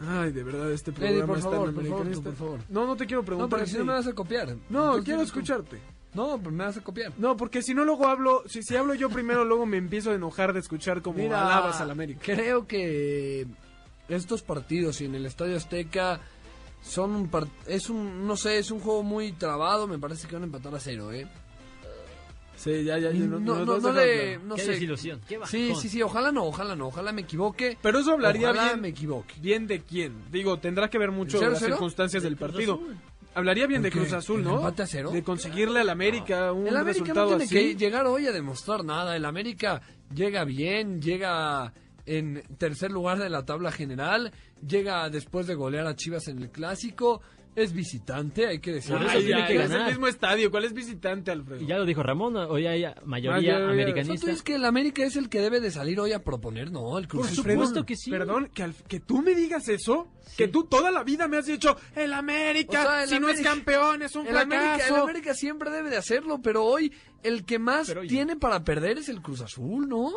Ay, 0.00 0.32
de 0.32 0.42
verdad, 0.42 0.70
este 0.72 0.92
programa 0.92 1.26
por 1.26 1.38
está 1.38 1.50
favor, 1.50 1.74
por 1.74 1.86
favor, 1.86 2.22
por 2.22 2.34
favor. 2.34 2.60
No, 2.68 2.86
no 2.86 2.96
te 2.96 3.06
quiero 3.06 3.22
preguntar. 3.22 3.50
No, 3.50 3.56
porque 3.56 3.70
si 3.70 3.78
no 3.78 3.84
me 3.84 3.92
vas 3.92 4.06
a 4.06 4.12
copiar. 4.12 4.56
No, 4.68 5.02
quiero 5.02 5.22
escucharte. 5.22 5.78
No, 6.14 6.36
pero 6.38 6.50
me 6.50 6.64
vas 6.64 6.76
a 6.76 6.82
copiar. 6.82 7.12
No, 7.18 7.36
porque 7.36 7.62
si 7.62 7.72
no 7.72 7.84
luego 7.84 8.06
hablo, 8.06 8.42
si, 8.46 8.62
si 8.62 8.76
hablo 8.76 8.94
yo 8.94 9.08
primero, 9.08 9.44
luego 9.44 9.64
me 9.64 9.78
empiezo 9.78 10.10
a 10.10 10.14
enojar 10.14 10.52
de 10.52 10.60
escuchar 10.60 11.00
como 11.00 11.18
Mira, 11.18 11.46
alabas 11.46 11.80
al 11.80 11.90
América. 11.90 12.20
Creo 12.22 12.66
que 12.66 13.46
estos 14.08 14.42
partidos 14.42 15.00
y 15.00 15.06
en 15.06 15.14
el 15.14 15.24
Estadio 15.24 15.56
Azteca 15.56 16.20
son 16.82 17.12
un 17.12 17.30
es 17.66 17.88
un 17.88 18.26
no 18.26 18.36
sé 18.36 18.58
es 18.58 18.70
un 18.70 18.80
juego 18.80 19.02
muy 19.02 19.32
trabado 19.32 19.86
me 19.86 19.98
parece 19.98 20.28
que 20.28 20.34
van 20.34 20.42
a 20.42 20.46
empatar 20.46 20.74
a 20.74 20.80
cero 20.80 21.12
eh 21.12 21.26
sí 22.56 22.84
ya 22.84 22.98
ya, 22.98 23.10
no, 23.12 23.40
no, 23.40 23.64
no, 23.64 23.78
no, 23.78 23.92
le, 23.92 24.38
no 24.38 24.54
qué 24.56 24.62
sé. 24.62 24.72
desilusión 24.72 25.20
qué 25.26 25.38
sí 25.46 25.74
sí 25.74 25.88
sí 25.88 26.02
ojalá 26.02 26.30
no 26.32 26.44
ojalá 26.44 26.76
no 26.76 26.88
ojalá 26.88 27.12
me 27.12 27.22
equivoque. 27.22 27.78
Pero 27.80 28.00
eso 28.00 28.12
hablaría 28.12 28.50
ojalá 28.50 28.68
bien 28.68 28.80
me 28.80 28.88
equivoque. 28.88 29.34
bien 29.40 29.66
de 29.66 29.80
quién. 29.80 30.24
Digo 30.30 30.58
tendrá 30.58 30.88
que 30.90 30.98
ver 30.98 31.10
mucho 31.10 31.40
las 31.40 31.58
circunstancias 31.58 32.22
del 32.22 32.36
partido. 32.36 32.80
Hablaría 33.34 33.66
bien 33.66 33.80
de 33.80 33.90
Cruz 33.90 34.12
Azul, 34.12 34.44
¿no? 34.44 34.56
Empate 34.56 34.82
a 34.82 34.86
cero? 34.86 35.10
De 35.10 35.22
conseguirle 35.22 35.80
al 35.80 35.88
América 35.88 36.52
un 36.52 36.66
el 36.66 36.76
América 36.76 37.00
resultado 37.06 37.30
no 37.30 37.38
tiene 37.38 37.44
así. 37.44 37.54
que 37.54 37.76
llegar 37.76 38.06
hoy 38.06 38.26
a 38.26 38.32
demostrar 38.32 38.84
nada. 38.84 39.16
El 39.16 39.24
América 39.24 39.80
llega 40.14 40.44
bien, 40.44 41.00
llega 41.00 41.72
en 42.06 42.42
tercer 42.58 42.90
lugar 42.90 43.18
de 43.18 43.30
la 43.30 43.44
tabla 43.44 43.72
general, 43.72 44.32
llega 44.66 45.08
después 45.10 45.46
de 45.46 45.54
golear 45.54 45.86
a 45.86 45.96
Chivas 45.96 46.28
en 46.28 46.38
el 46.38 46.50
clásico, 46.50 47.22
es 47.54 47.72
visitante, 47.72 48.46
hay 48.46 48.60
que 48.60 48.72
decirlo. 48.72 49.06
tiene 49.10 49.46
que 49.46 49.62
Es 49.62 49.70
el 49.70 49.84
mismo 49.86 50.06
estadio, 50.06 50.50
¿cuál 50.50 50.64
es 50.64 50.72
visitante, 50.72 51.30
Alfredo? 51.30 51.62
Y 51.62 51.66
ya 51.66 51.76
lo 51.76 51.84
dijo 51.84 52.02
Ramón, 52.02 52.36
hoy 52.36 52.66
hay 52.66 52.84
mayoría, 53.04 53.56
americanista. 53.56 54.32
¿Tú 54.32 54.42
que 54.42 54.54
el 54.54 54.64
América 54.64 55.04
es 55.04 55.16
el 55.16 55.28
que 55.28 55.40
debe 55.40 55.60
de 55.60 55.70
salir 55.70 56.00
hoy 56.00 56.12
a 56.12 56.24
proponer? 56.24 56.72
No, 56.72 56.98
el 56.98 57.08
Cruz 57.08 57.26
Por 57.26 57.36
supuesto 57.36 57.84
que 57.84 57.96
sí. 57.96 58.10
Perdón, 58.10 58.48
que, 58.54 58.72
que 58.88 59.00
tú 59.00 59.20
me 59.20 59.34
digas 59.34 59.68
eso, 59.68 60.08
que 60.36 60.48
tú 60.48 60.64
toda 60.64 60.90
la 60.90 61.04
vida 61.04 61.28
me 61.28 61.36
has 61.36 61.46
dicho, 61.46 61.76
el 61.94 62.14
América, 62.14 63.06
si 63.06 63.20
no 63.20 63.28
es 63.28 63.40
campeón, 63.42 64.02
es 64.02 64.16
un 64.16 64.26
el 64.26 64.36
América, 64.36 64.88
el 64.88 64.94
América 64.94 65.34
siempre 65.34 65.70
debe 65.70 65.90
de 65.90 65.98
hacerlo, 65.98 66.40
pero 66.42 66.64
hoy 66.64 66.92
el 67.22 67.44
que 67.44 67.58
más 67.58 67.94
tiene 68.08 68.36
para 68.36 68.64
perder 68.64 68.98
es 68.98 69.08
el 69.08 69.20
Cruz 69.20 69.42
Azul, 69.42 69.88
¿no? 69.88 70.10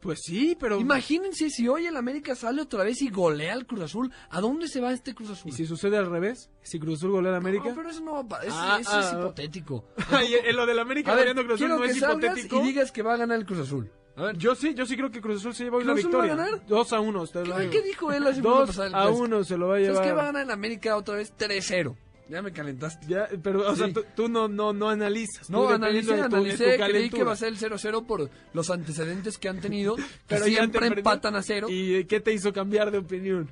Pues 0.00 0.20
sí, 0.22 0.56
pero. 0.58 0.80
Imagínense 0.80 1.50
si 1.50 1.68
hoy 1.68 1.86
el 1.86 1.96
América 1.96 2.34
sale 2.34 2.62
otra 2.62 2.84
vez 2.84 3.02
y 3.02 3.08
golea 3.08 3.52
al 3.52 3.66
Cruz 3.66 3.82
Azul. 3.82 4.12
¿A 4.30 4.40
dónde 4.40 4.68
se 4.68 4.80
va 4.80 4.92
este 4.92 5.14
Cruz 5.14 5.30
Azul? 5.30 5.50
¿Y 5.50 5.54
si 5.54 5.66
sucede 5.66 5.96
al 5.96 6.10
revés? 6.10 6.50
¿Si 6.62 6.78
Cruz 6.78 6.98
Azul 6.98 7.12
golea 7.12 7.32
al 7.32 7.38
América? 7.38 7.68
No, 7.68 7.74
pero 7.74 7.90
eso 7.90 8.00
no 8.00 8.26
va 8.26 8.38
a 8.38 8.40
ah, 8.50 8.78
eso 8.80 9.00
es 9.00 9.06
ah. 9.06 9.18
hipotético. 9.18 9.84
y 10.48 10.52
lo 10.52 10.66
del 10.66 10.78
América 10.78 11.14
goleando 11.14 11.44
Cruz 11.44 11.60
Azul 11.60 11.68
no 11.68 11.84
es 11.84 11.96
hipotético. 11.96 12.62
Y 12.62 12.66
digas 12.66 12.92
que 12.92 13.02
va 13.02 13.14
a 13.14 13.16
ganar 13.16 13.38
el 13.38 13.46
Cruz 13.46 13.60
Azul. 13.60 13.90
A 14.16 14.22
ver, 14.22 14.38
yo 14.38 14.54
sí, 14.54 14.72
yo 14.72 14.86
sí 14.86 14.96
creo 14.96 15.10
que 15.10 15.20
Cruz 15.20 15.40
Azul 15.40 15.54
se 15.54 15.64
lleva 15.64 15.76
hoy 15.76 15.84
la 15.84 15.92
victoria. 15.92 16.34
va 16.34 16.42
a 16.42 16.46
ganar? 16.46 16.66
2 16.66 16.92
a 16.94 17.00
1. 17.00 17.24
¿Qué, 17.26 17.68
¿Qué 17.70 17.82
dijo 17.82 18.12
él 18.12 18.26
hace 18.26 18.40
2 18.40 18.78
a 18.78 19.10
1 19.10 19.44
se 19.44 19.58
lo 19.58 19.68
va 19.68 19.76
a 19.76 19.78
llevar. 19.78 20.02
Es 20.02 20.08
que 20.08 20.12
va 20.14 20.22
a 20.22 20.26
ganar 20.26 20.42
el 20.44 20.50
América 20.50 20.96
otra 20.96 21.16
vez 21.16 21.34
3-0. 21.36 21.94
Ya 22.28 22.42
me 22.42 22.52
calentaste. 22.52 23.06
Ya, 23.06 23.28
pero, 23.42 23.70
o 23.70 23.76
sea, 23.76 23.88
tú, 24.14 24.28
no, 24.28 24.48
no, 24.48 24.72
no 24.72 24.88
analizas. 24.88 25.48
No, 25.48 25.68
analicé, 25.68 26.20
analicé, 26.20 26.76
creí 26.76 27.08
que 27.08 27.22
va 27.22 27.32
a 27.32 27.36
ser 27.36 27.48
el 27.48 27.58
0-0 27.58 28.04
por 28.04 28.28
los 28.52 28.70
antecedentes 28.70 29.38
que 29.38 29.48
han 29.48 29.60
tenido, 29.60 29.96
pero 30.26 30.44
siempre 30.44 30.88
empatan 30.88 31.36
a 31.36 31.42
cero. 31.42 31.68
¿Y 31.70 32.04
qué 32.04 32.20
te 32.20 32.32
hizo 32.32 32.52
cambiar 32.52 32.90
de 32.90 32.98
opinión? 32.98 33.50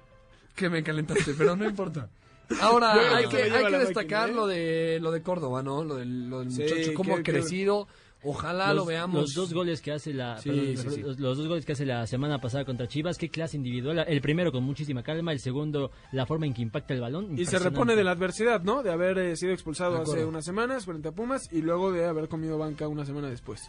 Que 0.56 0.68
me 0.68 0.82
calentaste, 0.82 1.34
pero 1.34 1.54
no 1.54 1.64
importa. 1.64 2.08
Ahora, 2.60 3.16
hay 3.16 3.28
que, 3.28 3.42
hay 3.44 3.66
que 3.66 3.78
destacar 3.78 4.30
¿eh? 4.30 4.34
lo 4.34 4.46
de 4.46 4.98
lo 5.00 5.10
de 5.10 5.22
Córdoba, 5.22 5.62
¿no? 5.62 5.82
Lo 5.82 5.96
del, 5.96 6.28
lo 6.28 6.40
del 6.40 6.50
muchacho, 6.50 6.94
cómo 6.94 7.16
ha 7.16 7.22
crecido. 7.22 7.88
Ojalá 8.24 8.72
lo 8.72 8.84
veamos. 8.84 9.20
Los 9.20 9.34
dos 9.34 9.52
goles 9.52 9.80
que 9.80 9.92
hace 9.92 10.12
la 10.12 10.40
Los, 10.44 11.16
dos 11.18 11.46
goles 11.46 11.64
que 11.64 11.72
hace 11.72 11.84
la 11.84 12.06
semana 12.06 12.40
pasada 12.40 12.64
contra 12.64 12.88
Chivas, 12.88 13.18
qué 13.18 13.28
clase 13.28 13.56
individual. 13.56 14.04
El 14.08 14.20
primero 14.20 14.50
con 14.50 14.64
muchísima 14.64 15.02
calma, 15.02 15.32
el 15.32 15.40
segundo 15.40 15.90
la 16.12 16.26
forma 16.26 16.46
en 16.46 16.54
que 16.54 16.62
impacta 16.62 16.94
el 16.94 17.00
balón. 17.00 17.38
Y 17.38 17.44
se 17.44 17.58
repone 17.58 17.94
de 17.96 18.04
la 18.04 18.12
adversidad, 18.12 18.62
¿no? 18.62 18.82
De 18.82 18.90
haber 18.90 19.18
eh, 19.18 19.36
sido 19.36 19.52
expulsado 19.52 20.00
hace 20.00 20.24
unas 20.24 20.44
semanas 20.44 20.84
frente 20.84 21.08
a 21.08 21.12
Pumas 21.12 21.52
y 21.52 21.62
luego 21.62 21.92
de 21.92 22.06
haber 22.06 22.28
comido 22.28 22.58
banca 22.58 22.88
una 22.88 23.04
semana 23.04 23.28
después. 23.28 23.62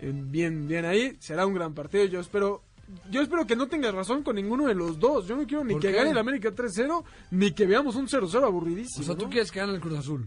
Eh, 0.00 0.12
bien, 0.14 0.68
bien 0.68 0.84
ahí, 0.84 1.16
será 1.18 1.46
un 1.46 1.54
gran 1.54 1.74
partido. 1.74 2.04
Yo 2.04 2.20
espero 2.20 2.62
yo 3.10 3.20
espero 3.20 3.46
que 3.46 3.56
no 3.56 3.66
tengas 3.66 3.94
razón 3.94 4.22
con 4.22 4.36
ninguno 4.36 4.66
de 4.66 4.74
los 4.74 4.98
dos. 4.98 5.26
Yo 5.26 5.36
no 5.36 5.46
quiero 5.46 5.64
ni 5.64 5.78
que 5.78 5.90
gane 5.90 6.10
el 6.10 6.18
América 6.18 6.50
3-0, 6.54 7.02
ni 7.32 7.50
que 7.52 7.66
veamos 7.66 7.96
un 7.96 8.06
0-0 8.06 8.44
aburridísimo. 8.44 9.02
O 9.02 9.06
sea, 9.06 9.16
tú 9.16 9.28
quieres 9.28 9.50
que 9.50 9.58
gane 9.60 9.74
el 9.74 9.80
Cruz 9.80 9.98
Azul. 9.98 10.26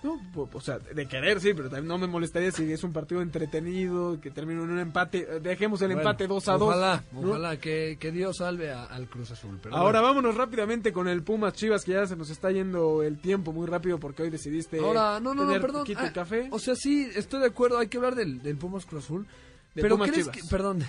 No, 0.00 0.20
o 0.34 0.60
sea, 0.60 0.78
de 0.78 1.08
querer 1.08 1.40
sí, 1.40 1.54
pero 1.54 1.68
también 1.68 1.88
no 1.88 1.98
me 1.98 2.06
molestaría 2.06 2.52
si 2.52 2.72
es 2.72 2.84
un 2.84 2.92
partido 2.92 3.20
entretenido, 3.20 4.20
que 4.20 4.30
termine 4.30 4.62
en 4.62 4.70
un 4.70 4.78
empate. 4.78 5.40
Dejemos 5.40 5.82
el 5.82 5.90
empate 5.90 6.28
2 6.28 6.48
a 6.48 6.52
2. 6.52 6.62
Ojalá, 6.62 7.04
ojalá 7.16 7.56
que, 7.58 7.96
que, 7.98 8.12
Dios 8.12 8.36
salve 8.36 8.70
al 8.70 9.08
Cruz 9.08 9.32
Azul. 9.32 9.60
Ahora 9.72 10.00
vámonos 10.00 10.36
rápidamente 10.36 10.92
con 10.92 11.08
el 11.08 11.24
Pumas 11.24 11.54
Chivas, 11.54 11.84
que 11.84 11.92
ya 11.92 12.06
se 12.06 12.14
nos 12.14 12.30
está 12.30 12.52
yendo 12.52 13.02
el 13.02 13.18
tiempo 13.18 13.52
muy 13.52 13.66
rápido 13.66 13.98
porque 13.98 14.22
hoy 14.22 14.30
decidiste. 14.30 14.78
Ahora, 14.78 15.18
no, 15.18 15.34
no, 15.34 15.44
no, 15.44 15.60
perdón. 15.60 15.84
Ah, 15.96 16.12
café. 16.12 16.48
O 16.52 16.60
sea, 16.60 16.76
sí, 16.76 17.10
estoy 17.16 17.40
de 17.40 17.46
acuerdo, 17.46 17.78
hay 17.78 17.88
que 17.88 17.96
hablar 17.96 18.14
del, 18.14 18.40
del 18.40 18.56
Pumas 18.56 18.86
Cruz 18.86 19.04
Azul. 19.04 19.26
pero 19.74 19.98
crees 19.98 20.28
que, 20.28 20.42
perdón, 20.48 20.84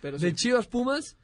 pero 0.00 0.18
de 0.18 0.34
Chivas 0.34 0.66
Pumas, 0.66 1.16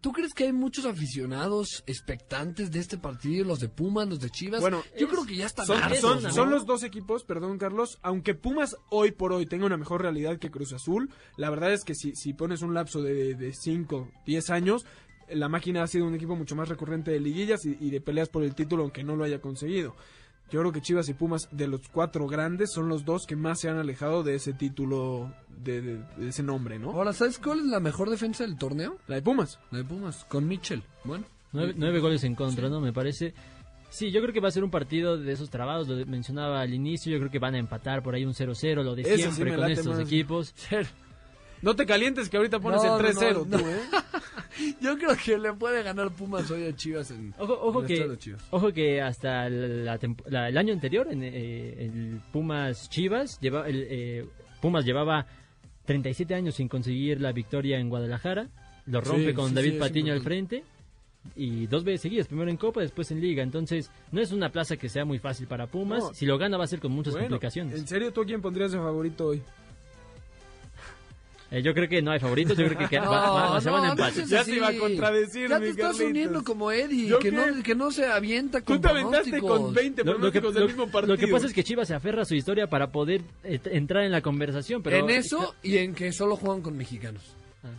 ¿Tú 0.00 0.12
crees 0.12 0.34
que 0.34 0.44
hay 0.44 0.52
muchos 0.52 0.86
aficionados 0.86 1.84
expectantes 1.86 2.70
de 2.72 2.80
este 2.80 2.98
partido? 2.98 3.44
Los 3.44 3.60
de 3.60 3.68
Pumas, 3.68 4.08
los 4.08 4.18
de 4.20 4.28
Chivas. 4.30 4.60
Bueno, 4.60 4.82
yo 4.98 5.08
creo 5.08 5.24
que 5.24 5.36
ya 5.36 5.46
están 5.46 5.66
Son, 5.66 5.80
hartos, 5.82 6.00
son- 6.00 6.22
¿no? 6.22 6.30
son 6.32 6.50
los 6.50 6.66
dos 6.66 6.82
equipos, 6.82 7.22
perdón 7.24 7.56
Carlos, 7.58 7.98
aunque 8.02 8.34
Pumas 8.34 8.76
hoy 8.90 9.12
por 9.12 9.32
hoy 9.32 9.46
tenga 9.46 9.66
una 9.66 9.76
mejor 9.76 10.02
realidad 10.02 10.38
que 10.38 10.50
Cruz 10.50 10.72
Azul, 10.72 11.10
la 11.36 11.48
verdad 11.50 11.72
es 11.72 11.84
que 11.84 11.94
si, 11.94 12.14
si 12.16 12.32
pones 12.32 12.62
un 12.62 12.74
lapso 12.74 13.02
de 13.02 13.52
5, 13.52 14.10
10 14.26 14.50
años, 14.50 14.84
la 15.28 15.48
máquina 15.48 15.82
ha 15.82 15.86
sido 15.86 16.06
un 16.06 16.14
equipo 16.14 16.34
mucho 16.36 16.54
más 16.56 16.68
recurrente 16.68 17.10
de 17.10 17.20
liguillas 17.20 17.64
y, 17.66 17.76
y 17.80 17.90
de 17.90 18.00
peleas 18.00 18.28
por 18.28 18.42
el 18.42 18.54
título, 18.54 18.82
aunque 18.82 19.04
no 19.04 19.16
lo 19.16 19.24
haya 19.24 19.40
conseguido. 19.40 19.94
Yo 20.50 20.60
creo 20.60 20.70
que 20.72 20.80
Chivas 20.80 21.08
y 21.08 21.14
Pumas, 21.14 21.48
de 21.50 21.66
los 21.66 21.88
cuatro 21.88 22.26
grandes, 22.28 22.72
son 22.72 22.88
los 22.88 23.04
dos 23.04 23.26
que 23.26 23.34
más 23.34 23.58
se 23.60 23.68
han 23.68 23.78
alejado 23.78 24.22
de 24.22 24.36
ese 24.36 24.52
título, 24.52 25.32
de, 25.64 25.80
de- 25.82 25.98
de 26.16 26.28
ese 26.28 26.42
nombre, 26.44 26.78
¿no? 26.78 26.92
Ahora, 26.92 27.12
¿sabes 27.12 27.38
cuál 27.38 27.58
es 27.60 27.64
la 27.66 27.80
mejor 27.80 28.10
defensa 28.10 28.44
del 28.44 28.56
torneo? 28.56 28.96
La 29.08 29.16
de 29.16 29.22
Pumas. 29.22 29.58
La 29.72 29.78
de 29.78 29.84
Pumas, 29.84 30.24
con 30.28 30.46
Mitchell. 30.46 30.82
Bueno. 31.04 31.24
Nueve, 31.52 31.74
nueve 31.76 31.98
goles 32.00 32.22
en 32.24 32.34
contra, 32.34 32.68
¿no? 32.68 32.80
Me 32.80 32.92
parece. 32.92 33.34
Sí, 33.88 34.10
yo 34.10 34.20
creo 34.20 34.32
que 34.32 34.40
va 34.40 34.48
a 34.48 34.52
ser 34.52 34.62
un 34.64 34.70
partido 34.70 35.16
de 35.16 35.32
esos 35.32 35.48
trabados, 35.48 35.88
lo 35.88 36.04
mencionaba 36.06 36.60
al 36.60 36.74
inicio, 36.74 37.12
yo 37.12 37.18
creo 37.18 37.30
que 37.30 37.38
van 37.38 37.54
a 37.54 37.58
empatar 37.58 38.02
por 38.02 38.14
ahí 38.14 38.24
un 38.24 38.34
0-0, 38.34 38.82
lo 38.82 38.94
de 38.94 39.02
Ese 39.02 39.18
siempre 39.32 39.54
con 39.56 39.70
estos 39.70 39.86
más. 39.86 40.00
equipos. 40.00 40.54
No 41.62 41.74
te 41.74 41.86
calientes 41.86 42.28
que 42.28 42.36
ahorita 42.36 42.60
pones 42.60 42.82
No, 42.82 42.98
el 42.98 43.02
no, 43.14 43.20
3-0, 43.20 43.32
no, 43.46 43.58
tú, 43.58 43.64
no. 43.64 43.70
¿eh? 43.70 43.80
Yo 44.80 44.96
creo 44.96 45.16
que 45.22 45.36
le 45.38 45.52
puede 45.52 45.82
ganar 45.82 46.10
Pumas 46.12 46.50
hoy 46.50 46.64
a 46.66 46.74
Chivas 46.74 47.10
en 47.10 47.34
Ojo, 47.38 47.52
ojo 47.60 47.78
en 47.80 47.84
el 47.84 47.86
que, 47.88 47.94
estadio 47.94 48.12
de 48.12 48.18
Chivas. 48.18 48.42
ojo 48.50 48.72
que 48.72 49.02
hasta 49.02 49.48
la 49.50 49.94
el 49.96 50.58
año 50.58 50.72
anterior, 50.72 51.08
en 51.10 51.22
eh, 51.22 51.84
el 51.84 52.20
Pumas 52.32 52.88
Chivas, 52.88 53.38
lleva, 53.40 53.68
el, 53.68 53.86
eh, 53.88 54.26
Pumas 54.62 54.84
llevaba 54.84 55.26
37 55.84 56.34
años 56.34 56.54
sin 56.56 56.68
conseguir 56.68 57.20
la 57.20 57.32
victoria 57.32 57.78
en 57.78 57.88
Guadalajara. 57.88 58.48
Lo 58.86 59.00
rompe 59.00 59.28
Sí, 59.30 59.34
con 59.34 59.48
sí, 59.50 59.54
David 59.54 59.72
sí, 59.72 59.78
Patiño 59.78 60.12
al 60.12 60.20
frente. 60.20 60.64
Y 61.34 61.66
dos 61.66 61.82
veces 61.82 62.02
seguidas, 62.02 62.28
primero 62.28 62.50
en 62.50 62.56
Copa, 62.56 62.80
después 62.80 63.10
en 63.10 63.20
Liga. 63.20 63.42
Entonces, 63.42 63.90
no 64.12 64.20
es 64.20 64.30
una 64.30 64.50
plaza 64.50 64.76
que 64.76 64.88
sea 64.88 65.04
muy 65.04 65.18
fácil 65.18 65.48
para 65.48 65.66
Pumas. 65.66 66.02
No. 66.04 66.14
Si 66.14 66.24
lo 66.24 66.38
gana, 66.38 66.56
va 66.56 66.64
a 66.64 66.68
ser 66.68 66.78
con 66.80 66.92
muchas 66.92 67.14
Bueno, 67.14 67.28
complicaciones. 67.28 67.78
¿En 67.78 67.86
serio 67.88 68.12
tú 68.12 68.22
a 68.22 68.24
quién 68.24 68.40
pondrías 68.40 68.70
de 68.72 68.78
favorito 68.78 69.26
hoy? 69.26 69.42
Eh, 71.50 71.62
yo 71.62 71.72
creo 71.74 71.88
que 71.88 72.02
no 72.02 72.10
hay 72.10 72.18
favoritos, 72.18 72.56
yo 72.58 72.64
creo 72.66 72.76
que, 72.78 72.88
que 72.88 72.98
No, 72.98 73.10
va- 73.10 73.50
va- 73.50 73.60
se 73.60 73.70
van 73.70 73.84
a 73.84 73.86
no, 73.86 73.92
empate. 73.92 74.14
seas 74.26 74.28
Ya 74.30 74.44
te 74.44 74.56
iba 74.56 74.68
a 74.68 74.74
contradecir, 74.76 75.48
Ya 75.48 75.60
te 75.60 75.68
estás 75.68 75.84
Carlitos. 75.92 76.10
uniendo 76.10 76.42
como 76.44 76.72
Eddie, 76.72 77.06
¿Yo 77.08 77.18
que 77.20 77.30
no, 77.30 77.44
que 77.62 77.74
no 77.76 77.90
se 77.92 78.04
avienta 78.06 78.62
con 78.62 78.76
Tú 78.76 78.82
te 78.82 78.88
aventaste 78.88 79.38
con 79.40 79.72
20 79.72 80.02
Lo, 80.04 80.18
lo 80.18 80.32
que, 80.32 80.40
del 80.40 80.54
lo- 80.54 80.66
mismo 80.66 80.88
partido. 80.88 81.14
lo 81.14 81.20
que 81.20 81.28
pasa 81.28 81.46
es 81.46 81.52
que 81.52 81.62
Chivas 81.62 81.86
se 81.86 81.94
aferra 81.94 82.22
a 82.22 82.24
su 82.24 82.34
historia 82.34 82.66
para 82.68 82.90
poder 82.90 83.20
eh, 83.44 83.60
entrar 83.66 84.02
en 84.04 84.10
la 84.12 84.22
conversación. 84.22 84.82
Pero 84.82 84.96
En 84.96 85.10
eso 85.10 85.54
y 85.62 85.76
en 85.78 85.94
que 85.94 86.12
solo 86.12 86.34
juegan 86.36 86.62
con 86.62 86.76
mexicanos. 86.76 87.22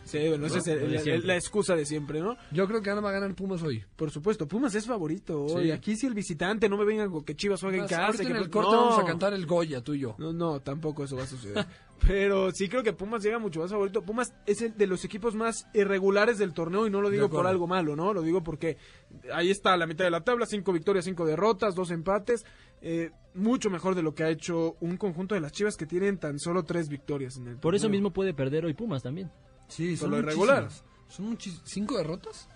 Sí, 0.03 0.27
bueno, 0.29 0.45
esa 0.47 0.59
es 0.59 0.67
el- 0.67 1.27
la, 1.27 1.35
excusa 1.35 1.75
de 1.75 1.85
siempre, 1.85 2.19
¿no? 2.21 2.37
Yo 2.51 2.67
creo 2.67 2.81
que 2.81 2.89
ahora 2.89 3.01
va 3.01 3.09
a 3.09 3.13
ganar 3.13 3.33
Pumas 3.35 3.61
hoy. 3.63 3.83
Por 3.95 4.11
supuesto, 4.11 4.47
Pumas 4.47 4.73
es 4.75 4.85
favorito 4.85 5.43
hoy. 5.43 5.65
Sí. 5.65 5.71
Aquí 5.71 5.95
si 5.95 6.07
el 6.07 6.13
visitante, 6.13 6.69
no 6.69 6.77
me 6.77 6.85
vengan 6.85 7.09
con 7.11 7.23
que 7.23 7.35
Chivas 7.35 7.61
juegue 7.61 7.79
en 7.79 7.87
casa. 7.87 8.17
que 8.23 8.27
en 8.27 8.33
no- 8.33 8.39
el 8.39 8.49
corte 8.49 8.71
no. 8.71 8.81
vamos 8.85 8.99
a 8.99 9.05
cantar 9.05 9.33
el 9.33 9.45
Goya, 9.45 9.81
tú 9.81 9.93
y 9.93 9.99
yo. 9.99 10.15
No, 10.17 10.31
no, 10.33 10.59
tampoco 10.61 11.03
eso 11.03 11.15
va 11.15 11.23
a 11.23 11.27
suceder. 11.27 11.65
Pero 12.07 12.51
sí 12.51 12.69
creo 12.69 12.83
que 12.83 12.93
Pumas 12.93 13.23
llega 13.23 13.39
mucho 13.39 13.59
más 13.59 13.71
favorito. 13.71 14.03
Pumas 14.03 14.31
es 14.45 14.61
el 14.61 14.77
de 14.77 14.85
los 14.85 15.03
equipos 15.03 15.33
más 15.33 15.65
irregulares 15.73 16.37
del 16.37 16.53
torneo 16.53 16.85
y 16.85 16.91
no 16.91 17.01
lo 17.01 17.09
digo 17.09 17.27
por 17.29 17.47
algo 17.47 17.65
malo, 17.65 17.95
¿no? 17.95 18.13
Lo 18.13 18.21
digo 18.21 18.43
porque 18.43 18.77
ahí 19.33 19.49
está 19.49 19.73
a 19.73 19.77
la 19.77 19.87
mitad 19.87 20.05
de 20.05 20.11
la 20.11 20.21
tabla, 20.23 20.45
cinco 20.45 20.71
victorias, 20.73 21.05
cinco 21.05 21.25
derrotas, 21.25 21.73
dos 21.75 21.89
empates. 21.91 22.45
eh, 22.79 23.09
mucho 23.33 23.71
mejor 23.71 23.95
de 23.95 24.03
lo 24.03 24.13
que 24.13 24.23
ha 24.23 24.29
hecho 24.29 24.75
un 24.81 24.97
conjunto 24.97 25.33
de 25.33 25.41
las 25.41 25.51
Chivas 25.51 25.75
que 25.77 25.87
tienen 25.87 26.19
tan 26.19 26.37
solo 26.39 26.63
tres 26.63 26.89
victorias 26.89 27.37
en 27.37 27.47
el 27.47 27.55
por 27.57 27.73
eso 27.73 27.89
mismo 27.89 28.11
puede 28.11 28.35
perder 28.35 28.65
hoy 28.65 28.73
Pumas 28.75 29.01
también. 29.01 29.31
Sí, 29.67 29.97
son 29.97 30.11
lo 30.11 30.19
irregular. 30.19 30.69
Son 31.09 31.31
muchis- 31.37 31.59
¿Cinco 31.63 31.97
derrotas? 31.97 32.47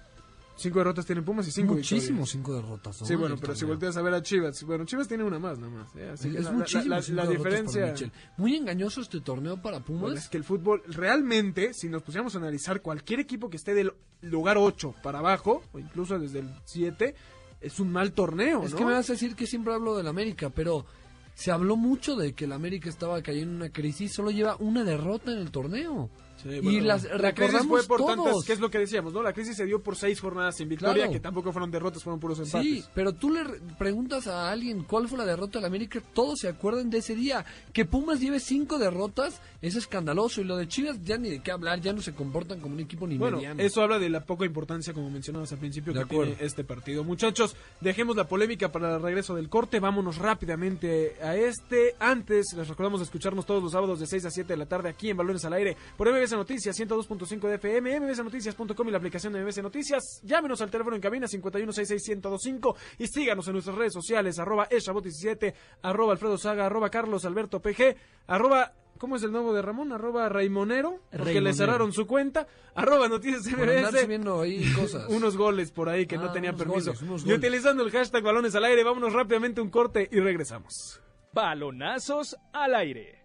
Cinco 0.58 0.78
derrotas 0.80 1.06
tienen 1.08 1.24
Pumas 1.26 1.48
y 1.48 1.52
cinco 1.52 1.74
Muchísimos 1.74 2.30
cinco 2.30 2.54
derrotas. 2.54 2.98
Sí, 3.04 3.16
bueno, 3.16 3.36
pero 3.40 3.56
si 3.56 3.66
volteas 3.66 3.98
a 3.98 4.02
ver 4.04 4.14
a 4.14 4.22
Chivas, 4.22 4.62
bueno, 4.64 4.86
Chivas 4.86 5.08
tiene 5.08 5.24
una 5.24 5.40
más 5.40 5.58
nada 5.58 5.72
más. 5.72 5.96
¿eh? 5.96 6.10
Así 6.14 6.28
Es, 6.28 6.34
que 6.34 6.40
es 6.40 6.46
la- 6.46 6.52
la- 6.52 6.58
muchísimo. 6.58 6.96
la- 6.96 7.02
cinco 7.02 7.16
la 7.16 7.24
para 7.24 7.38
diferencia... 7.38 7.96
Muy 8.38 8.56
engañoso 8.56 9.02
este 9.02 9.22
torneo 9.22 9.60
para 9.60 9.80
Pumas. 9.80 10.02
Bueno, 10.02 10.18
es 10.18 10.30
que 10.30 10.38
el 10.38 10.44
fútbol, 10.44 10.84
realmente, 10.88 11.74
si 11.74 11.90
nos 11.90 12.04
pusiéramos 12.04 12.36
a 12.36 12.38
analizar 12.38 12.82
cualquier 12.82 13.22
equipo 13.22 13.50
que 13.50 13.58
esté 13.58 13.74
del 13.74 13.92
lugar 14.22 14.58
8 14.60 14.94
para 15.02 15.20
abajo, 15.20 15.64
o 15.72 15.80
incluso 15.80 16.20
desde 16.20 16.40
el 16.40 16.50
7, 16.66 17.16
es 17.60 17.80
un 17.80 17.92
mal 17.92 18.12
torneo, 18.12 18.64
Es 18.64 18.72
¿no? 18.72 18.78
que 18.78 18.86
me 18.86 18.92
vas 18.94 19.10
a 19.10 19.14
decir 19.14 19.36
que 19.36 19.48
siempre 19.48 19.74
hablo 19.74 19.96
del 19.98 20.08
América, 20.08 20.52
pero 20.52 20.86
se 21.34 21.50
habló 21.50 21.76
mucho 21.76 22.16
de 22.16 22.34
que 22.34 22.46
el 22.46 22.52
América 22.52 22.88
estaba 22.90 23.20
cayendo 23.24 23.52
en 23.52 23.56
una 23.62 23.70
crisis, 23.72 24.14
solo 24.14 24.30
lleva 24.30 24.58
una 24.60 24.84
derrota 24.84 25.32
en 25.32 25.40
el 25.40 25.50
torneo. 25.50 26.12
Sí, 26.44 26.50
y 26.50 26.80
las 26.82 27.04
la 27.04 27.34
crisis 27.34 27.52
fue 27.68 27.80
recordamos 27.82 27.88
por 27.88 27.98
todos. 28.00 28.16
tantas, 28.16 28.44
que 28.46 28.54
es 28.54 28.60
lo 28.60 28.70
que 28.70 28.80
decíamos, 28.80 29.14
¿no? 29.14 29.22
La 29.22 29.34
crisis 29.34 29.56
se 29.58 29.66
dio 29.66 29.82
por 29.82 29.96
seis 29.96 30.20
jornadas 30.20 30.56
sin 30.58 30.70
victoria, 30.70 30.96
Claro. 31.04 31.12
que 31.12 31.20
tampoco 31.20 31.52
fueron 31.52 31.72
derrotas, 31.72 32.04
fueron 32.04 32.20
puros 32.20 32.40
empates. 32.40 32.62
Sí, 32.66 32.84
pero 32.94 33.14
tú 33.14 33.30
le 33.30 33.44
re- 33.44 33.60
preguntas 33.78 34.28
a 34.28 34.50
alguien 34.52 34.84
cuál 34.84 35.08
fue 35.08 35.18
la 35.18 35.26
derrota 35.26 35.60
del 35.60 35.66
América, 35.66 36.02
todos 36.14 36.40
se 36.40 36.48
acuerdan 36.48 36.90
de 36.90 37.00
ese 37.00 37.16
día. 37.16 37.46
Que 37.74 37.86
Pumas 37.86 38.20
lleve 38.20 38.40
cinco 38.40 38.78
derrotas 38.80 39.42
es 39.62 39.76
escandaloso 39.76 40.42
y 40.42 40.44
lo 40.44 40.58
de 40.58 40.68
Chivas 40.68 40.98
ya 41.04 41.18
ni 41.18 41.30
de 41.30 41.42
qué 41.42 41.52
hablar, 41.52 41.80
ya 41.82 41.94
no 41.94 42.02
se 42.02 42.14
comportan 42.14 42.60
como 42.60 42.74
un 42.76 42.80
equipo 42.82 43.06
ni 43.08 43.18
Bueno, 43.18 43.38
mediano. 43.38 43.62
eso 43.62 43.82
habla 43.82 44.00
de 44.00 44.10
la 44.10 44.22
poca 44.26 44.46
importancia, 44.46 44.94
como 44.94 45.10
mencionabas 45.10 45.52
al 45.52 45.60
principio, 45.60 45.94
De 45.94 46.00
que 46.00 46.04
acuerdo. 46.06 46.34
tiene 46.34 46.46
este 46.48 46.64
partido. 46.64 47.04
Muchachos, 47.04 47.56
dejemos 47.82 48.16
la 48.16 48.28
polémica 48.28 48.72
para 48.72 48.96
el 48.96 49.02
regreso 49.02 49.36
del 49.36 49.50
corte. 49.50 49.80
Vámonos 49.80 50.18
rápidamente 50.18 51.16
a 51.22 51.36
este. 51.36 51.96
Antes, 52.00 52.48
les 52.58 52.68
recordamos 52.68 53.02
escucharnos 53.02 53.46
todos 53.46 53.62
los 53.64 53.72
sábados 53.72 54.00
de 54.00 54.08
6 54.08 54.26
a 54.26 54.32
7 54.32 54.54
de 54.54 54.58
la 54.58 54.66
tarde 54.66 54.90
aquí 54.90 55.10
en 55.10 55.18
Balones 55.18 55.46
al 55.46 55.54
Aire 55.54 55.78
por 55.98 56.10
MBS 56.12 56.31
Noticias 56.36 56.80
102.5 56.80 57.48
de 57.48 57.56
FM, 57.56 58.00
mbsnoticias.com 58.00 58.88
y 58.88 58.92
la 58.92 58.98
aplicación 58.98 59.34
de 59.34 59.44
MBS 59.44 59.62
Noticias. 59.64 60.22
Llámenos 60.24 60.62
al 60.62 60.70
teléfono 60.72 60.96
en 60.96 61.02
cabina 61.02 61.28
51661025 61.28 62.76
y 63.00 63.08
síganos 63.08 63.48
en 63.48 63.54
nuestras 63.54 63.76
redes 63.78 63.94
sociales, 63.94 64.40
arroba 64.40 64.68
eshabot17, 64.70 65.54
arroba 65.82 66.14
alfredo 66.14 66.38
saga, 66.38 66.66
arroba 66.66 66.90
carlos 66.90 67.26
alberto 67.26 67.62
pg, 67.62 67.96
arroba... 68.28 68.74
¿Cómo 68.98 69.16
es 69.16 69.24
el 69.24 69.32
nuevo 69.32 69.52
de 69.52 69.64
Ramón? 69.64 69.92
Arroba 69.94 70.30
Raimonero, 70.30 71.00
porque 71.10 71.42
le 71.42 71.54
cerraron 71.54 71.92
su 71.92 72.06
cuenta. 72.06 72.46
Arroba 72.76 73.08
Noticias 73.08 73.48
MBS 73.48 74.00
subiendo 74.02 74.42
ahí 74.42 74.72
cosas. 74.74 75.06
unos 75.10 75.36
goles 75.38 75.72
por 75.72 75.90
ahí 75.90 76.06
que 76.06 76.18
no 76.18 76.26
Ah, 76.26 76.32
tenían 76.32 76.54
unos 76.54 76.68
permiso. 76.68 76.94
goles, 77.08 77.26
y 77.26 77.34
utilizando 77.34 77.82
el 77.82 77.90
hashtag 77.90 78.22
balones 78.22 78.54
al 78.54 78.64
aire, 78.66 78.84
vámonos 78.84 79.14
rápidamente 79.14 79.60
a 79.60 79.64
un 79.64 79.72
corte 79.72 80.08
y 80.12 80.20
regresamos. 80.20 81.02
Balonazos 81.34 82.36
al 82.54 82.76
aire. 82.76 83.24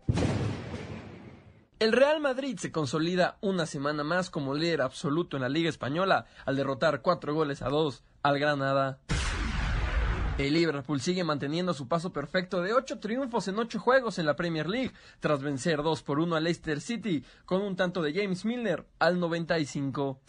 El 1.79 1.93
Real 1.93 2.21
Madrid 2.21 2.57
se 2.59 2.73
consolida 2.73 3.37
una 3.43 3.67
semana 3.67 4.03
más 4.03 4.31
como 4.31 4.55
líder 4.55 4.81
absoluto 4.81 5.37
en 5.37 5.43
la 5.43 5.51
Liga 5.51 5.69
Española 5.69 6.25
al 6.47 6.57
derrotar 6.57 7.03
cuatro 7.03 7.35
goles 7.35 7.61
a 7.61 7.69
dos 7.69 8.03
al 8.23 8.39
Granada. 8.39 8.99
El 10.39 10.55
Liverpool 10.55 11.03
sigue 11.03 11.23
manteniendo 11.23 11.75
su 11.75 11.87
paso 11.87 12.15
perfecto 12.15 12.63
de 12.63 12.73
ocho 12.73 12.99
triunfos 12.99 13.49
en 13.49 13.59
ocho 13.59 13.79
juegos 13.79 14.19
en 14.19 14.25
la 14.25 14.37
Premier 14.37 14.67
League, 14.71 14.93
tras 15.21 15.43
vencer 15.43 15.83
2 15.83 16.03
por 16.03 16.19
1 16.19 16.37
a 16.37 16.41
Leicester 16.41 16.81
City 16.81 17.23
con 17.45 17.61
un 17.61 17.77
tanto 17.77 18.01
de 18.01 18.15
James 18.15 18.47
Milner 18.47 18.87
al 18.99 19.21
95. 19.21 20.23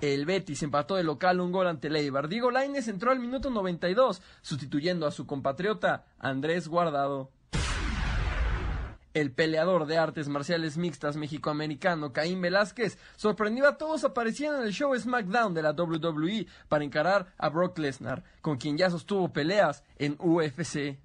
El 0.00 0.26
Betis 0.26 0.64
empató 0.64 0.96
de 0.96 1.04
local 1.04 1.40
un 1.40 1.52
gol 1.52 1.68
ante 1.68 1.86
el 1.86 1.94
Eibar. 1.94 2.28
Diego 2.28 2.50
Lainez 2.50 2.88
entró 2.88 3.12
al 3.12 3.20
minuto 3.20 3.50
92, 3.50 4.20
sustituyendo 4.40 5.06
a 5.06 5.12
su 5.12 5.28
compatriota 5.28 6.06
Andrés 6.18 6.66
Guardado. 6.66 7.30
El 9.14 9.30
peleador 9.30 9.86
de 9.86 9.98
artes 9.98 10.28
marciales 10.28 10.78
mixtas 10.78 11.16
mexicoamericano 11.16 12.12
Caín 12.12 12.40
Velázquez 12.40 12.98
sorprendió 13.16 13.68
a 13.68 13.76
todos 13.76 14.04
apareciendo 14.04 14.58
en 14.58 14.64
el 14.64 14.72
show 14.72 14.98
SmackDown 14.98 15.52
de 15.52 15.62
la 15.62 15.72
WWE 15.72 16.46
para 16.68 16.84
encarar 16.84 17.26
a 17.36 17.50
Brock 17.50 17.78
Lesnar, 17.78 18.24
con 18.40 18.56
quien 18.56 18.78
ya 18.78 18.88
sostuvo 18.90 19.32
peleas 19.32 19.84
en 19.98 20.16
UFC. 20.18 20.98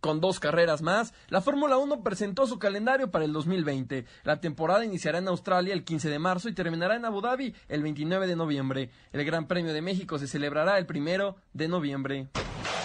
Con 0.00 0.20
dos 0.20 0.38
carreras 0.38 0.82
más, 0.82 1.14
la 1.30 1.40
Fórmula 1.40 1.78
1 1.78 2.02
presentó 2.02 2.46
su 2.46 2.58
calendario 2.60 3.10
para 3.10 3.24
el 3.24 3.32
2020. 3.32 4.04
La 4.22 4.40
temporada 4.40 4.84
iniciará 4.84 5.18
en 5.18 5.26
Australia 5.26 5.72
el 5.72 5.82
15 5.82 6.10
de 6.10 6.18
marzo 6.18 6.48
y 6.48 6.54
terminará 6.54 6.94
en 6.94 7.06
Abu 7.06 7.22
Dhabi 7.22 7.54
el 7.68 7.82
29 7.82 8.28
de 8.28 8.36
noviembre. 8.36 8.90
El 9.12 9.24
Gran 9.24 9.48
Premio 9.48 9.72
de 9.72 9.82
México 9.82 10.18
se 10.18 10.28
celebrará 10.28 10.78
el 10.78 10.86
primero 10.86 11.36
de 11.54 11.66
noviembre. 11.66 12.28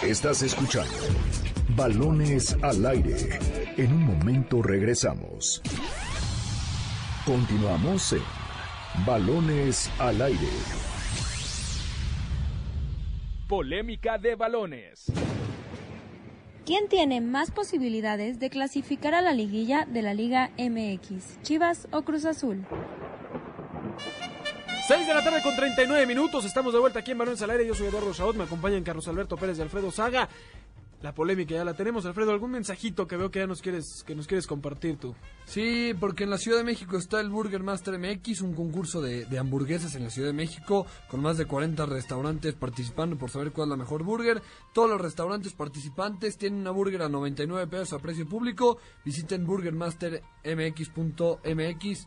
Estás 0.02 0.42
escuchando 0.42 0.90
Balones 1.76 2.56
al 2.60 2.84
aire. 2.84 3.16
En 3.78 3.92
un 3.92 4.04
momento 4.04 4.62
regresamos. 4.62 5.62
Continuamos 7.24 8.12
en 8.12 8.22
Balones 9.06 9.90
al 9.98 10.20
aire. 10.20 10.48
Polémica 13.48 14.18
de 14.18 14.34
balones. 14.34 15.10
¿Quién 16.66 16.88
tiene 16.88 17.22
más 17.22 17.50
posibilidades 17.50 18.38
de 18.38 18.50
clasificar 18.50 19.14
a 19.14 19.22
la 19.22 19.32
liguilla 19.32 19.86
de 19.86 20.02
la 20.02 20.12
Liga 20.12 20.50
MX? 20.58 21.40
¿Chivas 21.42 21.88
o 21.90 22.02
Cruz 22.02 22.26
Azul? 22.26 22.66
6 24.88 25.06
de 25.06 25.14
la 25.14 25.24
tarde 25.24 25.40
con 25.42 25.56
39 25.56 26.06
minutos, 26.06 26.44
estamos 26.44 26.72
de 26.72 26.80
vuelta 26.80 26.98
aquí 26.98 27.12
en 27.12 27.18
Balones 27.18 27.40
al 27.40 27.50
Aire, 27.50 27.66
yo 27.66 27.74
soy 27.74 27.86
Eduardo 27.86 28.12
Chabot, 28.12 28.36
me 28.36 28.44
acompañan 28.44 28.82
Carlos 28.82 29.06
Alberto 29.08 29.36
Pérez 29.36 29.58
y 29.58 29.62
Alfredo 29.62 29.90
Saga. 29.90 30.28
La 31.02 31.14
polémica 31.14 31.54
ya 31.54 31.64
la 31.64 31.74
tenemos. 31.74 32.06
Alfredo, 32.06 32.30
algún 32.30 32.52
mensajito 32.52 33.06
que 33.06 33.16
veo 33.16 33.30
que 33.30 33.40
ya 33.40 33.46
nos 33.46 33.60
quieres, 33.60 34.02
que 34.06 34.14
nos 34.14 34.26
quieres 34.26 34.46
compartir 34.46 34.96
tú. 34.96 35.14
Sí, 35.44 35.92
porque 35.98 36.24
en 36.24 36.30
la 36.30 36.38
Ciudad 36.38 36.56
de 36.58 36.64
México 36.64 36.96
está 36.96 37.20
el 37.20 37.28
Burger 37.28 37.62
Master 37.62 37.98
MX, 37.98 38.40
un 38.42 38.54
concurso 38.54 39.00
de, 39.00 39.26
de, 39.26 39.38
hamburguesas 39.38 39.94
en 39.96 40.04
la 40.04 40.10
Ciudad 40.10 40.28
de 40.28 40.34
México, 40.34 40.86
con 41.08 41.20
más 41.20 41.38
de 41.38 41.46
40 41.46 41.86
restaurantes 41.86 42.54
participando 42.54 43.18
por 43.18 43.30
saber 43.30 43.50
cuál 43.52 43.68
es 43.68 43.70
la 43.70 43.76
mejor 43.76 44.04
burger. 44.04 44.40
Todos 44.72 44.90
los 44.90 45.00
restaurantes 45.00 45.52
participantes 45.52 46.38
tienen 46.38 46.60
una 46.60 46.70
burger 46.70 47.02
a 47.02 47.08
99 47.08 47.66
pesos 47.66 47.94
a 47.94 47.98
precio 47.98 48.28
público. 48.28 48.78
Visiten 49.04 49.44
burgermastermx.mx 49.44 52.06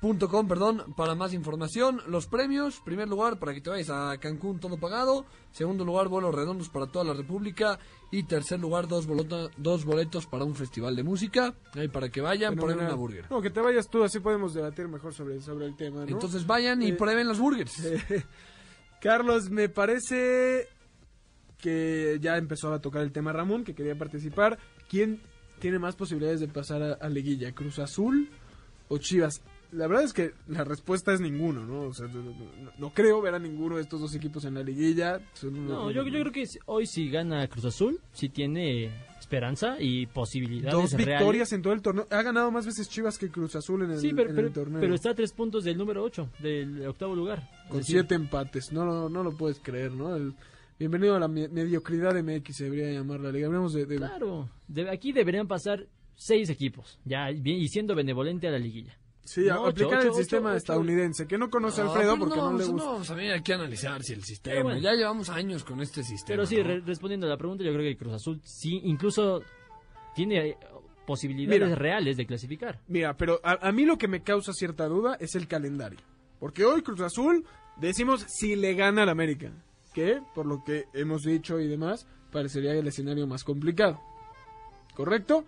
Com, 0.00 0.46
perdón, 0.46 0.94
para 0.96 1.16
más 1.16 1.34
información. 1.34 2.00
Los 2.06 2.28
premios, 2.28 2.80
primer 2.84 3.08
lugar, 3.08 3.38
para 3.40 3.52
que 3.52 3.60
te 3.60 3.68
vayas 3.70 3.90
a 3.90 4.16
Cancún 4.18 4.60
todo 4.60 4.78
pagado. 4.78 5.26
Segundo 5.50 5.84
lugar, 5.84 6.06
vuelos 6.08 6.32
redondos 6.32 6.68
para 6.68 6.86
toda 6.86 7.04
la 7.04 7.14
República. 7.14 7.80
Y 8.12 8.22
tercer 8.22 8.60
lugar, 8.60 8.86
dos, 8.86 9.08
dos 9.56 9.84
boletos 9.84 10.26
para 10.26 10.44
un 10.44 10.54
festival 10.54 10.94
de 10.94 11.02
música. 11.02 11.52
Ahí 11.74 11.88
para 11.88 12.10
que 12.10 12.20
vayan, 12.20 12.54
prueben 12.54 12.78
una 12.78 12.94
burger. 12.94 13.26
No, 13.28 13.42
que 13.42 13.50
te 13.50 13.60
vayas 13.60 13.90
tú, 13.90 14.04
así 14.04 14.20
podemos 14.20 14.54
debatir 14.54 14.86
mejor 14.86 15.12
sobre, 15.12 15.40
sobre 15.40 15.66
el 15.66 15.76
tema. 15.76 16.02
¿no? 16.04 16.06
Entonces 16.08 16.46
vayan 16.46 16.80
y 16.80 16.90
Eh, 16.90 16.92
prueben 16.94 17.26
las 17.26 17.40
burgers. 17.40 17.74
Carlos, 19.00 19.50
me 19.50 19.68
parece 19.68 20.68
que 21.58 22.18
ya 22.20 22.36
empezó 22.36 22.72
a 22.72 22.80
tocar 22.80 23.02
el 23.02 23.10
tema 23.10 23.32
Ramón, 23.32 23.64
que 23.64 23.74
quería 23.74 23.98
participar. 23.98 24.58
¿Quién 24.88 25.20
tiene 25.58 25.80
más 25.80 25.96
posibilidades 25.96 26.38
de 26.38 26.46
pasar 26.48 26.82
a, 26.82 26.92
a 26.94 27.08
liguilla? 27.08 27.52
¿Cruz 27.52 27.80
Azul 27.80 28.30
o 28.88 28.98
Chivas? 28.98 29.42
La 29.72 29.86
verdad 29.86 30.04
es 30.04 30.12
que 30.14 30.32
la 30.46 30.64
respuesta 30.64 31.12
es 31.12 31.20
ninguno, 31.20 31.64
¿no? 31.66 31.82
O 31.82 31.92
sea, 31.94 32.06
no, 32.08 32.22
no- 32.22 32.70
no 32.78 32.90
creo 32.90 33.20
ver 33.20 33.34
a 33.34 33.38
ninguno 33.38 33.76
de 33.76 33.82
estos 33.82 34.00
dos 34.00 34.14
equipos 34.14 34.44
en 34.46 34.54
la 34.54 34.62
liguilla. 34.62 35.20
Son 35.34 35.54
unos- 35.54 35.68
No, 35.70 35.90
yo, 35.90 36.04
yo 36.06 36.20
creo 36.20 36.32
que 36.32 36.46
si- 36.46 36.58
hoy 36.66 36.86
si 36.86 37.10
gana 37.10 37.46
Cruz 37.48 37.66
Azul, 37.66 38.00
sí 38.12 38.28
tiene 38.30 38.90
esperanza 39.20 39.76
y 39.78 40.06
posibilidades 40.06 40.72
Dos 40.72 40.92
reales. 40.92 41.18
victorias 41.18 41.52
en 41.52 41.60
todo 41.62 41.72
el 41.74 41.82
torneo. 41.82 42.06
Ha 42.10 42.22
ganado 42.22 42.50
más 42.50 42.64
veces 42.64 42.88
Chivas 42.88 43.18
que 43.18 43.28
Cruz 43.30 43.54
Azul 43.56 43.82
en 43.82 43.90
el, 43.90 43.98
Sí, 44.00 44.12
pero, 44.14 44.30
en 44.30 44.36
pero, 44.36 44.48
el 44.48 44.52
torneo. 44.54 44.80
pero 44.80 44.94
está 44.94 45.10
a 45.10 45.14
tres 45.14 45.32
puntos 45.32 45.64
del 45.64 45.76
número 45.76 46.02
8, 46.02 46.30
del 46.38 46.86
octavo 46.86 47.14
lugar. 47.14 47.46
Con 47.68 47.78
decir, 47.78 47.96
siete 47.96 48.14
empates. 48.14 48.72
No, 48.72 48.86
lo- 48.86 49.10
no 49.10 49.22
lo 49.22 49.36
puedes 49.36 49.60
creer, 49.60 49.92
¿no? 49.92 50.16
El- 50.16 50.32
bienvenido 50.78 51.14
a 51.14 51.20
la 51.20 51.28
me- 51.28 51.48
mediocridad 51.48 52.14
de 52.14 52.22
MX, 52.22 52.56
se 52.56 52.64
debería 52.64 52.90
llamar 52.90 53.20
la 53.20 53.30
liga. 53.32 53.48
Hablamos 53.48 53.74
de... 53.74 53.84
de- 53.84 53.96
Claro, 53.96 54.48
de- 54.66 54.88
aquí 54.88 55.12
deberían 55.12 55.46
pasar 55.46 55.84
seis 56.14 56.48
equipos, 56.48 56.98
ya 57.04 57.30
y 57.30 57.68
siendo 57.68 57.94
benevolente 57.94 58.48
a 58.48 58.50
la 58.50 58.58
liguilla. 58.58 58.96
Sí, 59.28 59.42
No, 59.42 59.60
ocho, 59.62 59.68
aplicar 59.68 59.98
ocho, 60.00 60.08
el 60.08 60.14
sistema 60.14 60.48
ocho, 60.50 60.56
estadounidense, 60.56 61.26
que 61.26 61.36
no 61.38 61.50
conoce 61.50 61.80
a 61.80 61.84
No, 61.84 61.90
Alfredo 61.92 62.12
pero 62.14 62.24
porque 62.24 62.36
no, 62.36 62.50
no, 62.52 62.58
le 62.58 62.64
no 62.66 62.72
gusta. 62.72 62.88
vamos 62.90 63.10
a 63.10 63.42
que 63.42 63.52
analizar 63.52 64.02
si 64.02 64.12
el 64.14 64.24
sistema. 64.24 64.62
Bueno. 64.62 64.80
Ya 64.80 64.92
llevamos 64.94 65.28
años 65.28 65.64
con 65.64 65.80
este 65.80 66.02
sistema. 66.02 66.36
Pero 66.36 66.46
sí, 66.46 66.56
¿no? 66.56 66.62
re- 66.64 66.80
respondiendo 66.80 67.26
a 67.26 67.30
la 67.30 67.36
pregunta, 67.36 67.62
yo 67.64 67.72
creo 67.72 67.82
que 67.84 67.96
Cruz 67.96 68.14
Azul 68.14 68.40
sí, 68.42 68.80
incluso 68.84 69.42
tiene 70.14 70.48
eh, 70.50 70.56
posibilidades 71.06 71.62
Mira. 71.62 71.74
reales 71.74 72.16
de 72.16 72.26
clasificar. 72.26 72.80
Mira, 72.88 73.16
pero 73.16 73.40
a, 73.42 73.68
a 73.68 73.72
mí 73.72 73.84
lo 73.84 73.98
que 73.98 74.08
me 74.08 74.22
causa 74.22 74.52
cierta 74.52 74.86
duda 74.86 75.16
es 75.20 75.34
el 75.34 75.46
calendario. 75.46 75.98
Porque 76.40 76.64
hoy 76.64 76.82
Cruz 76.82 77.00
Azul 77.00 77.44
decimos 77.76 78.24
si 78.28 78.56
le 78.56 78.74
gana 78.74 79.02
al 79.02 79.08
América. 79.08 79.52
Que, 79.92 80.20
por 80.34 80.46
lo 80.46 80.62
que 80.64 80.84
hemos 80.94 81.22
dicho 81.22 81.58
y 81.58 81.66
demás, 81.66 82.06
parecería 82.30 82.72
el 82.72 82.86
escenario 82.86 83.26
más 83.26 83.42
complicado. 83.42 84.00
¿Correcto? 84.94 85.44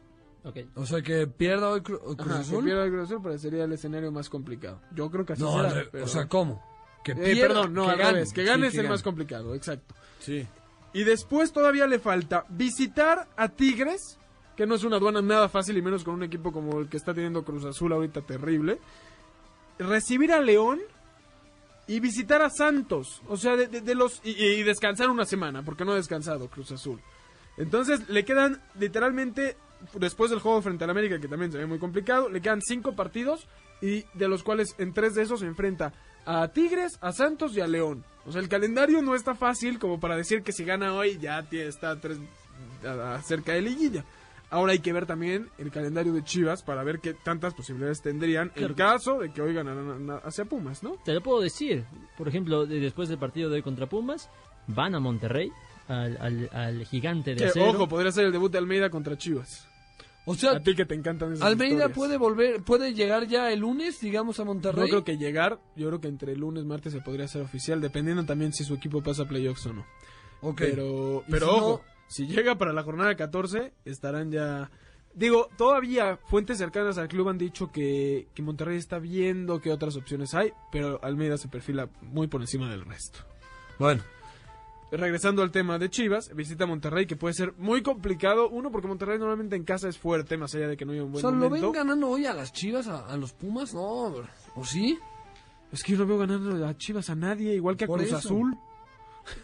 O 0.74 0.86
sea, 0.86 1.02
que 1.02 1.26
pierda 1.26 1.68
hoy 1.70 1.80
Cru- 1.80 2.00
Cruz 2.16 2.30
Ajá, 2.30 2.40
Azul. 2.40 2.58
Que 2.60 2.64
pierda 2.70 2.84
el 2.84 2.90
Cruz 2.90 3.04
Azul 3.04 3.22
parecería 3.22 3.64
el 3.64 3.72
escenario 3.72 4.10
más 4.12 4.28
complicado. 4.30 4.80
Yo 4.94 5.10
creo 5.10 5.24
que 5.26 5.34
así 5.34 5.42
No, 5.42 5.52
será, 5.56 5.68
al 5.68 5.74
re- 5.74 5.88
pero- 5.92 6.04
o 6.04 6.08
sea, 6.08 6.26
¿cómo? 6.28 6.62
Que 7.04 7.12
Eh, 7.12 7.16
pierda, 7.16 7.48
perdón, 7.48 7.74
no, 7.74 7.84
que 7.86 7.90
al 7.92 7.98
gane. 7.98 8.12
revés. 8.12 8.32
Que 8.32 8.40
Sí, 8.42 8.46
gane 8.46 8.62
que 8.62 8.68
es 8.68 8.74
el 8.74 8.82
gane. 8.82 8.88
más 8.90 9.02
complicado, 9.02 9.54
exacto. 9.54 9.94
Sí. 10.20 10.46
Y 10.92 11.04
después 11.04 11.52
todavía 11.52 11.86
le 11.86 11.98
falta 11.98 12.44
visitar 12.48 13.28
a 13.36 13.48
Tigres, 13.48 14.18
que 14.56 14.66
no 14.66 14.74
es 14.74 14.84
una 14.84 14.96
aduana 14.96 15.22
nada 15.22 15.48
fácil 15.48 15.76
y 15.78 15.82
menos 15.82 16.04
con 16.04 16.14
un 16.14 16.22
equipo 16.24 16.52
como 16.52 16.78
el 16.80 16.88
que 16.88 16.96
está 16.96 17.14
teniendo 17.14 17.44
Cruz 17.44 17.64
Azul 17.64 17.92
ahorita 17.92 18.22
terrible. 18.22 18.78
Recibir 19.78 20.32
a 20.32 20.40
León 20.40 20.80
y 21.86 22.00
visitar 22.00 22.42
a 22.42 22.50
Santos. 22.50 23.22
O 23.28 23.36
sea, 23.36 23.56
de, 23.56 23.66
de- 23.66 23.80
de 23.80 23.94
los 23.94 24.20
y, 24.24 24.30
y 24.32 24.62
descansar 24.62 25.08
una 25.10 25.24
semana, 25.24 25.62
porque 25.62 25.84
no 25.84 25.92
ha 25.92 25.96
descansado 25.96 26.48
Cruz 26.48 26.70
Azul. 26.72 27.00
Entonces 27.56 28.08
le 28.08 28.24
quedan 28.24 28.60
literalmente, 28.78 29.56
después 29.94 30.30
del 30.30 30.40
juego 30.40 30.62
frente 30.62 30.84
al 30.84 30.90
América, 30.90 31.18
que 31.20 31.28
también 31.28 31.50
se 31.52 31.58
ve 31.58 31.66
muy 31.66 31.78
complicado, 31.78 32.28
le 32.28 32.40
quedan 32.40 32.60
cinco 32.62 32.94
partidos 32.94 33.46
y 33.82 34.04
de 34.14 34.28
los 34.28 34.42
cuales 34.42 34.74
en 34.78 34.92
tres 34.92 35.14
de 35.14 35.22
esos 35.22 35.40
se 35.40 35.46
enfrenta 35.46 35.92
a 36.26 36.48
Tigres, 36.48 36.98
a 37.00 37.12
Santos 37.12 37.56
y 37.56 37.60
a 37.60 37.66
León. 37.66 38.04
O 38.26 38.32
sea, 38.32 38.40
el 38.42 38.48
calendario 38.48 39.00
no 39.02 39.14
está 39.14 39.34
fácil 39.34 39.78
como 39.78 39.98
para 40.00 40.16
decir 40.16 40.42
que 40.42 40.52
si 40.52 40.64
gana 40.64 40.92
hoy 40.94 41.18
ya 41.18 41.40
está 41.50 41.98
tres, 41.98 42.18
cerca 43.24 43.52
de 43.52 43.62
liguilla. 43.62 44.04
Ahora 44.50 44.72
hay 44.72 44.80
que 44.80 44.92
ver 44.92 45.06
también 45.06 45.48
el 45.58 45.70
calendario 45.70 46.12
de 46.12 46.24
Chivas 46.24 46.62
para 46.64 46.82
ver 46.82 46.98
qué 46.98 47.14
tantas 47.14 47.54
posibilidades 47.54 48.02
tendrían 48.02 48.48
en 48.56 48.66
Claro. 48.66 48.74
caso 48.74 49.18
de 49.20 49.32
que 49.32 49.40
hoy 49.40 49.54
ganaran 49.54 50.10
hacia 50.24 50.44
Pumas, 50.44 50.82
¿no? 50.82 50.96
Te 51.04 51.14
lo 51.14 51.20
puedo 51.22 51.40
decir. 51.40 51.84
Por 52.18 52.26
ejemplo, 52.26 52.66
de- 52.66 52.80
después 52.80 53.08
del 53.08 53.18
partido 53.18 53.48
de 53.48 53.56
hoy 53.56 53.62
contra 53.62 53.86
Pumas, 53.86 54.28
van 54.66 54.96
a 54.96 55.00
Monterrey, 55.00 55.52
al, 55.86 56.16
al- 56.20 56.50
al 56.52 56.84
gigante 56.86 57.30
de 57.30 57.36
Que, 57.36 57.44
acero. 57.46 57.70
ojo, 57.70 57.88
podría 57.88 58.10
ser 58.10 58.24
el 58.26 58.32
debut 58.32 58.50
de 58.50 58.58
Almeida 58.58 58.90
contra 58.90 59.16
Chivas. 59.16 59.68
O 60.30 60.34
sea, 60.34 60.52
A 60.52 60.60
ti 60.62 60.74
que 60.76 60.84
te 60.84 60.94
encantan 60.94 61.32
esas 61.32 61.44
Almeida 61.44 61.72
historias. 61.86 61.96
puede 61.96 62.16
volver, 62.16 62.62
puede 62.62 62.94
llegar 62.94 63.26
ya 63.26 63.50
el 63.50 63.60
lunes, 63.60 64.00
digamos, 64.00 64.38
a 64.38 64.44
Monterrey. 64.44 64.82
No 64.82 64.88
creo 64.88 65.04
que 65.04 65.16
llegar, 65.16 65.58
yo 65.76 65.88
creo 65.88 66.00
que 66.00 66.08
entre 66.08 66.36
lunes 66.36 66.64
martes 66.64 66.92
se 66.92 67.00
podría 67.00 67.24
hacer 67.24 67.42
oficial, 67.42 67.80
dependiendo 67.80 68.24
también 68.24 68.52
si 68.52 68.62
su 68.64 68.74
equipo 68.74 69.02
pasa 69.02 69.24
a 69.24 69.28
playoffs 69.28 69.66
o 69.66 69.72
no. 69.72 69.86
Ok. 70.42 70.58
Pero, 70.58 71.24
¿Y 71.26 71.30
pero 71.32 71.46
si 71.46 71.52
ojo, 71.52 71.82
no? 71.84 71.92
si 72.08 72.26
llega 72.26 72.56
para 72.56 72.72
la 72.72 72.82
jornada 72.82 73.16
14, 73.16 73.72
estarán 73.84 74.30
ya... 74.30 74.70
Digo, 75.12 75.48
todavía 75.58 76.18
fuentes 76.28 76.58
cercanas 76.58 76.96
al 76.96 77.08
club 77.08 77.28
han 77.30 77.36
dicho 77.38 77.72
que, 77.72 78.28
que 78.32 78.42
Monterrey 78.42 78.76
está 78.78 79.00
viendo 79.00 79.60
qué 79.60 79.72
otras 79.72 79.96
opciones 79.96 80.34
hay, 80.34 80.52
pero 80.70 81.02
Almeida 81.02 81.36
se 81.36 81.48
perfila 81.48 81.88
muy 82.00 82.28
por 82.28 82.40
encima 82.40 82.70
del 82.70 82.84
resto. 82.84 83.18
Bueno, 83.80 84.02
Regresando 84.92 85.42
al 85.42 85.52
tema 85.52 85.78
de 85.78 85.88
Chivas, 85.88 86.34
visita 86.34 86.66
Monterrey, 86.66 87.06
que 87.06 87.14
puede 87.14 87.32
ser 87.34 87.54
muy 87.58 87.80
complicado. 87.82 88.48
Uno, 88.48 88.72
porque 88.72 88.88
Monterrey 88.88 89.18
normalmente 89.18 89.54
en 89.54 89.62
casa 89.64 89.88
es 89.88 89.96
fuerte, 89.96 90.36
más 90.36 90.52
allá 90.54 90.66
de 90.66 90.76
que 90.76 90.84
no 90.84 90.92
haya 90.92 91.02
un 91.04 91.10
o 91.10 91.12
buen 91.12 91.20
sea, 91.22 91.30
¿lo 91.30 91.36
momento. 91.36 91.66
ven 91.70 91.72
ganando 91.72 92.08
hoy 92.08 92.26
a 92.26 92.34
las 92.34 92.52
Chivas, 92.52 92.88
a, 92.88 93.06
a 93.06 93.16
los 93.16 93.32
Pumas? 93.32 93.72
No, 93.72 93.82
¿o 94.56 94.64
sí? 94.64 94.98
Es 95.72 95.84
que 95.84 95.92
yo 95.92 95.98
no 95.98 96.06
veo 96.06 96.18
ganando 96.18 96.66
a 96.66 96.76
Chivas 96.76 97.08
a 97.08 97.14
nadie, 97.14 97.54
igual 97.54 97.76
que 97.76 97.84
a 97.84 97.86
Por 97.86 97.98
Cruz 98.00 98.08
eso. 98.08 98.18
Azul. 98.18 98.58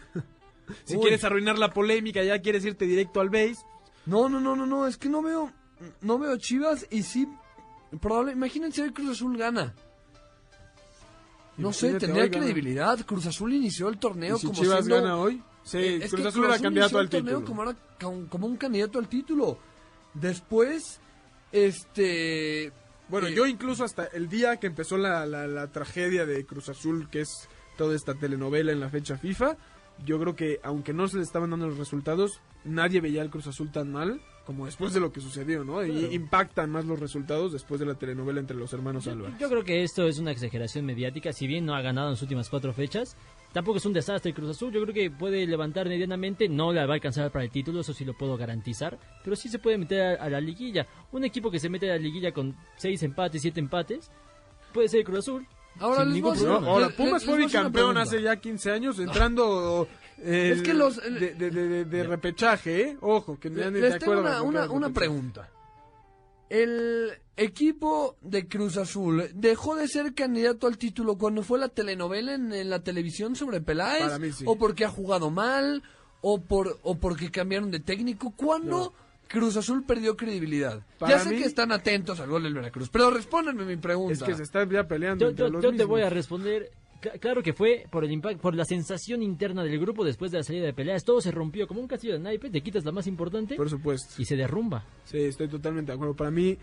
si 0.83 0.95
Uy. 0.95 1.01
quieres 1.01 1.23
arruinar 1.23 1.57
la 1.57 1.71
polémica, 1.71 2.21
ya 2.23 2.41
quieres 2.41 2.65
irte 2.65 2.85
directo 2.85 3.21
al 3.21 3.29
base. 3.29 3.55
No, 4.05 4.27
no, 4.27 4.41
no, 4.41 4.55
no, 4.55 4.65
no, 4.65 4.85
es 4.85 4.97
que 4.97 5.07
no 5.07 5.21
veo, 5.21 5.51
no 6.01 6.19
veo 6.19 6.37
Chivas 6.37 6.85
y 6.89 7.03
sí, 7.03 7.27
probable, 8.01 8.33
imagínense 8.33 8.81
hoy 8.81 8.91
Cruz 8.91 9.11
Azul 9.11 9.37
gana. 9.37 9.73
No 11.57 11.73
sé, 11.73 11.93
tendría 11.95 12.29
credibilidad. 12.29 13.03
Cruz 13.05 13.25
Azul 13.25 13.53
inició 13.53 13.89
el 13.89 13.97
torneo 13.97 14.35
¿Y 14.35 14.39
si 14.39 14.47
como 14.47 14.61
Chivas 14.61 14.85
siendo- 14.85 14.95
gana 15.03 15.17
hoy? 15.17 15.41
Sí, 15.63 15.77
Eh, 15.77 15.99
es 16.03 16.09
Cruz 16.11 16.21
que 16.21 16.27
Azul 16.29 16.45
era 16.45 16.59
candidato 16.59 16.75
inició 16.87 16.97
al 16.99 17.03
el 17.05 17.09
torneo 17.09 17.39
título. 17.39 17.47
Como, 17.47 17.63
era- 17.63 18.27
como 18.29 18.47
un 18.47 18.57
candidato 18.57 18.99
al 18.99 19.07
título. 19.07 19.57
Después, 20.13 20.99
este... 21.51 22.71
Bueno, 23.09 23.27
eh, 23.27 23.33
yo 23.33 23.45
incluso 23.45 23.83
hasta 23.83 24.05
el 24.05 24.27
día 24.29 24.57
que 24.57 24.67
empezó 24.67 24.97
la, 24.97 25.25
la- 25.25 25.47
la 25.47 25.67
tragedia 25.71 26.25
de 26.25 26.45
Cruz 26.45 26.69
Azul, 26.69 27.09
que 27.09 27.21
es 27.21 27.47
toda 27.77 27.95
esta 27.95 28.13
telenovela 28.13 28.71
en 28.71 28.79
la 28.79 28.89
fecha 28.89 29.17
FIFA, 29.17 29.55
yo 30.05 30.19
creo 30.19 30.35
que 30.35 30.59
aunque 30.63 30.93
no 30.93 31.07
se 31.07 31.17
le 31.17 31.23
estaban 31.23 31.49
dando 31.49 31.67
los 31.67 31.77
resultados, 31.77 32.39
nadie 32.65 33.01
veía 33.01 33.21
al 33.21 33.29
Cruz 33.29 33.47
Azul 33.47 33.71
tan 33.71 33.91
mal 33.91 34.21
como 34.47 34.65
después 34.65 34.93
de 34.93 34.99
lo 35.01 35.11
que 35.11 35.19
sucedió, 35.21 35.63
¿no? 35.65 35.85
Y 35.85 36.05
impactan 36.15 36.71
más 36.71 36.85
los 36.85 36.99
resultados 36.99 37.51
después 37.51 37.79
de 37.81 37.85
la 37.85 37.95
telenovela 37.95 38.39
entre 38.39 38.55
los 38.57 38.71
hermanos 38.73 39.05
Álvarez. 39.07 39.35
Yo 39.37 39.49
creo 39.49 39.63
que 39.65 39.83
esto 39.83 40.07
es 40.07 40.17
una 40.19 40.31
exageración 40.31 40.85
mediática. 40.85 41.33
Si 41.33 41.45
bien 41.47 41.65
no 41.65 41.75
ha 41.75 41.81
ganado 41.81 42.07
en 42.07 42.13
las 42.13 42.21
últimas 42.21 42.49
cuatro 42.49 42.73
fechas, 42.73 43.17
tampoco 43.51 43.77
es 43.79 43.85
un 43.85 43.91
desastre 43.91 44.29
el 44.29 44.35
Cruz 44.35 44.49
Azul. 44.51 44.71
Yo 44.71 44.81
creo 44.83 44.93
que 44.93 45.11
puede 45.11 45.45
levantar 45.45 45.89
medianamente. 45.89 46.47
No 46.47 46.71
la 46.71 46.85
va 46.85 46.93
a 46.93 46.95
alcanzar 46.95 47.29
para 47.29 47.43
el 47.43 47.51
título, 47.51 47.81
eso 47.81 47.93
sí 47.93 48.05
lo 48.05 48.13
puedo 48.17 48.37
garantizar. 48.37 48.97
Pero 49.21 49.35
sí 49.35 49.49
se 49.49 49.59
puede 49.59 49.77
meter 49.77 50.17
a, 50.17 50.23
a 50.23 50.29
la 50.29 50.39
liguilla. 50.39 50.87
Un 51.11 51.25
equipo 51.25 51.51
que 51.51 51.59
se 51.59 51.67
mete 51.69 51.91
a 51.91 51.95
la 51.95 51.99
liguilla 52.01 52.31
con 52.31 52.55
seis 52.77 53.03
empates, 53.03 53.41
siete 53.41 53.59
empates, 53.59 54.09
puede 54.73 54.87
ser 54.87 55.01
el 55.01 55.05
Cruz 55.05 55.19
Azul. 55.19 55.45
Ahora 55.79 55.97
sin 56.03 56.05
les 56.05 56.13
ningún 56.15 56.29
voy 56.29 56.31
a 56.31 56.35
hacer- 56.39 56.47
No, 56.47 56.53
problema. 56.55 56.73
ahora 56.73 56.89
Pumas 56.95 57.25
fue 57.25 57.37
bicampeón 57.37 57.97
hace 57.97 58.21
ya 58.21 58.37
15 58.37 58.71
años, 58.71 58.97
entrando 58.97 59.87
eh, 60.19 60.51
Es 60.55 60.61
que 60.61 60.73
los- 60.73 60.97
de, 61.01 61.33
de- 61.35 61.51
de- 61.51 61.67
de- 61.67 61.85
de 61.85 62.03
repechaje, 62.03 62.81
¿eh? 62.81 62.97
Ojo, 63.01 63.39
que 63.39 63.49
Les 63.49 63.93
te 63.93 63.99
tengo 63.99 64.19
una, 64.19 64.41
una, 64.41 64.69
una 64.69 64.89
pregunta. 64.89 65.49
El 66.49 67.11
equipo 67.35 68.15
de 68.21 68.47
Cruz 68.47 68.77
Azul 68.77 69.29
dejó 69.33 69.75
de 69.75 69.87
ser 69.87 70.13
candidato 70.13 70.65
al 70.67 70.77
título 70.77 71.17
cuando 71.17 71.43
fue 71.43 71.59
la 71.59 71.67
telenovela 71.67 72.33
en, 72.35 72.53
en 72.53 72.69
la 72.69 72.79
televisión 72.83 73.35
sobre 73.35 73.59
Peláez 73.59 74.03
Para 74.03 74.19
mí 74.19 74.31
sí. 74.31 74.45
o 74.47 74.57
porque 74.57 74.85
ha 74.85 74.89
jugado 74.89 75.29
mal 75.29 75.83
o 76.21 76.39
por 76.39 76.79
o 76.83 76.95
porque 76.95 77.29
cambiaron 77.31 77.69
de 77.69 77.81
técnico. 77.81 78.31
¿Cuándo 78.35 78.93
Cruz 79.27 79.57
Azul 79.57 79.83
perdió 79.85 80.15
credibilidad? 80.15 80.81
Para 80.99 81.17
ya 81.17 81.23
sé 81.25 81.31
mí- 81.31 81.37
que 81.39 81.43
están 81.45 81.73
atentos 81.73 82.21
al 82.21 82.29
gol 82.29 82.43
del 82.43 82.53
Veracruz, 82.53 82.87
pero 82.89 83.11
respóndanme 83.11 83.65
mi 83.65 83.75
pregunta. 83.75 84.13
Es 84.13 84.23
que 84.23 84.33
se 84.35 84.43
está 84.43 84.65
ya 84.69 84.87
peleando 84.87 85.25
Yo, 85.25 85.29
entre 85.31 85.45
yo- 85.47 85.51
los 85.51 85.61
yo 85.63 85.75
te 85.75 85.83
voy 85.83 86.01
a 86.01 86.09
responder 86.09 86.71
claro 87.19 87.43
que 87.43 87.53
fue 87.53 87.85
por 87.89 88.03
el 88.03 88.11
impacto, 88.11 88.41
por 88.41 88.55
la 88.55 88.65
sensación 88.65 89.21
interna 89.21 89.63
del 89.63 89.79
grupo 89.79 90.03
después 90.03 90.31
de 90.31 90.39
la 90.39 90.43
salida 90.43 90.65
de 90.65 90.73
peleas. 90.73 91.03
Todo 91.03 91.21
se 91.21 91.31
rompió 91.31 91.67
como 91.67 91.81
un 91.81 91.87
castillo 91.87 92.13
de 92.13 92.19
naipes, 92.19 92.51
te 92.51 92.61
quitas 92.61 92.85
la 92.85 92.91
más 92.91 93.07
importante. 93.07 93.55
Por 93.55 93.69
supuesto. 93.69 94.21
Y 94.21 94.25
se 94.25 94.35
derrumba. 94.35 94.85
Sí, 95.05 95.19
estoy 95.19 95.47
totalmente 95.47 95.91
de 95.91 95.95
acuerdo. 95.95 96.15
Para 96.15 96.31
mí 96.31 96.57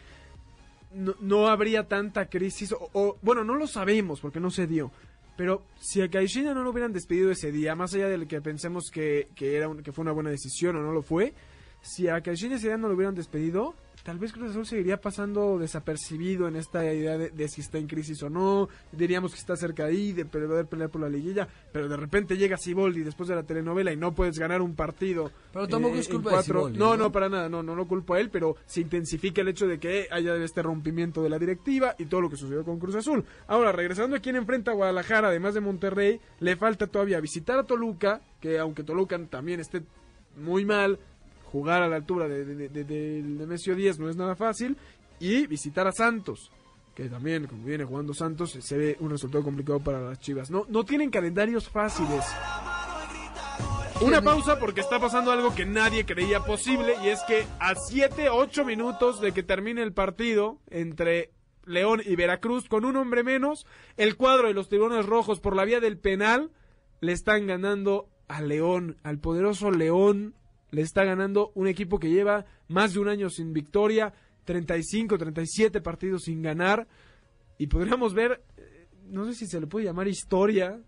no, 1.21 1.49
habría 1.49 1.85
tanta 1.89 2.27
crisis, 2.27 2.75
o, 2.93 3.17
bueno, 3.23 3.45
no 3.45 3.55
lo 3.55 3.67
sabemos 3.67 4.21
porque 4.21 4.41
no 4.41 4.51
se 4.51 4.67
dio. 4.67 4.93
Pero 5.37 5.63
si 5.81 6.01
a 6.01 6.09
Caixinha 6.09 6.55
no 6.55 6.63
lo 6.63 6.71
hubieran 6.71 6.93
despedido 6.93 7.31
ese 7.31 7.51
día, 7.51 7.75
más 7.75 7.93
allá 7.95 8.09
de 8.09 8.27
que 8.27 8.41
pensemos 8.41 8.91
que, 8.93 9.29
que, 9.35 9.57
era 9.57 9.69
que 9.83 9.91
fue 9.91 10.03
una 10.03 10.13
buena 10.13 10.31
decisión 10.31 10.77
o 10.77 10.81
no 10.81 10.93
lo 10.93 11.03
fue, 11.03 11.35
si 11.81 12.09
a 12.09 12.21
Caixinha 12.21 12.57
ese 12.57 12.69
día 12.69 12.77
no 12.77 12.89
lo 12.89 12.95
hubieran 12.95 13.17
despedido, 13.17 13.75
tal 14.05 14.19
vez 14.19 14.33
Cruz 14.33 14.51
Azul 14.51 14.67
seguiría 14.67 15.01
pasando 15.01 15.59
desapercibido 15.59 16.47
en 16.47 16.57
esta 16.57 16.85
idea 16.85 17.17
de, 17.17 17.49
si 17.49 17.63
está 17.63 17.79
en 17.79 17.87
crisis 17.87 18.23
o 18.23 18.29
no. 18.29 18.69
Diríamos 18.93 19.33
que 19.33 19.39
está 19.39 19.57
cerca 19.57 19.87
ahí 19.87 20.13
de 20.13 20.27
poder 20.27 20.67
pelear 20.67 20.91
por 20.91 21.01
la 21.01 21.09
liguilla, 21.09 21.49
pero 21.73 21.89
de 21.89 21.97
repente 21.97 22.37
llega 22.37 22.59
Siboldi 22.59 23.03
después 23.03 23.29
de 23.29 23.35
la 23.35 23.43
telenovela 23.43 23.93
y 23.93 23.97
no 23.97 24.15
puedes 24.15 24.39
ganar 24.39 24.61
un 24.61 24.75
partido. 24.75 25.33
Pero 25.53 25.67
tampoco 25.67 25.97
eh, 25.97 26.01
es 26.01 26.09
culpa 26.09 26.37
de 26.37 26.43
Siboldi, 26.43 26.79
no, 26.79 26.97
no, 26.97 27.11
para 27.11 27.31
nada, 27.31 27.49
no, 27.49 27.63
no 27.63 27.75
lo 27.75 27.89
culpo 27.89 28.15
a 28.15 28.21
él, 28.21 28.29
pero 28.31 28.57
se 28.67 28.83
intensifica 28.83 29.41
el 29.41 29.49
hecho 29.49 29.67
de 29.67 29.79
que 29.79 30.07
haya 30.11 30.37
este 30.37 30.63
rompimiento 30.63 31.23
de 31.23 31.31
la 31.31 31.39
directiva 31.39 31.95
y 31.99 32.05
todo 32.05 32.21
lo 32.21 32.31
que 32.31 32.37
sucedió 32.37 32.63
con 32.63 32.79
Cruz 32.79 32.97
Azul. 32.97 33.25
Ahora, 33.47 33.73
regresando 33.73 34.17
a 34.17 34.21
quien 34.21 34.37
enfrenta 34.37 34.71
a 34.71 34.75
Guadalajara, 34.75 35.29
además 35.29 35.55
de 35.55 35.63
Monterrey, 35.63 36.21
le 36.41 36.57
falta 36.57 36.87
todavía 36.87 37.21
visitar 37.21 37.59
a 37.59 37.65
Toluca, 37.65 38.21
que 38.39 38.59
aunque 38.59 38.85
Toluca 38.85 39.19
también 39.27 39.61
esté 39.61 39.83
muy 40.37 40.65
mal, 40.65 40.99
jugar 41.55 41.85
a 41.85 41.89
la 41.89 41.95
altura 41.95 42.27
de, 42.27 42.45
de, 42.45 42.69
de, 42.69 42.85
de, 42.85 43.75
10 43.77 43.99
no 44.01 44.11
es 44.11 44.17
nada 44.17 44.35
fácil. 44.35 44.77
Y 45.21 45.47
visitar 45.47 45.87
a 45.87 45.93
Santos, 45.93 46.51
que 46.97 47.09
también, 47.09 47.47
como 47.47 47.65
viene 47.65 47.85
jugando 47.85 48.13
Santos, 48.13 48.59
se 48.61 48.77
ve 48.77 48.97
un 48.99 49.11
resultado 49.11 49.45
complicado 49.45 49.79
para 49.79 50.01
las 50.01 50.19
Chivas. 50.19 50.51
No, 50.51 50.67
no 50.69 50.85
tienen 50.85 51.11
calendarios 51.11 51.69
fáciles. 51.69 52.25
Una 54.01 54.21
pausa 54.21 54.59
porque 54.59 54.81
está 54.81 54.99
pasando 54.99 55.31
algo 55.31 55.55
que 55.55 55.65
nadie 55.65 56.05
creía 56.05 56.41
posible 56.41 56.95
y 57.05 57.11
es 57.11 57.21
que 57.29 57.47
a 57.61 57.77
7, 57.77 58.31
8 58.31 58.65
minutos 58.65 59.21
de 59.21 59.31
que 59.31 59.45
termine 59.45 59.81
el 59.85 59.93
partido 59.93 60.59
entre 60.71 61.31
León 61.65 62.03
y 62.05 62.17
Veracruz 62.17 62.69
con 62.69 62.85
un 62.85 62.97
hombre 62.97 63.23
menos, 63.23 63.65
el 63.97 64.17
cuadro 64.17 64.49
de 64.49 64.55
los 64.55 64.69
tiburones 64.69 65.07
rojos 65.07 65.39
por 65.39 65.55
la 65.55 65.65
vía 65.65 65.79
del 65.79 65.99
penal 65.99 66.51
le 67.01 67.13
están 67.13 67.47
ganando 67.47 68.09
a 68.27 68.43
León, 68.43 68.99
al 69.05 69.21
poderoso 69.21 69.71
León 69.71 70.35
le 70.75 70.83
está 70.83 71.05
ganando 71.05 71.53
un 71.55 71.69
equipo 71.69 71.99
que 71.99 72.11
lleva 72.11 72.45
más 72.69 72.95
de 72.95 73.01
un 73.01 73.09
año 73.09 73.31
sin 73.31 73.53
victoria, 73.53 74.13
35, 74.45 75.17
37 75.17 75.81
partidos 75.81 76.25
sin 76.25 76.43
ganar. 76.43 76.89
Y 77.59 77.69
podríamos 77.69 78.13
ver, 78.13 78.43
eh, 78.57 78.89
no 79.07 79.25
sé 79.27 79.35
si 79.35 79.47
se 79.47 79.61
le 79.61 79.69
puede 79.69 79.87
llamar 79.87 80.09
historia 80.09 80.81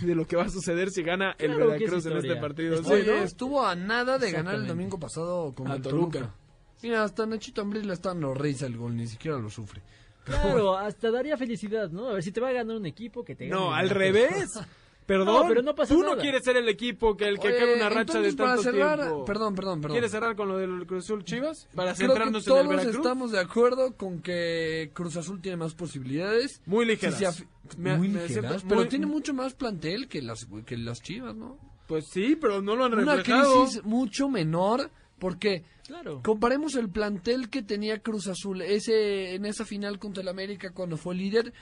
de 0.00 0.14
lo 0.14 0.26
que 0.26 0.36
va 0.36 0.44
a 0.44 0.48
suceder 0.48 0.90
si 0.90 1.02
gana 1.02 1.36
el 1.38 1.54
Veracruz 1.54 2.04
en 2.06 2.16
este 2.16 2.36
partido. 2.36 2.74
estuvo 3.22 3.64
a 3.64 3.76
nada 3.76 4.18
de 4.18 4.32
ganar 4.32 4.56
el 4.56 4.66
domingo 4.66 4.98
pasado 4.98 5.54
con 5.54 5.80
Toluca. 5.80 6.34
Mira, 6.82 7.04
hasta 7.04 7.24
Nachito 7.26 7.62
Ambriz 7.62 7.86
le 7.86 7.92
está 7.92 8.12
no 8.12 8.34
risa 8.34 8.66
el 8.66 8.76
gol, 8.76 8.96
ni 8.96 9.06
siquiera 9.06 9.38
lo 9.38 9.48
sufre. 9.48 9.82
Claro, 10.24 10.76
hasta 10.76 11.12
daría 11.12 11.36
felicidad, 11.36 11.90
¿no? 11.90 12.08
A 12.08 12.14
ver 12.14 12.22
si 12.24 12.32
te 12.32 12.40
va 12.40 12.48
a 12.48 12.52
ganar 12.52 12.76
un 12.76 12.86
equipo 12.86 13.24
que 13.24 13.36
te 13.36 13.46
gane. 13.46 13.60
No, 13.60 13.72
al 13.72 13.88
revés. 13.88 14.58
Perdón, 15.06 15.46
pero 15.48 15.62
no 15.62 15.74
pasa 15.74 15.94
tú 15.94 16.02
no 16.02 16.16
quieres 16.16 16.44
ser 16.44 16.56
el 16.56 16.68
equipo 16.68 17.16
que 17.16 17.28
el 17.28 17.38
que 17.38 17.48
quede 17.48 17.76
una 17.76 17.88
racha 17.88 18.20
de 18.20 18.32
tanto 18.32 18.62
cerrar, 18.62 19.00
tiempo. 19.00 19.24
Perdón, 19.24 19.54
perdón, 19.54 19.80
perdón. 19.80 19.94
¿Quieres 19.94 20.10
cerrar 20.10 20.36
con 20.36 20.48
lo 20.48 20.58
del 20.58 20.86
Cruz 20.86 21.04
Azul 21.04 21.24
Chivas? 21.24 21.68
Para 21.74 21.94
centrarnos 21.94 22.46
en 22.46 22.56
el 22.56 22.68
Veracruz. 22.68 22.92
Todos 22.92 23.06
estamos 23.06 23.32
de 23.32 23.40
acuerdo 23.40 23.96
con 23.96 24.20
que 24.20 24.90
Cruz 24.94 25.16
Azul 25.16 25.40
tiene 25.40 25.56
más 25.56 25.74
posibilidades. 25.74 26.62
Muy 26.66 26.86
ligeras. 26.86 27.44
muy 27.76 28.08
ligeras, 28.08 28.64
pero 28.68 28.86
tiene 28.86 29.06
mucho 29.06 29.34
más 29.34 29.54
plantel 29.54 30.08
que 30.08 30.22
las 30.22 30.46
que 30.66 30.76
las 30.76 31.02
Chivas, 31.02 31.34
¿no? 31.34 31.58
Pues 31.86 32.06
sí, 32.08 32.36
pero 32.40 32.62
no 32.62 32.76
lo 32.76 32.84
han 32.84 32.92
reflejado. 32.92 33.62
Una 33.62 33.64
crisis 33.64 33.84
mucho 33.84 34.28
menor 34.28 34.90
porque 35.18 35.64
claro. 35.86 36.20
comparemos 36.22 36.74
el 36.74 36.88
plantel 36.88 37.48
que 37.48 37.62
tenía 37.62 38.00
Cruz 38.00 38.28
Azul 38.28 38.62
ese 38.62 39.34
en 39.34 39.44
esa 39.44 39.64
final 39.64 39.98
contra 39.98 40.22
el 40.22 40.28
América 40.28 40.72
cuando 40.72 40.96
fue 40.96 41.14
líder 41.14 41.52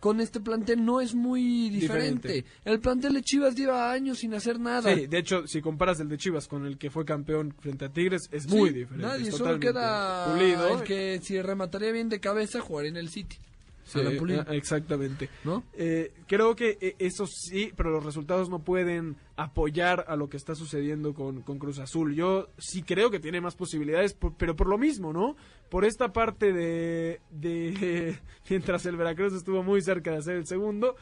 con 0.00 0.20
este 0.20 0.40
plantel 0.40 0.84
no 0.84 1.00
es 1.00 1.14
muy 1.14 1.68
diferente. 1.68 2.44
El 2.64 2.80
plantel 2.80 3.12
de 3.12 3.22
Chivas 3.22 3.54
lleva 3.54 3.92
años 3.92 4.18
sin 4.18 4.34
hacer 4.34 4.58
nada. 4.58 4.94
Sí, 4.94 5.06
de 5.06 5.18
hecho, 5.18 5.46
si 5.46 5.60
comparas 5.60 6.00
el 6.00 6.08
de 6.08 6.16
Chivas 6.16 6.48
con 6.48 6.64
el 6.66 6.78
que 6.78 6.90
fue 6.90 7.04
campeón 7.04 7.54
frente 7.60 7.84
a 7.84 7.92
Tigres, 7.92 8.28
es 8.32 8.48
muy 8.48 8.70
diferente. 8.70 9.06
Nadie, 9.06 9.30
solo 9.30 9.60
queda 9.60 10.32
pulido. 10.32 10.78
el 10.78 10.84
que 10.84 11.20
si 11.22 11.40
remataría 11.40 11.92
bien 11.92 12.08
de 12.08 12.18
cabeza, 12.18 12.60
jugaría 12.60 12.90
en 12.90 12.96
el 12.96 13.10
City. 13.10 13.36
Eh, 13.96 14.44
exactamente. 14.50 15.28
¿No? 15.44 15.64
Eh, 15.72 16.12
creo 16.26 16.54
que 16.54 16.78
eh, 16.80 16.96
eso 16.98 17.26
sí, 17.26 17.72
pero 17.76 17.90
los 17.90 18.04
resultados 18.04 18.48
no 18.48 18.60
pueden 18.60 19.16
apoyar 19.36 20.04
a 20.08 20.16
lo 20.16 20.28
que 20.28 20.36
está 20.36 20.54
sucediendo 20.54 21.14
con, 21.14 21.42
Cruz 21.42 21.78
Azul. 21.78 22.14
Yo 22.14 22.48
sí 22.58 22.82
creo 22.82 23.10
que 23.10 23.20
tiene 23.20 23.40
más 23.40 23.56
posibilidades, 23.56 24.16
pero 24.36 24.56
por 24.56 24.68
lo 24.68 24.78
mismo, 24.78 25.12
¿no? 25.12 25.36
Por 25.68 25.84
esta 25.84 26.12
parte 26.12 26.52
de, 26.52 27.20
de 27.30 28.18
mientras 28.50 28.86
el 28.86 28.96
Veracruz 28.96 29.32
estuvo 29.32 29.62
muy 29.62 29.82
cerca 29.82 30.12
de 30.12 30.18
hacer 30.18 30.36
el 30.36 30.46
segundo, 30.46 30.96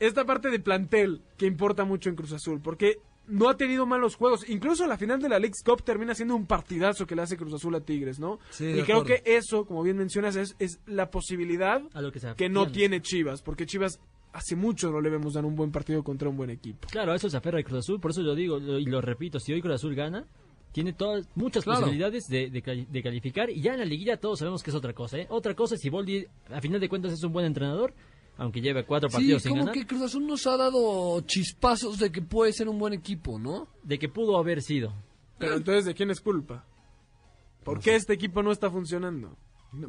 esta 0.00 0.24
parte 0.24 0.50
de 0.50 0.60
plantel 0.60 1.22
que 1.36 1.46
importa 1.46 1.84
mucho 1.84 2.08
en 2.08 2.16
Cruz 2.16 2.32
Azul, 2.32 2.60
porque 2.60 3.00
no 3.28 3.48
ha 3.48 3.56
tenido 3.56 3.86
malos 3.86 4.16
juegos. 4.16 4.48
Incluso 4.48 4.86
la 4.86 4.96
final 4.96 5.20
de 5.20 5.28
la 5.28 5.38
League 5.38 5.54
Cup 5.64 5.82
termina 5.82 6.14
siendo 6.14 6.34
un 6.34 6.46
partidazo 6.46 7.06
que 7.06 7.14
le 7.14 7.22
hace 7.22 7.36
Cruz 7.36 7.54
Azul 7.54 7.74
a 7.74 7.80
Tigres, 7.80 8.18
¿no? 8.18 8.38
y 8.58 8.82
creo 8.82 9.04
que 9.04 9.22
eso, 9.24 9.64
como 9.64 9.82
bien 9.82 9.96
mencionas, 9.96 10.36
es, 10.36 10.56
es 10.58 10.80
la 10.86 11.10
posibilidad 11.10 11.82
que, 12.36 12.48
no 12.48 12.70
tiene 12.70 13.00
Chivas, 13.00 13.42
porque 13.42 13.66
Chivas 13.66 14.00
hace 14.32 14.56
mucho 14.56 14.90
no 14.90 15.00
le 15.00 15.10
vemos 15.10 15.34
dar 15.34 15.44
un 15.44 15.56
buen 15.56 15.70
partido 15.70 16.02
contra 16.02 16.28
un 16.28 16.36
buen 16.36 16.50
equipo. 16.50 16.88
Claro, 16.90 17.14
eso 17.14 17.28
se 17.28 17.36
aferra 17.36 17.60
a 17.60 17.62
Cruz 17.62 17.80
Azul, 17.80 18.00
por 18.00 18.10
eso 18.10 18.22
yo 18.22 18.34
digo 18.34 18.58
y 18.58 18.86
lo 18.86 19.00
repito, 19.00 19.38
si 19.38 19.52
hoy 19.52 19.60
Cruz 19.60 19.76
Azul 19.76 19.94
gana, 19.94 20.26
tiene 20.72 20.92
todas 20.92 21.28
muchas 21.34 21.64
posibilidades 21.64 22.26
de, 22.28 22.50
de, 22.50 23.02
calificar 23.02 23.50
y 23.50 23.60
ya 23.60 23.72
en 23.72 23.80
la 23.80 23.84
liguilla 23.84 24.18
todos 24.18 24.38
sabemos 24.38 24.62
que 24.62 24.70
es 24.70 24.76
otra 24.76 24.92
cosa, 24.92 25.18
¿eh? 25.18 25.26
Otra 25.30 25.54
cosa 25.54 25.74
es 25.74 25.80
si 25.80 25.88
Boldi 25.88 26.26
a 26.50 26.60
final 26.60 26.80
de 26.80 26.88
cuentas 26.88 27.12
es 27.12 27.22
un 27.24 27.32
buen 27.32 27.46
entrenador 27.46 27.94
aunque 28.38 28.60
lleve 28.60 28.84
cuatro 28.84 29.10
partidos 29.10 29.42
sí, 29.42 29.48
como 29.48 29.70
que 29.72 29.86
Cruz 29.86 30.02
Azul 30.02 30.26
nos 30.26 30.46
ha 30.46 30.56
dado 30.56 31.20
chispazos 31.22 31.98
de 31.98 32.10
que 32.10 32.22
puede 32.22 32.52
ser 32.52 32.68
un 32.68 32.78
buen 32.78 32.94
equipo, 32.94 33.38
¿no? 33.38 33.68
De 33.82 33.98
que 33.98 34.08
pudo 34.08 34.38
haber 34.38 34.62
sido. 34.62 34.94
Pero 35.38 35.56
entonces, 35.56 35.84
¿de 35.84 35.94
quién 35.94 36.10
es 36.10 36.20
culpa? 36.20 36.64
¿Por 37.64 37.80
qué 37.80 37.96
este 37.96 38.14
equipo 38.14 38.42
no 38.42 38.52
está 38.52 38.70
funcionando? 38.70 39.36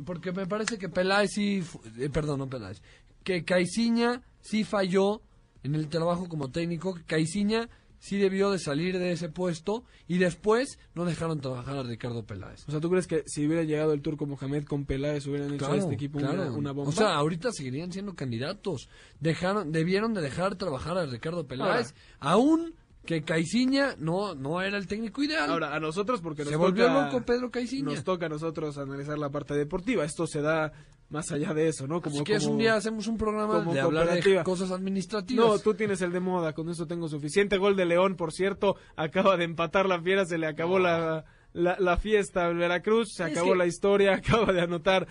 Porque 0.06 0.32
me 0.32 0.48
parece 0.48 0.78
que 0.78 0.90
Peláez 0.90 1.32
sí... 1.32 1.64
Eh, 1.98 2.10
perdón, 2.10 2.40
no 2.40 2.50
Peláez. 2.50 2.82
Que 3.24 3.46
Caiciña 3.46 4.24
sí 4.42 4.64
falló 4.64 5.22
en 5.64 5.76
el 5.76 5.88
trabajo 5.88 6.28
como 6.28 6.50
técnico. 6.50 6.96
Que 6.96 7.04
Caiciña 7.04 7.70
sí 8.00 8.18
debió 8.18 8.52
de 8.52 8.60
salir 8.60 8.98
de 8.98 9.12
ese 9.12 9.30
puesto 9.30 9.84
y 10.08 10.18
después 10.18 10.80
no 10.96 11.06
dejaron 11.06 11.40
trabajar 11.40 11.78
a 11.78 11.84
Ricardo 11.84 12.26
Peláez. 12.26 12.68
O 12.68 12.72
sea, 12.72 12.80
¿tú 12.80 12.90
crees 12.90 13.08
que 13.08 13.24
si 13.26 13.46
hubiera 13.46 13.64
llegado 13.64 13.94
el 13.94 14.02
turco 14.02 14.26
Mohamed 14.26 14.66
con 14.66 14.86
Peláez 14.86 15.28
hubieran 15.28 15.54
hecho 15.54 15.72
a 15.72 15.78
este 15.78 15.94
equipo 15.94 16.20
una, 16.20 16.72
bomba? 16.72 16.90
O 16.90 16.92
sea, 16.92 17.16
ahorita 17.16 17.52
seguirían 17.52 17.92
siendo 17.92 18.16
candidatos. 18.16 18.90
Dejaron, 19.20 19.72
debieron 19.72 20.14
de 20.14 20.22
dejar 20.22 20.56
trabajar 20.56 20.98
a 20.98 21.06
Ricardo 21.06 21.46
Peláez, 21.46 21.94
aún 22.20 22.74
que 23.06 23.24
Caiciña 23.24 23.96
no, 23.98 24.36
no 24.36 24.62
era 24.62 24.78
el 24.78 24.88
técnico 24.88 25.24
ideal. 25.24 25.50
Ahora, 25.50 25.76
a 25.76 25.80
nosotros, 25.80 26.22
porque 26.22 26.44
nos 26.44 26.52
se 26.52 26.58
volvió 26.58 26.90
loco 26.90 27.26
Pedro 27.26 27.50
Caiciña. 27.50 27.94
Nos 27.94 28.04
toca 28.04 28.28
a 28.28 28.30
nosotros 28.30 28.78
analizar 28.78 29.18
la 29.18 29.30
parte 29.30 29.56
deportiva. 29.56 30.04
Esto 30.06 30.28
se 30.28 30.42
da 30.42 30.72
más 31.10 31.32
allá 31.32 31.54
de 31.54 31.68
eso, 31.68 31.88
¿no? 31.88 32.02
Como, 32.02 32.18
si 32.18 32.24
quieres 32.24 32.46
un 32.46 32.58
día 32.58 32.76
hacemos 32.76 33.08
un 33.08 33.18
programa 33.18 33.62
de 33.62 33.80
hablar 33.80 34.22
de 34.22 34.44
cosas 34.44 34.72
administrativas. 34.72 35.46
No, 35.46 35.60
tú 35.60 35.74
tienes 35.74 36.02
el 36.02 36.12
de 36.12 36.20
moda, 36.20 36.54
con 36.54 36.70
eso 36.70 36.86
tengo 36.86 37.08
suficiente. 37.08 37.58
Gol 37.58 37.76
de 37.76 37.86
León, 37.86 38.16
por 38.16 38.32
cierto, 38.32 38.76
acaba 38.96 39.36
de 39.36 39.46
empatar 39.46 39.88
la 39.88 40.02
fiera, 40.02 40.26
se 40.26 40.38
le 40.38 40.48
acabó 40.48 40.78
la, 40.78 41.26
la, 41.54 41.98
fiesta 41.98 42.46
al 42.46 42.58
Veracruz, 42.58 43.14
se 43.14 43.24
acabó 43.24 43.56
la 43.56 43.66
historia, 43.66 44.14
acaba 44.16 44.54
de 44.54 44.62
anotar 44.62 45.08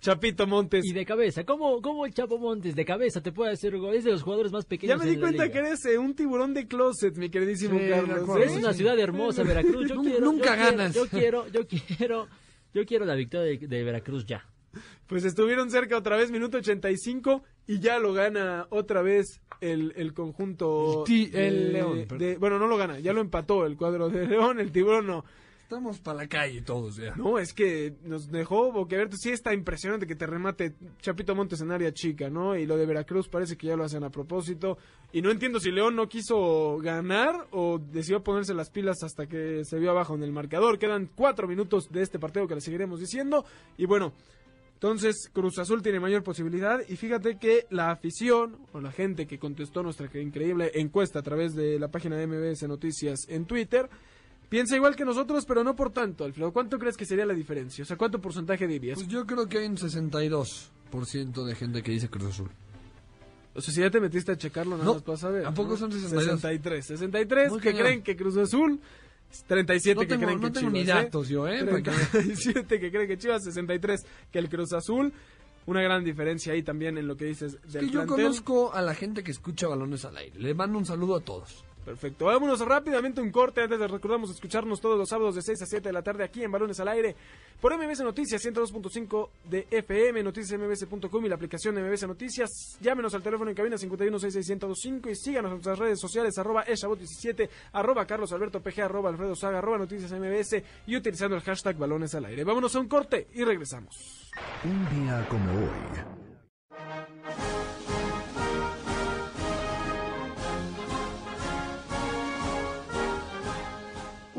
Chapito 0.00 0.46
Montes. 0.46 0.86
Y 0.86 0.92
de 0.94 1.04
cabeza, 1.04 1.44
¿cómo, 1.44 1.82
cómo 1.82 2.06
el 2.06 2.14
Chapo 2.14 2.38
Montes 2.38 2.74
de 2.74 2.84
cabeza 2.86 3.20
te 3.20 3.30
puede 3.30 3.52
hacer 3.52 3.76
gol? 3.76 3.94
Es 3.94 4.04
de 4.04 4.10
los 4.10 4.22
jugadores 4.22 4.52
más 4.52 4.64
pequeños. 4.64 4.98
Ya 4.98 5.04
me 5.04 5.10
di 5.10 5.18
cuenta 5.18 5.50
que 5.50 5.58
eres 5.58 5.84
eh, 5.84 5.98
un 5.98 6.14
tiburón 6.14 6.54
de 6.54 6.66
closet, 6.66 7.16
mi 7.18 7.28
queridísimo 7.28 7.78
Carlos. 7.88 8.26
Es 8.40 8.56
una 8.56 8.72
ciudad 8.72 8.98
hermosa, 8.98 9.42
Veracruz. 9.42 9.88
Yo 9.88 10.00
quiero, 10.00 10.20
Nunca 10.20 10.56
ganas. 10.56 10.94
yo 10.94 11.06
quiero, 11.06 11.46
yo 11.48 11.66
quiero, 11.68 12.26
yo 12.72 12.86
quiero 12.86 13.04
la 13.04 13.14
victoria 13.14 13.58
de 13.60 13.84
Veracruz 13.84 14.24
ya. 14.24 14.44
Pues 15.06 15.24
estuvieron 15.24 15.70
cerca 15.70 15.98
otra 15.98 16.16
vez, 16.16 16.30
minuto 16.30 16.56
85, 16.56 17.42
y 17.66 17.80
ya 17.80 17.98
lo 17.98 18.14
gana 18.14 18.66
otra 18.70 19.02
vez 19.02 19.42
el, 19.60 19.92
el 19.96 20.14
conjunto. 20.14 21.04
El, 21.06 21.72
León. 21.72 22.06
bueno, 22.38 22.58
no 22.58 22.66
lo 22.66 22.78
gana, 22.78 22.98
ya 22.98 23.12
lo 23.12 23.20
empató 23.20 23.66
el 23.66 23.76
cuadro 23.76 24.08
de 24.08 24.26
León, 24.26 24.58
el 24.58 24.72
tiburón 24.72 25.06
no. 25.06 25.24
Estamos 25.72 26.00
para 26.00 26.18
la 26.18 26.28
calle 26.28 26.60
todos 26.60 26.96
ya. 26.96 27.16
No, 27.16 27.38
es 27.38 27.54
que 27.54 27.94
nos 28.02 28.30
dejó 28.30 28.70
boquiabierto. 28.72 29.16
Sí 29.16 29.30
está 29.30 29.54
impresionante 29.54 30.06
que 30.06 30.14
te 30.14 30.26
remate 30.26 30.74
Chapito 31.00 31.34
Montes 31.34 31.62
en 31.62 31.70
área 31.70 31.94
chica, 31.94 32.28
¿no? 32.28 32.54
Y 32.54 32.66
lo 32.66 32.76
de 32.76 32.84
Veracruz 32.84 33.26
parece 33.26 33.56
que 33.56 33.68
ya 33.68 33.76
lo 33.76 33.82
hacen 33.82 34.04
a 34.04 34.10
propósito. 34.10 34.76
Y 35.14 35.22
no 35.22 35.30
entiendo 35.30 35.60
si 35.60 35.70
León 35.70 35.96
no 35.96 36.10
quiso 36.10 36.76
ganar 36.76 37.46
o 37.52 37.78
decidió 37.78 38.22
ponerse 38.22 38.52
las 38.52 38.68
pilas 38.68 39.02
hasta 39.02 39.26
que 39.26 39.64
se 39.64 39.78
vio 39.78 39.92
abajo 39.92 40.14
en 40.14 40.22
el 40.22 40.30
marcador. 40.30 40.78
Quedan 40.78 41.08
cuatro 41.14 41.48
minutos 41.48 41.90
de 41.90 42.02
este 42.02 42.18
partido 42.18 42.46
que 42.46 42.56
le 42.56 42.60
seguiremos 42.60 43.00
diciendo. 43.00 43.46
Y 43.78 43.86
bueno, 43.86 44.12
Entonces, 44.82 45.30
Cruz 45.32 45.60
Azul 45.60 45.80
tiene 45.80 46.00
mayor 46.00 46.24
posibilidad 46.24 46.80
y 46.88 46.96
fíjate 46.96 47.38
que 47.38 47.68
la 47.70 47.92
afición 47.92 48.56
o 48.72 48.80
la 48.80 48.90
gente 48.90 49.28
que 49.28 49.38
contestó 49.38 49.84
nuestra 49.84 50.08
increíble 50.20 50.72
encuesta 50.74 51.20
a 51.20 51.22
través 51.22 51.54
de 51.54 51.78
la 51.78 51.86
página 51.86 52.16
de 52.16 52.26
MBS 52.26 52.64
Noticias 52.66 53.20
en 53.28 53.44
Twitter, 53.44 53.88
piensa 54.48 54.74
igual 54.74 54.96
que 54.96 55.04
nosotros, 55.04 55.44
pero 55.46 55.62
no 55.62 55.76
por 55.76 55.92
tanto, 55.92 56.24
Alfredo. 56.24 56.52
¿Cuánto 56.52 56.80
crees 56.80 56.96
que 56.96 57.04
sería 57.06 57.24
la 57.24 57.32
diferencia? 57.32 57.82
O 57.82 57.84
sea, 57.86 57.96
¿cuánto 57.96 58.20
porcentaje 58.20 58.66
dirías? 58.66 58.96
Pues 58.96 59.06
yo 59.06 59.24
creo 59.24 59.48
que 59.48 59.58
hay 59.58 59.66
un 59.68 59.76
62% 59.76 61.44
de 61.44 61.54
gente 61.54 61.80
que 61.84 61.92
dice 61.92 62.08
Cruz 62.08 62.30
Azul. 62.30 62.50
O 63.54 63.60
sea, 63.60 63.72
si 63.72 63.82
ya 63.82 63.90
te 63.90 64.00
metiste 64.00 64.32
a 64.32 64.36
checarlo, 64.36 64.72
nada 64.78 64.84
No, 64.86 64.94
más 64.94 65.02
para 65.20 65.30
ver. 65.30 65.46
¿a 65.46 65.54
poco 65.54 65.76
son 65.76 65.92
62? 65.92 66.24
63. 66.40 66.86
63 66.86 67.50
Muy 67.52 67.60
que 67.60 67.72
creen 67.72 68.02
que 68.02 68.16
Cruz 68.16 68.36
Azul, 68.36 68.80
37 69.46 69.94
No 69.94 70.00
que 70.02 70.06
tengo- 70.06 70.22
creen 70.26 70.40
no 70.40 70.46
que 70.48 70.52
tengo 70.52 70.70
Chivas. 70.70 70.72
ni 70.72 70.80
¿eh? 70.80 70.84
datos 71.04 71.28
yo, 71.28 71.48
¿eh? 71.48 71.64
Para 71.64 71.82
que- 71.82 71.90
37 71.90 72.80
que 72.80 72.90
creen 72.90 73.08
que 73.08 73.18
Chivas, 73.18 73.44
63 73.44 74.04
que 74.30 74.38
el 74.38 74.48
Cruz 74.48 74.72
Azul. 74.72 75.12
Una 75.64 75.80
gran 75.80 76.02
diferencia 76.02 76.52
ahí 76.54 76.64
también 76.64 76.98
en 76.98 77.06
lo 77.06 77.16
que 77.16 77.26
dices 77.26 77.56
Es 77.64 77.74
que 77.76 77.86
yo 77.86 77.92
plantel. 78.04 78.06
conozco 78.08 78.74
a 78.74 78.82
la 78.82 78.94
gente 78.96 79.22
que 79.22 79.30
escucha 79.30 79.68
balones 79.68 80.04
al 80.04 80.16
aire. 80.16 80.36
Le 80.40 80.54
mando 80.54 80.76
un 80.76 80.84
saludo 80.84 81.14
a 81.16 81.20
todos. 81.20 81.64
Perfecto. 81.84 82.26
Vámonos 82.26 82.60
rápidamente 82.60 83.20
un 83.20 83.30
corte. 83.30 83.62
Antes 83.62 83.78
de 83.78 83.88
recordamos 83.88 84.30
escucharnos 84.30 84.80
todos 84.80 84.96
los 84.96 85.08
sábados 85.08 85.34
de 85.34 85.42
6 85.42 85.62
a 85.62 85.66
7 85.66 85.88
de 85.88 85.92
la 85.92 86.02
tarde 86.02 86.24
aquí 86.24 86.44
en 86.44 86.52
Balones 86.52 86.78
al 86.78 86.88
Aire 86.88 87.16
por 87.60 87.76
MBS 87.76 88.00
Noticias 88.00 88.44
102.5 88.44 89.28
de 89.44 89.66
FM, 89.70 90.22
noticiasmbs.com 90.22 91.24
y 91.24 91.28
la 91.28 91.34
aplicación 91.34 91.74
MBS 91.74 92.06
Noticias. 92.06 92.78
Llámenos 92.80 93.14
al 93.14 93.22
teléfono 93.22 93.50
en 93.50 93.56
cabina 93.56 93.76
5166125 93.76 95.10
y 95.10 95.16
síganos 95.16 95.50
en 95.50 95.54
nuestras 95.56 95.78
redes 95.78 96.00
sociales 96.00 96.38
arroba 96.38 96.64
eshabot17, 96.66 97.48
arroba 97.72 98.06
Carlos 98.06 98.32
Alberto 98.32 98.60
PG, 98.60 98.82
arroba 98.82 99.10
Alfredo 99.10 99.34
Saga, 99.34 99.58
arroba 99.58 99.78
Noticias 99.78 100.12
MBS 100.12 100.62
y 100.86 100.96
utilizando 100.96 101.36
el 101.36 101.42
hashtag 101.42 101.76
Balones 101.76 102.14
al 102.14 102.24
Aire. 102.26 102.44
Vámonos 102.44 102.74
a 102.76 102.80
un 102.80 102.88
corte 102.88 103.26
y 103.34 103.42
regresamos. 103.44 104.30
Un 104.64 105.04
día 105.04 105.26
como 105.28 105.52
hoy. 105.52 106.22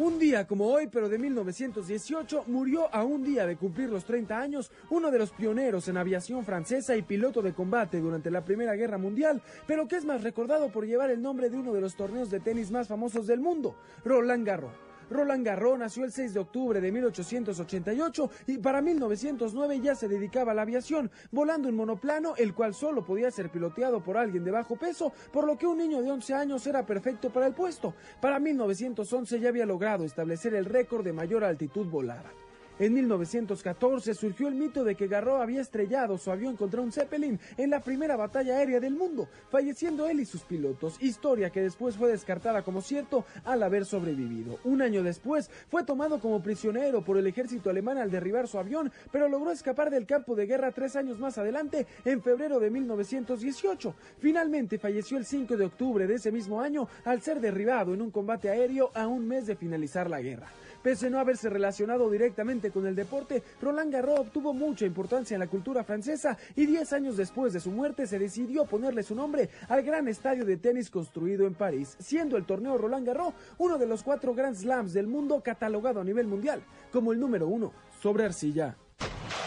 Un 0.03 0.19
día 0.19 0.45
como 0.45 0.67
hoy, 0.67 0.89
pero 0.91 1.07
de 1.07 1.17
1918, 1.17 2.43
murió 2.47 2.93
a 2.93 3.05
un 3.05 3.23
día 3.23 3.45
de 3.45 3.55
cumplir 3.55 3.87
los 3.87 4.03
30 4.03 4.37
años 4.37 4.69
uno 4.89 5.09
de 5.09 5.17
los 5.17 5.31
pioneros 5.31 5.87
en 5.87 5.95
aviación 5.95 6.43
francesa 6.43 6.97
y 6.97 7.03
piloto 7.03 7.41
de 7.41 7.53
combate 7.53 8.01
durante 8.01 8.29
la 8.29 8.43
Primera 8.43 8.75
Guerra 8.75 8.97
Mundial, 8.97 9.41
pero 9.65 9.87
que 9.87 9.95
es 9.95 10.03
más 10.03 10.21
recordado 10.21 10.73
por 10.73 10.85
llevar 10.85 11.09
el 11.09 11.21
nombre 11.21 11.49
de 11.49 11.55
uno 11.55 11.71
de 11.71 11.79
los 11.79 11.95
torneos 11.95 12.29
de 12.29 12.41
tenis 12.41 12.69
más 12.69 12.89
famosos 12.89 13.27
del 13.27 13.39
mundo, 13.39 13.77
Roland 14.03 14.45
Garros. 14.45 14.92
Roland 15.13 15.45
Garros 15.45 15.79
nació 15.79 16.03
el 16.03 16.11
6 16.11 16.33
de 16.33 16.39
octubre 16.39 16.81
de 16.81 16.91
1888 16.91 18.29
y 18.47 18.57
para 18.57 18.81
1909 18.81 19.79
ya 19.79 19.95
se 19.95 20.07
dedicaba 20.07 20.51
a 20.51 20.55
la 20.55 20.63
aviación, 20.63 21.11
volando 21.31 21.69
en 21.69 21.75
monoplano, 21.75 22.35
el 22.35 22.53
cual 22.53 22.73
solo 22.73 23.05
podía 23.05 23.31
ser 23.31 23.49
piloteado 23.49 24.03
por 24.03 24.17
alguien 24.17 24.43
de 24.43 24.51
bajo 24.51 24.75
peso, 24.75 25.13
por 25.31 25.45
lo 25.45 25.57
que 25.57 25.67
un 25.67 25.77
niño 25.77 26.01
de 26.01 26.11
11 26.11 26.33
años 26.33 26.67
era 26.67 26.85
perfecto 26.85 27.29
para 27.31 27.47
el 27.47 27.53
puesto. 27.53 27.93
Para 28.21 28.39
1911 28.39 29.39
ya 29.39 29.49
había 29.49 29.65
logrado 29.65 30.03
establecer 30.03 30.53
el 30.55 30.65
récord 30.65 31.03
de 31.03 31.13
mayor 31.13 31.43
altitud 31.43 31.87
volada. 31.87 32.42
En 32.79 32.91
1914 32.91 34.15
surgió 34.15 34.47
el 34.47 34.55
mito 34.55 34.83
de 34.83 34.95
que 34.95 35.07
Garros 35.07 35.39
había 35.39 35.61
estrellado 35.61 36.17
su 36.17 36.31
avión 36.31 36.55
contra 36.55 36.81
un 36.81 36.91
Zeppelin 36.91 37.39
en 37.55 37.69
la 37.69 37.81
primera 37.81 38.15
batalla 38.15 38.57
aérea 38.57 38.79
del 38.79 38.95
mundo, 38.95 39.29
falleciendo 39.51 40.07
él 40.07 40.19
y 40.19 40.25
sus 40.25 40.41
pilotos, 40.41 40.97
historia 40.99 41.51
que 41.51 41.61
después 41.61 41.95
fue 41.95 42.09
descartada 42.09 42.63
como 42.63 42.81
cierto 42.81 43.25
al 43.45 43.61
haber 43.61 43.85
sobrevivido. 43.85 44.57
Un 44.63 44.81
año 44.81 45.03
después 45.03 45.51
fue 45.69 45.83
tomado 45.83 46.19
como 46.19 46.41
prisionero 46.41 47.03
por 47.03 47.17
el 47.17 47.27
ejército 47.27 47.69
alemán 47.69 47.99
al 47.99 48.09
derribar 48.09 48.47
su 48.47 48.57
avión, 48.57 48.91
pero 49.11 49.29
logró 49.29 49.51
escapar 49.51 49.91
del 49.91 50.07
campo 50.07 50.35
de 50.35 50.47
guerra 50.47 50.71
tres 50.71 50.95
años 50.95 51.19
más 51.19 51.37
adelante, 51.37 51.85
en 52.05 52.23
febrero 52.23 52.59
de 52.59 52.71
1918. 52.71 53.93
Finalmente 54.17 54.79
falleció 54.79 55.19
el 55.19 55.25
5 55.25 55.57
de 55.57 55.65
octubre 55.65 56.07
de 56.07 56.15
ese 56.15 56.31
mismo 56.31 56.59
año 56.59 56.87
al 57.05 57.21
ser 57.21 57.39
derribado 57.39 57.93
en 57.93 58.01
un 58.01 58.09
combate 58.09 58.49
aéreo 58.49 58.89
a 58.95 59.05
un 59.05 59.27
mes 59.27 59.45
de 59.45 59.55
finalizar 59.55 60.09
la 60.09 60.21
guerra. 60.21 60.47
Pese 60.83 61.07
a 61.07 61.09
no 61.09 61.19
haberse 61.19 61.49
relacionado 61.49 62.09
directamente 62.09 62.69
con 62.69 62.85
el 62.85 62.95
deporte, 62.95 63.41
Roland 63.61 63.93
Garros 63.93 64.19
obtuvo 64.19 64.53
mucha 64.53 64.85
importancia 64.85 65.35
en 65.35 65.39
la 65.39 65.47
cultura 65.47 65.83
francesa 65.85 66.37
y 66.55 66.65
10 66.65 66.93
años 66.93 67.17
después 67.17 67.53
de 67.53 67.61
su 67.61 67.71
muerte 67.71 68.05
se 68.05 68.19
decidió 68.19 68.65
ponerle 68.65 69.01
su 69.01 69.15
nombre 69.15 69.49
al 69.69 69.81
gran 69.81 70.09
estadio 70.09 70.45
de 70.45 70.57
tenis 70.57 70.89
construido 70.89 71.47
en 71.47 71.53
París, 71.53 71.95
siendo 71.99 72.35
el 72.35 72.45
torneo 72.45 72.77
Roland 72.77 73.07
Garros 73.07 73.33
uno 73.57 73.77
de 73.77 73.87
los 73.87 74.03
cuatro 74.03 74.33
Grand 74.33 74.55
Slams 74.55 74.93
del 74.93 75.07
mundo 75.07 75.41
catalogado 75.41 76.01
a 76.01 76.03
nivel 76.03 76.27
mundial 76.27 76.61
como 76.91 77.13
el 77.13 77.19
número 77.19 77.47
uno 77.47 77.71
sobre 78.01 78.25
arcilla. 78.25 78.75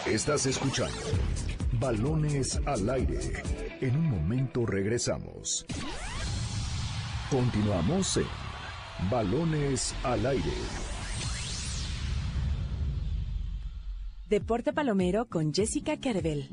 Estás 0.05 0.45
escuchando 0.45 0.97
Balones 1.79 2.59
al 2.65 2.89
aire. 2.89 3.19
En 3.81 3.95
un 3.95 4.09
momento 4.09 4.65
regresamos. 4.65 5.65
Continuamos 7.29 8.17
en 8.17 9.09
Balones 9.09 9.93
al 10.03 10.25
aire. 10.25 10.96
Deporte 14.29 14.73
Palomero 14.73 15.29
con 15.29 15.53
Jessica 15.53 15.97
Carvel. 16.01 16.49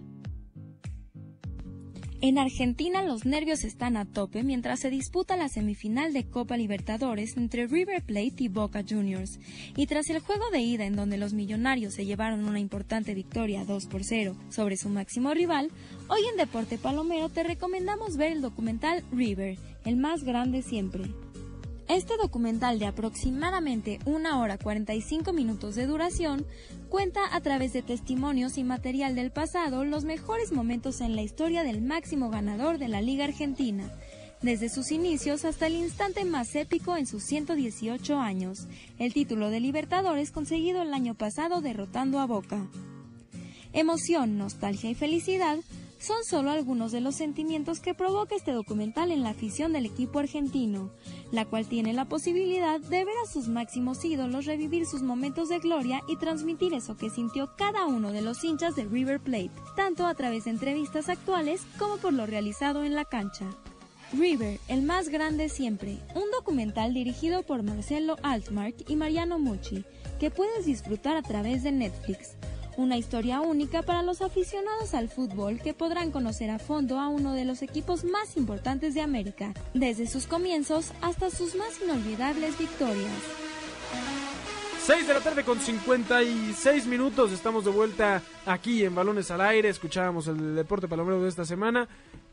En 2.21 2.39
Argentina 2.39 3.03
los 3.03 3.27
nervios 3.27 3.65
están 3.65 3.97
a 3.97 4.05
tope 4.05 4.45
mientras 4.45 4.79
se 4.79 4.91
disputa 4.91 5.37
la 5.37 5.49
semifinal 5.49 6.13
de 6.13 6.23
Copa 6.23 6.57
Libertadores 6.57 7.37
entre 7.37 7.67
River 7.67 8.05
Plate 8.05 8.37
y 8.39 8.47
Boca 8.47 8.85
Juniors. 8.89 9.41
Y 9.77 9.89
tras 9.89 10.09
el 10.11 10.21
juego 10.21 10.49
de 10.51 10.61
ida 10.61 10.85
en 10.85 10.95
donde 10.95 11.19
los 11.19 11.33
millonarios 11.33 11.95
se 11.95 12.07
llevaron 12.07 12.45
una 12.45 12.61
importante 12.61 13.13
victoria 13.13 13.65
2 13.65 13.87
por 13.87 14.05
0 14.05 14.37
sobre 14.51 14.77
su 14.77 14.89
máximo 14.89 15.35
rival, 15.35 15.73
hoy 16.07 16.21
en 16.31 16.37
Deporte 16.37 16.79
Palomero 16.79 17.29
te 17.29 17.43
recomendamos 17.43 18.17
ver 18.17 18.31
el 18.31 18.41
documental 18.41 19.03
River, 19.11 19.59
el 19.85 19.97
más 19.97 20.23
grande 20.23 20.63
siempre. 20.63 21.11
Este 21.89 22.17
documental 22.17 22.79
de 22.79 22.87
aproximadamente 22.87 23.99
una 24.07 24.41
hora 24.41 24.57
45 24.57 25.35
minutos 25.35 25.75
de 25.75 25.87
duración 25.87 26.47
cuenta 26.89 27.21
a 27.35 27.41
través 27.43 27.75
de 27.75 27.83
testimonios 27.83 28.57
y 28.57 28.65
material 28.65 29.15
del 29.15 29.31
pasado 29.31 29.85
los 29.85 30.05
mejores 30.05 30.51
momentos 30.51 31.03
en 31.03 31.15
la 31.15 31.21
historia 31.21 31.63
del 31.63 31.83
máximo 31.83 32.31
ganador 32.31 32.79
de 32.79 32.89
la 32.89 33.03
Liga 33.03 33.25
Argentina, 33.25 33.85
desde 34.41 34.71
sus 34.71 34.93
inicios 34.93 35.45
hasta 35.45 35.67
el 35.67 35.75
instante 35.75 36.25
más 36.25 36.55
épico 36.55 36.97
en 36.97 37.07
sus 37.07 37.23
118 37.25 38.19
años, 38.19 38.67
el 38.99 39.13
título 39.13 39.51
de 39.51 39.61
Libertadores 39.61 40.31
conseguido 40.31 40.81
el 40.81 40.95
año 40.95 41.15
pasado 41.15 41.61
derrotando 41.61 42.19
a 42.19 42.27
Boca. 42.27 42.67
Emoción, 43.75 44.39
nostalgia 44.39 44.89
y 44.89 44.95
felicidad 44.95 45.59
son 46.05 46.23
solo 46.23 46.51
algunos 46.51 46.93
de 46.93 47.01
los 47.01 47.15
sentimientos 47.15 47.81
que 47.81 47.95
provoca 47.95 48.35
este 48.35 48.53
documental 48.53 49.11
en 49.11 49.23
la 49.23 49.31
afición 49.31 49.73
del 49.73 49.87
equipo 49.87 50.19
argentino, 50.19 50.91
la 51.33 51.47
cual 51.47 51.67
tiene 51.67 51.95
la 51.95 52.05
posibilidad 52.05 52.79
de 52.79 53.05
ver 53.07 53.15
a 53.25 53.31
sus 53.31 53.49
máximos 53.49 54.05
ídolos 54.05 54.45
revivir 54.45 54.85
sus 54.85 55.01
momentos 55.01 55.49
de 55.49 55.61
gloria 55.61 56.03
y 56.07 56.17
transmitir 56.17 56.75
eso 56.75 56.99
que 56.99 57.09
sintió 57.09 57.57
cada 57.57 57.87
uno 57.87 58.13
de 58.13 58.21
los 58.21 58.45
hinchas 58.45 58.77
de 58.77 58.85
River 58.85 59.19
Plate, 59.19 59.51
tanto 59.77 60.07
a 60.07 60.15
través 60.15 60.45
de 60.45 60.51
entrevistas 60.51 61.09
actuales 61.09 61.63
como 61.79 61.97
por 61.97 62.13
lo 62.13 62.27
realizado 62.27 62.85
en 62.85 62.95
la 62.95 63.07
cancha. 63.07 63.47
River, 64.13 64.61
el 64.69 64.83
más 64.83 65.09
grande 65.09 65.49
siempre, 65.49 65.99
un 66.15 66.31
documental 66.31 66.93
dirigido 66.93 67.43
por 67.45 67.63
Marcelo 67.63 68.17
Altmark 68.23 68.89
y 68.89 68.97
Mariano 68.97 69.39
Mucci, 69.39 69.85
que 70.21 70.31
puedes 70.31 70.67
disfrutar 70.67 71.17
a 71.17 71.23
través 71.23 71.63
de 71.63 71.73
Netflix. 71.73 72.37
Una 72.77 72.97
historia 72.97 73.41
única 73.41 73.83
para 73.83 74.03
los 74.03 74.21
aficionados 74.21 74.95
al 74.95 75.09
fútbol 75.09 75.61
que 75.61 75.75
podrán 75.75 76.11
conocer 76.11 76.51
a 76.51 76.59
fondo 76.59 76.99
a 76.99 77.07
uno 77.07 77.33
de 77.33 77.45
los 77.45 77.63
equipos 77.63 78.03
más 78.03 78.37
importantes 78.37 78.95
de 78.95 79.01
América, 79.01 79.55
desde 79.75 80.09
sus 80.09 80.27
comienzos 80.27 80.93
hasta 81.01 81.31
sus 81.31 81.55
más 81.55 81.81
inolvidables 81.81 82.59
victorias. 82.59 83.13
6 84.87 85.07
de 85.07 85.15
la 85.15 85.21
tarde 85.21 85.45
con 85.45 85.61
56 85.61 86.87
minutos. 86.87 87.31
Estamos 87.31 87.65
de 87.65 87.71
vuelta 87.71 88.23
aquí 88.45 88.85
en 88.85 88.95
Balones 88.95 89.31
al 89.31 89.41
Aire. 89.41 89.69
Escuchábamos 89.69 90.27
el 90.27 90.57
deporte 90.57 90.89
palomero 90.89 91.23
de 91.23 91.29
esta 91.29 91.45
semana 91.45 91.89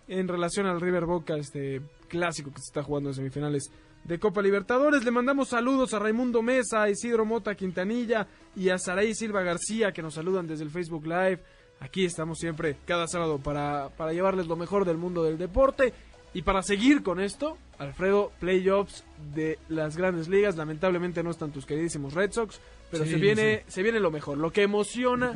en 0.08 0.28
relación 0.28 0.66
al 0.66 0.82
River 0.82 1.06
Boca, 1.06 1.38
este 1.38 1.82
clásico 2.10 2.52
que 2.52 2.60
se 2.60 2.66
está 2.66 2.84
jugando 2.84 3.10
en 3.10 3.16
semifinales 3.16 3.72
de 4.04 4.20
Copa 4.20 4.42
Libertadores. 4.42 5.04
Le 5.04 5.12
mandamos 5.12 5.50
saludos 5.50 5.94
a 5.94 6.00
Raimundo 6.00 6.42
Mesa, 6.42 6.84
a 6.84 6.90
Isidro 6.90 7.26
Mota 7.26 7.56
Quintanilla 7.56 8.28
y 8.56 8.70
a 8.70 8.78
Saraí 8.78 9.14
Silva 9.14 9.42
García 9.42 9.92
que 9.92 10.02
nos 10.02 10.16
saludan 10.16 10.48
desde 10.48 10.64
el 10.64 10.70
Facebook 10.70 11.06
Live. 11.06 11.40
Aquí 11.80 12.06
estamos 12.06 12.38
siempre 12.38 12.78
cada 12.86 13.08
sábado 13.08 13.40
para, 13.40 13.90
para 13.98 14.14
llevarles 14.14 14.48
lo 14.48 14.56
mejor 14.56 14.86
del 14.86 14.98
mundo 14.98 15.24
del 15.24 15.38
deporte. 15.38 15.94
Y 16.34 16.44
para 16.44 16.62
seguir 16.64 17.04
con 17.04 17.20
esto, 17.20 17.58
Alfredo, 17.78 18.32
playoffs 18.40 19.04
de 19.34 19.60
las 19.68 19.98
grandes 19.98 20.30
ligas. 20.30 20.56
Lamentablemente 20.56 21.24
no 21.24 21.32
están 21.32 21.52
tus 21.52 21.66
queridísimos 21.66 22.14
Red 22.14 22.32
Sox, 22.32 22.62
pero 22.90 23.04
Sí, 23.04 23.12
se, 23.12 23.16
viene, 23.18 23.64
sí. 23.66 23.74
se 23.74 23.84
viene 23.84 24.00
lo 24.00 24.12
mejor, 24.12 24.38
lo 24.38 24.52
que 24.52 24.62
emociona 24.64 25.34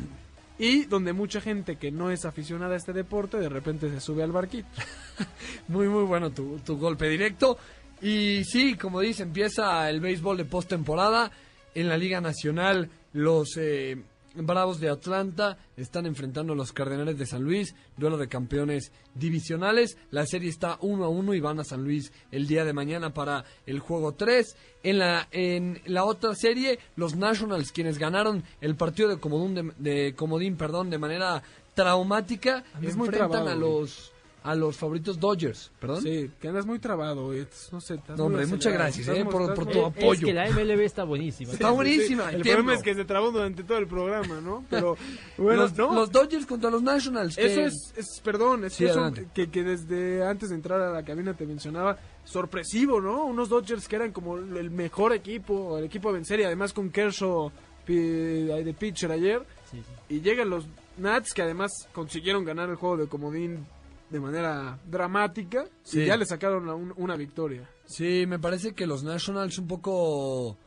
y 0.58 0.86
donde 0.86 1.12
mucha 1.12 1.42
gente 1.42 1.76
que 1.76 1.92
no 1.92 2.12
es 2.12 2.24
aficionada 2.24 2.76
a 2.76 2.78
este 2.78 2.94
deporte 2.94 3.38
de 3.38 3.50
repente 3.50 3.90
se 3.90 4.00
sube 4.00 4.24
al 4.24 4.32
barquito. 4.32 4.70
Muy, 5.68 5.90
muy 5.90 6.04
bueno 6.04 6.30
tu, 6.32 6.60
tu 6.60 6.78
golpe 6.78 7.10
directo. 7.10 7.58
Y 8.02 8.44
sí, 8.44 8.76
como 8.76 9.00
dice, 9.02 9.24
empieza 9.24 9.90
el 9.90 10.00
béisbol 10.00 10.38
de 10.38 10.46
postemporada. 10.46 11.32
En 11.74 11.90
la 11.90 11.98
Liga 11.98 12.22
Nacional, 12.22 12.90
los, 13.14 13.58
eh, 13.58 13.98
Bravos 14.36 14.80
de 14.80 14.90
Atlanta 14.90 15.58
están 15.78 16.06
enfrentando 16.06 16.54
a 16.54 16.56
los 16.56 16.74
Cardenales 16.74 17.18
de 17.18 17.26
San 17.26 17.44
Luis, 17.44 17.74
duelo 17.98 18.18
de 18.18 18.28
campeones 18.28 18.92
divisionales. 19.14 19.98
La 20.12 20.26
serie 20.26 20.50
está 20.50 20.78
1 20.82 21.06
a 21.06 21.10
1 21.10 21.34
y 21.34 21.40
van 21.40 21.60
a 21.60 21.64
San 21.64 21.84
Luis 21.84 22.12
el 22.32 22.48
día 22.48 22.66
de 22.66 22.74
mañana 22.74 23.14
para 23.14 23.46
el 23.66 23.80
juego 23.80 24.14
3. 24.14 24.56
En 24.84 25.00
la, 25.00 25.28
en 25.32 25.82
la 25.86 26.04
otra 26.04 26.36
serie, 26.36 26.80
los 26.96 27.16
Nationals, 27.16 27.72
quienes 27.72 27.98
ganaron 27.98 28.44
el 28.62 28.76
partido 28.76 29.10
de 29.10 29.20
comodín, 29.20 29.74
de, 29.78 29.92
de 29.92 30.16
comodín 30.16 30.58
perdón, 30.58 30.90
de 30.90 30.98
manera 30.98 31.42
traumática, 31.74 32.64
Es 32.82 32.96
muy 32.96 33.08
enfrentan 33.08 33.32
trabado, 33.32 33.50
a 33.52 33.56
los 33.56 34.12
a 34.46 34.54
los 34.56 34.78
favoritos 34.78 35.20
Dodgers, 35.20 35.72
perdón. 35.80 36.02
Sí, 36.04 36.30
que 36.40 36.48
andas 36.48 36.66
muy 36.68 36.78
trabado, 36.78 37.26
güey. 37.26 37.48
No 37.72 37.82
sé, 37.82 38.00
No, 38.16 38.26
hombre, 38.26 38.46
muchas 38.46 38.72
gracias, 38.74 39.08
eh, 39.08 39.26
por- 39.26 39.54
tu 39.56 39.72
Es 39.72 39.78
apoyo. 39.86 40.28
que 40.28 40.34
la 40.34 40.48
MLB 40.50 40.82
está 40.86 41.04
buenísima. 41.04 41.52
Está 41.52 41.72
buenísima, 41.72 42.30
El 42.30 42.36
entiendo. 42.36 42.62
problema 42.62 42.74
es 42.78 42.84
que 42.84 42.94
se 42.94 43.06
trabó 43.06 43.32
durante 43.32 43.64
todo 43.64 43.80
el 43.80 43.88
programa, 43.88 44.40
¿no? 44.42 44.64
Pero, 44.70 44.96
bueno, 45.38 45.64
los, 45.64 45.76
no. 45.78 45.94
los 45.96 46.12
Dodgers 46.12 46.46
contra 46.46 46.70
los 46.70 46.84
Nationals. 46.84 47.36
que- 47.36 47.46
Eso 47.52 47.62
es, 47.62 47.94
es- 47.98 48.22
perdón, 48.24 48.66
es 48.66 48.74
Sí, 48.74 48.84
que 48.86 48.90
eso 48.92 49.12
que, 49.34 49.50
que 49.50 49.64
desde 49.64 50.24
antes 50.26 50.50
de 50.50 50.56
entrar 50.56 50.80
a 50.80 50.92
la 50.92 51.04
cabina 51.04 51.34
te 51.34 51.46
mencionaba, 51.48 51.98
sorpresivo, 52.24 53.02
¿no? 53.02 53.26
Unos 53.26 53.50
Dodgers 53.50 53.88
que 53.88 53.96
eran 53.96 54.12
como 54.12 54.38
el 54.38 54.70
mejor 54.70 55.12
equipo, 55.14 55.78
el 55.78 55.86
equipo 55.86 56.10
a 56.10 56.12
vencer 56.12 56.40
y 56.40 56.44
además 56.44 56.72
con 56.72 56.90
Kershaw 56.92 57.52
de 57.88 58.76
pitcher 58.78 59.12
ayer. 59.12 59.42
Sí, 59.72 59.78
sí. 59.78 60.16
Y 60.16 60.22
llegan 60.22 60.50
los 60.50 60.66
Nats 60.98 61.34
que 61.34 61.42
además 61.42 61.72
consiguieron 61.94 62.46
ganar 62.46 62.70
el 62.70 62.76
juego 62.76 62.98
de 62.98 63.08
comodín 63.08 63.66
de 64.10 64.20
manera 64.20 64.80
dramática 64.90 65.66
Sí. 65.84 66.02
y 66.02 66.06
ya 66.06 66.18
le 66.18 66.26
sacaron 66.26 66.70
un- 66.70 66.94
una 66.98 67.16
victoria. 67.16 67.70
Sí, 67.86 68.26
me 68.28 68.40
parece 68.40 68.74
que 68.74 68.88
los 68.88 69.04
Nationals 69.04 69.58
un 69.58 69.68
poco 69.68 70.58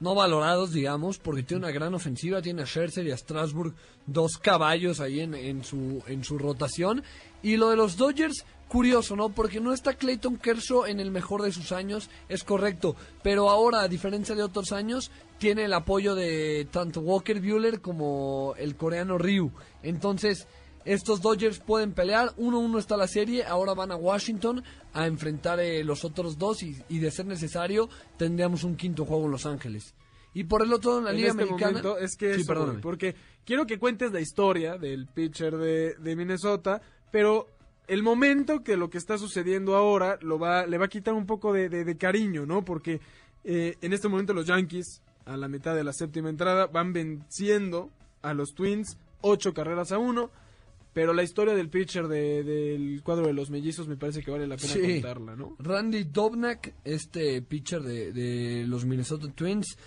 no 0.00 0.14
valorados, 0.14 0.72
digamos, 0.72 1.18
porque 1.18 1.42
tiene 1.42 1.64
una 1.64 1.72
gran 1.72 1.92
ofensiva, 1.94 2.40
tiene 2.40 2.62
a 2.62 2.66
Scherzer 2.66 3.06
y 3.06 3.10
a 3.10 3.16
Strasburg, 3.16 3.74
dos 4.06 4.38
caballos 4.38 5.00
ahí 5.00 5.20
en, 5.20 5.34
en 5.34 5.64
su, 5.64 6.02
en 6.06 6.22
su 6.24 6.38
rotación. 6.38 7.02
Y 7.42 7.56
lo 7.56 7.70
de 7.70 7.76
los 7.76 7.96
Dodgers, 7.96 8.44
curioso, 8.68 9.16
¿no? 9.16 9.30
Porque 9.30 9.60
no 9.60 9.72
está 9.72 9.94
Clayton 9.94 10.36
Kershaw 10.36 10.84
en 10.86 11.00
el 11.00 11.10
mejor 11.10 11.42
de 11.42 11.50
sus 11.52 11.72
años, 11.72 12.10
es 12.28 12.44
correcto, 12.44 12.94
pero 13.24 13.48
ahora, 13.50 13.80
a 13.80 13.88
diferencia 13.88 14.34
de 14.36 14.42
otros 14.44 14.70
años, 14.72 15.10
tiene 15.38 15.64
el 15.64 15.72
apoyo 15.72 16.14
de 16.14 16.68
tanto 16.70 17.00
Walker 17.00 17.40
Buehler 17.40 17.80
como 17.80 18.54
el 18.58 18.76
coreano 18.76 19.18
Ryu. 19.18 19.50
Entonces, 19.82 20.46
estos 20.84 21.20
Dodgers 21.20 21.58
pueden 21.60 21.92
pelear. 21.92 22.34
1-1 22.36 22.78
está 22.78 22.96
la 22.96 23.06
serie. 23.08 23.44
Ahora 23.44 23.74
van 23.74 23.92
a 23.92 23.96
Washington 23.96 24.62
a 24.94 25.06
enfrentar 25.06 25.60
eh, 25.60 25.84
los 25.84 26.04
otros 26.04 26.38
dos. 26.38 26.62
Y, 26.62 26.76
y 26.88 26.98
de 26.98 27.10
ser 27.10 27.26
necesario, 27.26 27.88
tendríamos 28.16 28.64
un 28.64 28.76
quinto 28.76 29.04
juego 29.04 29.26
en 29.26 29.30
Los 29.32 29.46
Ángeles. 29.46 29.94
Y 30.34 30.44
por 30.44 30.62
el 30.62 30.72
otro, 30.72 30.98
en 30.98 31.04
la 31.04 31.10
en 31.10 31.16
Liga 31.16 31.28
este 31.30 31.42
Americana. 31.42 31.70
momento 31.82 31.98
es 31.98 32.16
que 32.16 32.34
Sí, 32.34 32.40
eso, 32.42 32.48
perdóname. 32.48 32.80
porque 32.80 33.14
quiero 33.44 33.66
que 33.66 33.78
cuentes 33.78 34.12
la 34.12 34.20
historia 34.20 34.76
del 34.78 35.06
pitcher 35.06 35.56
de, 35.56 35.94
de 35.94 36.16
Minnesota, 36.16 36.80
pero 37.10 37.48
el 37.88 38.02
momento 38.02 38.62
que 38.62 38.76
lo 38.76 38.90
que 38.90 38.98
está 38.98 39.16
sucediendo 39.18 39.74
ahora 39.74 40.18
lo 40.20 40.38
va, 40.38 40.66
le 40.66 40.76
va 40.78 40.84
a 40.84 40.88
quitar 40.88 41.14
un 41.14 41.24
poco 41.26 41.52
de, 41.54 41.68
de- 41.70 41.84
de 41.84 41.96
cariño, 41.96 42.44
¿no? 42.46 42.62
Porque 42.64 43.00
eh, 43.44 43.76
en 43.80 43.92
este 43.94 44.08
momento 44.08 44.34
los 44.34 44.46
Yankees, 44.46 45.02
a 45.24 45.36
la 45.38 45.48
mitad 45.48 45.74
de 45.74 45.82
la 45.84 45.92
séptima 45.94 46.28
entrada, 46.28 46.66
van 46.66 46.92
venciendo 46.92 47.90
a 48.22 48.34
los 48.34 48.54
Twins 48.54 48.98
ocho 49.22 49.54
carreras 49.54 49.92
a 49.92 49.98
uno. 49.98 50.30
Pero 50.98 51.12
la 51.12 51.22
historia 51.22 51.54
del 51.54 51.68
pitcher 51.70 52.08
de- 52.08 52.42
del 52.42 53.02
cuadro 53.04 53.28
de 53.28 53.32
los 53.32 53.50
mellizos 53.50 53.86
me 53.86 53.96
parece 53.96 54.20
que 54.20 54.32
vale 54.32 54.48
la 54.48 54.56
pena 54.56 54.72
Sí. 54.72 54.94
contarla, 54.94 55.36
¿no? 55.36 55.54
Randy 55.60 56.02
Dobnak, 56.02 56.74
este 56.82 57.40
pitcher 57.40 57.82
de, 57.82 58.12
de 58.12 58.66
los 58.66 58.84
Minnesota 58.84 59.30
Twins, 59.32 59.78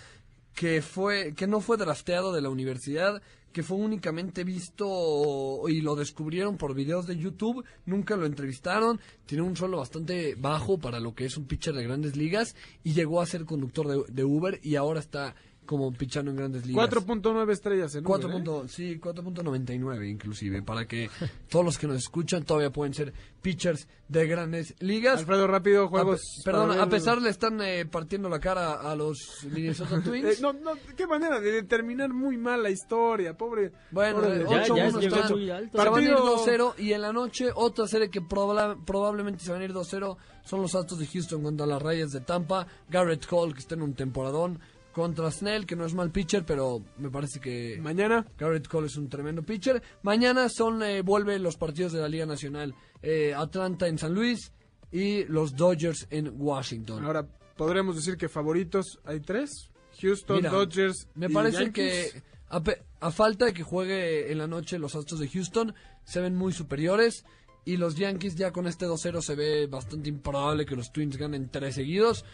que 0.54 0.80
fue 0.80 1.34
que 1.34 1.46
no 1.46 1.60
fue 1.60 1.76
drafteado 1.76 2.32
de 2.32 2.40
la 2.40 2.48
universidad, 2.48 3.20
que 3.52 3.62
fue 3.62 3.76
únicamente 3.76 4.42
visto 4.42 5.68
y 5.68 5.82
lo 5.82 5.96
descubrieron 5.96 6.56
por 6.56 6.74
videos 6.74 7.06
de 7.06 7.18
YouTube, 7.18 7.62
nunca 7.84 8.16
lo 8.16 8.24
entrevistaron, 8.24 8.98
tiene 9.26 9.42
un 9.44 9.54
sueldo 9.54 9.76
bastante 9.76 10.34
bajo 10.36 10.78
para 10.78 10.98
lo 10.98 11.14
que 11.14 11.26
es 11.26 11.36
un 11.36 11.44
pitcher 11.44 11.74
de 11.74 11.84
grandes 11.84 12.16
ligas 12.16 12.56
y 12.84 12.94
llegó 12.94 13.20
a 13.20 13.26
ser 13.26 13.44
conductor 13.44 13.86
de, 14.06 14.10
de 14.10 14.24
Uber 14.24 14.58
y 14.62 14.76
ahora 14.76 15.00
está 15.00 15.34
como 15.66 15.92
pitchando 15.92 16.30
en 16.30 16.36
grandes 16.36 16.66
ligas. 16.66 16.88
4.9 16.90 17.50
estrellas 17.52 17.94
en 17.94 18.04
Cuatro 18.04 18.28
Uber, 18.28 18.40
¿eh? 18.40 18.44
punto- 18.44 18.68
sí, 18.68 18.98
4.99 18.98 20.08
inclusive, 20.10 20.62
para 20.62 20.86
que 20.86 21.08
todos 21.48 21.64
los 21.64 21.78
que 21.78 21.86
nos 21.86 21.96
escuchan 21.98 22.44
todavía 22.44 22.70
pueden 22.70 22.92
ser 22.94 23.12
pitchers 23.40 23.88
de 24.08 24.26
grandes 24.26 24.74
ligas. 24.80 25.20
Alfredo, 25.20 25.46
rápido, 25.46 25.84
A 25.84 25.88
juegos. 25.88 26.20
pe- 26.44 26.50
perdón, 26.50 26.78
a 26.78 26.88
pesar 26.88 27.20
le 27.22 27.30
están 27.30 27.60
eh, 27.62 27.86
partiendo 27.86 28.28
la 28.28 28.38
cara 28.40 28.74
a 28.74 28.94
los 28.96 29.46
Minnesota 29.50 29.96
Eh, 29.98 30.00
Twins. 30.04 30.40
no, 30.40 30.52
no, 30.52 30.72
qué 30.96 31.06
manera 31.06 31.40
de 31.40 31.62
terminar 31.62 32.12
muy 32.12 32.36
mal 32.36 32.62
la 32.62 32.70
historia, 32.70 33.36
pobre. 33.36 33.72
Bueno, 33.90 34.16
pobre 34.20 34.34
eh, 34.34 34.38
de- 34.40 34.44
Ya- 34.50 34.62
8 34.64 34.76
ya 34.76 34.88
1 34.88 35.00
llegó 35.00 35.16
están. 35.16 35.32
muy 35.32 35.50
alto. 35.50 35.78
Se 35.82 35.88
van 35.90 35.98
a 35.98 36.02
ir 36.02 36.10
Partido- 36.14 36.36
2-0 36.36 36.74
y 36.78 36.92
en 36.92 37.00
la 37.02 37.12
noche 37.12 37.48
otra 37.54 37.86
serie 37.86 38.10
que 38.10 38.20
probabla- 38.20 38.76
probablemente 38.84 39.44
se 39.44 39.52
van 39.52 39.62
a 39.62 39.64
ir 39.64 39.72
2-0 39.72 40.16
son 40.44 40.60
los 40.60 40.74
Astros 40.74 40.98
de 41.00 41.06
Houston 41.06 41.42
contra 41.42 41.66
las 41.66 41.80
Rayas 41.80 42.10
de 42.10 42.20
Tampa. 42.20 42.66
Garrett 42.90 43.26
Cole 43.26 43.54
que 43.54 43.60
está 43.60 43.74
en 43.76 43.82
un 43.82 43.94
temporadón 43.94 44.58
contra 44.92 45.30
Snell 45.30 45.66
que 45.66 45.74
no 45.76 45.84
es 45.86 45.94
mal 45.94 46.10
pitcher, 46.10 46.44
pero 46.44 46.82
me 46.98 47.10
parece 47.10 47.40
que 47.40 47.78
Mañana, 47.80 48.26
Garrett 48.38 48.68
Cole 48.68 48.86
es 48.86 48.96
un 48.96 49.08
tremendo 49.08 49.42
pitcher. 49.42 49.82
Mañana 50.02 50.48
son 50.48 50.82
eh, 50.82 51.02
vuelven 51.02 51.42
los 51.42 51.56
partidos 51.56 51.92
de 51.92 52.00
la 52.00 52.08
Liga 52.08 52.26
Nacional. 52.26 52.74
Eh, 53.02 53.34
Atlanta 53.34 53.88
en 53.88 53.98
San 53.98 54.14
Luis 54.14 54.52
y 54.90 55.24
los 55.24 55.56
Dodgers 55.56 56.06
en 56.10 56.32
Washington. 56.36 57.04
ahora 57.04 57.26
podremos 57.56 57.96
decir 57.96 58.16
que 58.16 58.28
favoritos 58.28 59.00
hay 59.04 59.20
tres: 59.20 59.70
Houston, 60.00 60.36
Mira, 60.36 60.50
Dodgers. 60.50 61.08
Me 61.14 61.26
y 61.26 61.32
parece 61.32 61.64
Yankees. 61.64 62.12
que 62.12 62.22
a, 62.48 62.62
a 63.00 63.10
falta 63.10 63.46
de 63.46 63.52
que 63.54 63.62
juegue 63.62 64.30
en 64.30 64.38
la 64.38 64.46
noche 64.46 64.78
los 64.78 64.94
Astros 64.94 65.20
de 65.20 65.28
Houston, 65.28 65.74
se 66.04 66.20
ven 66.20 66.36
muy 66.36 66.52
superiores. 66.52 67.24
Y 67.64 67.76
los 67.76 67.94
Yankees 67.94 68.34
ya 68.34 68.50
con 68.50 68.66
este 68.66 68.86
2-0 68.86 69.22
se 69.22 69.36
ve 69.36 69.68
bastante 69.68 70.08
improbable 70.08 70.66
que 70.66 70.74
los 70.74 70.92
Twins 70.92 71.16
ganen 71.16 71.48
tres 71.48 71.76
seguidos. 71.76 72.24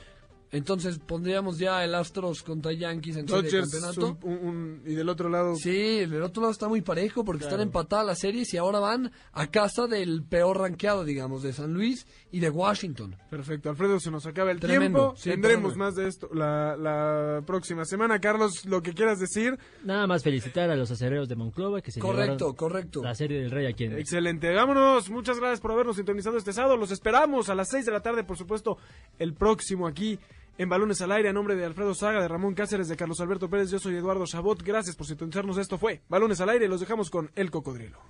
Entonces 0.51 0.99
pondríamos 0.99 1.59
ya 1.59 1.85
el 1.85 1.95
Astros 1.95 2.43
contra 2.43 2.73
Yankees 2.73 3.17
en 3.19 3.29
serie 3.29 3.51
de 3.51 3.61
campeonato. 3.61 4.17
un- 4.23 4.83
y 4.87 4.95
del 4.95 5.09
otro 5.11 5.29
lado. 5.29 5.57
Sí, 5.57 6.07
del 6.07 6.23
otro 6.23 6.41
lado 6.43 6.53
está 6.53 6.69
muy 6.69 6.81
parejo 6.81 7.23
porque 7.25 7.45
están 7.45 7.61
empatadas 7.61 8.07
las 8.07 8.19
series 8.19 8.55
y 8.55 8.57
ahora 8.57 8.79
van 8.81 9.13
a 9.33 9.47
casa 9.49 9.87
del 9.87 10.23
peor 10.25 10.59
rankeado, 10.59 11.05
digamos, 11.05 11.43
de 11.43 11.53
San 11.53 11.75
Luis 11.75 12.07
y 12.31 12.41
de 12.41 12.49
Washington. 12.49 13.15
Perfecto, 13.31 13.69
Alfredo, 13.69 14.01
se 14.01 14.11
nos 14.11 14.25
acaba 14.25 14.51
el 14.51 14.59
Tremendo, 14.59 14.99
tiempo. 14.99 15.17
sí, 15.17 15.31
Tendremos 15.31 15.73
perdóname. 15.75 15.85
más 15.85 15.97
de 15.97 16.09
esto 16.09 16.29
la, 16.33 16.77
la 16.79 17.43
próxima 17.45 17.85
semana. 17.85 18.19
Carlos, 18.19 18.65
lo 18.65 18.83
que 18.83 18.95
quieras 18.95 19.19
decir. 19.19 19.59
Nada 19.85 20.07
más 20.07 20.23
felicitar 20.23 20.71
a 20.71 20.77
los 20.77 20.91
acereros 20.91 21.29
de 21.29 21.37
Monclova 21.37 21.83
que 21.83 21.91
se 21.91 22.01
Correcto, 22.01 22.33
llevaron 22.47 22.57
correcto. 22.57 23.03
la 23.03 23.15
serie 23.15 23.41
del 23.41 23.51
Rey 23.51 23.67
aquí 23.67 23.85
en 23.85 23.99
Excelente, 23.99 24.51
vámonos. 24.55 25.11
Muchas 25.11 25.39
gracias 25.39 25.61
por 25.61 25.73
habernos 25.73 25.97
sintonizado 25.97 26.39
este 26.39 26.55
sábado. 26.55 26.79
Los 26.79 26.91
esperamos 26.91 27.51
a 27.51 27.55
las 27.55 27.69
6 27.69 27.85
de 27.85 27.93
la 27.93 28.01
tarde, 28.01 28.25
por 28.25 28.39
supuesto, 28.39 28.79
el 29.19 29.35
próximo 29.35 29.87
aquí 29.87 30.19
en 30.59 30.69
Balones 30.69 31.01
al 31.01 31.13
Aire, 31.13 31.31
a 31.31 31.33
nombre 31.33 31.57
de 31.57 31.65
Alfredo 31.65 31.95
Saga, 31.95 32.21
de 32.21 32.29
Ramón 32.29 32.55
Cáceres, 32.55 32.89
de 32.89 32.97
Carlos 32.97 33.21
Alberto 33.21 33.49
Pérez. 33.49 33.71
Yo 33.71 33.79
soy 33.79 33.97
Eduardo 33.97 34.27
Chabot. 34.27 34.63
Gracias 34.63 34.97
por 34.97 35.07
sintonizarnos. 35.07 35.57
Esto 35.57 35.79
fue 35.79 36.03
Balones 36.09 36.41
al 36.41 36.51
Aire. 36.51 36.69
Los 36.69 36.81
dejamos 36.81 37.09
con 37.09 37.31
El 37.35 37.51
Cocodrilo. 37.51 38.01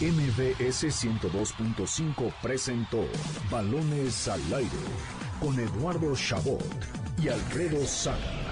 MBS 0.00 0.84
102.5 0.84 2.34
presentó 2.42 3.04
Balones 3.50 4.26
al 4.26 4.40
Aire 4.54 4.70
con 5.40 5.58
Eduardo 5.58 6.14
Chabot 6.14 6.64
y 7.22 7.28
Alfredo 7.28 7.84
Saga. 7.86 8.51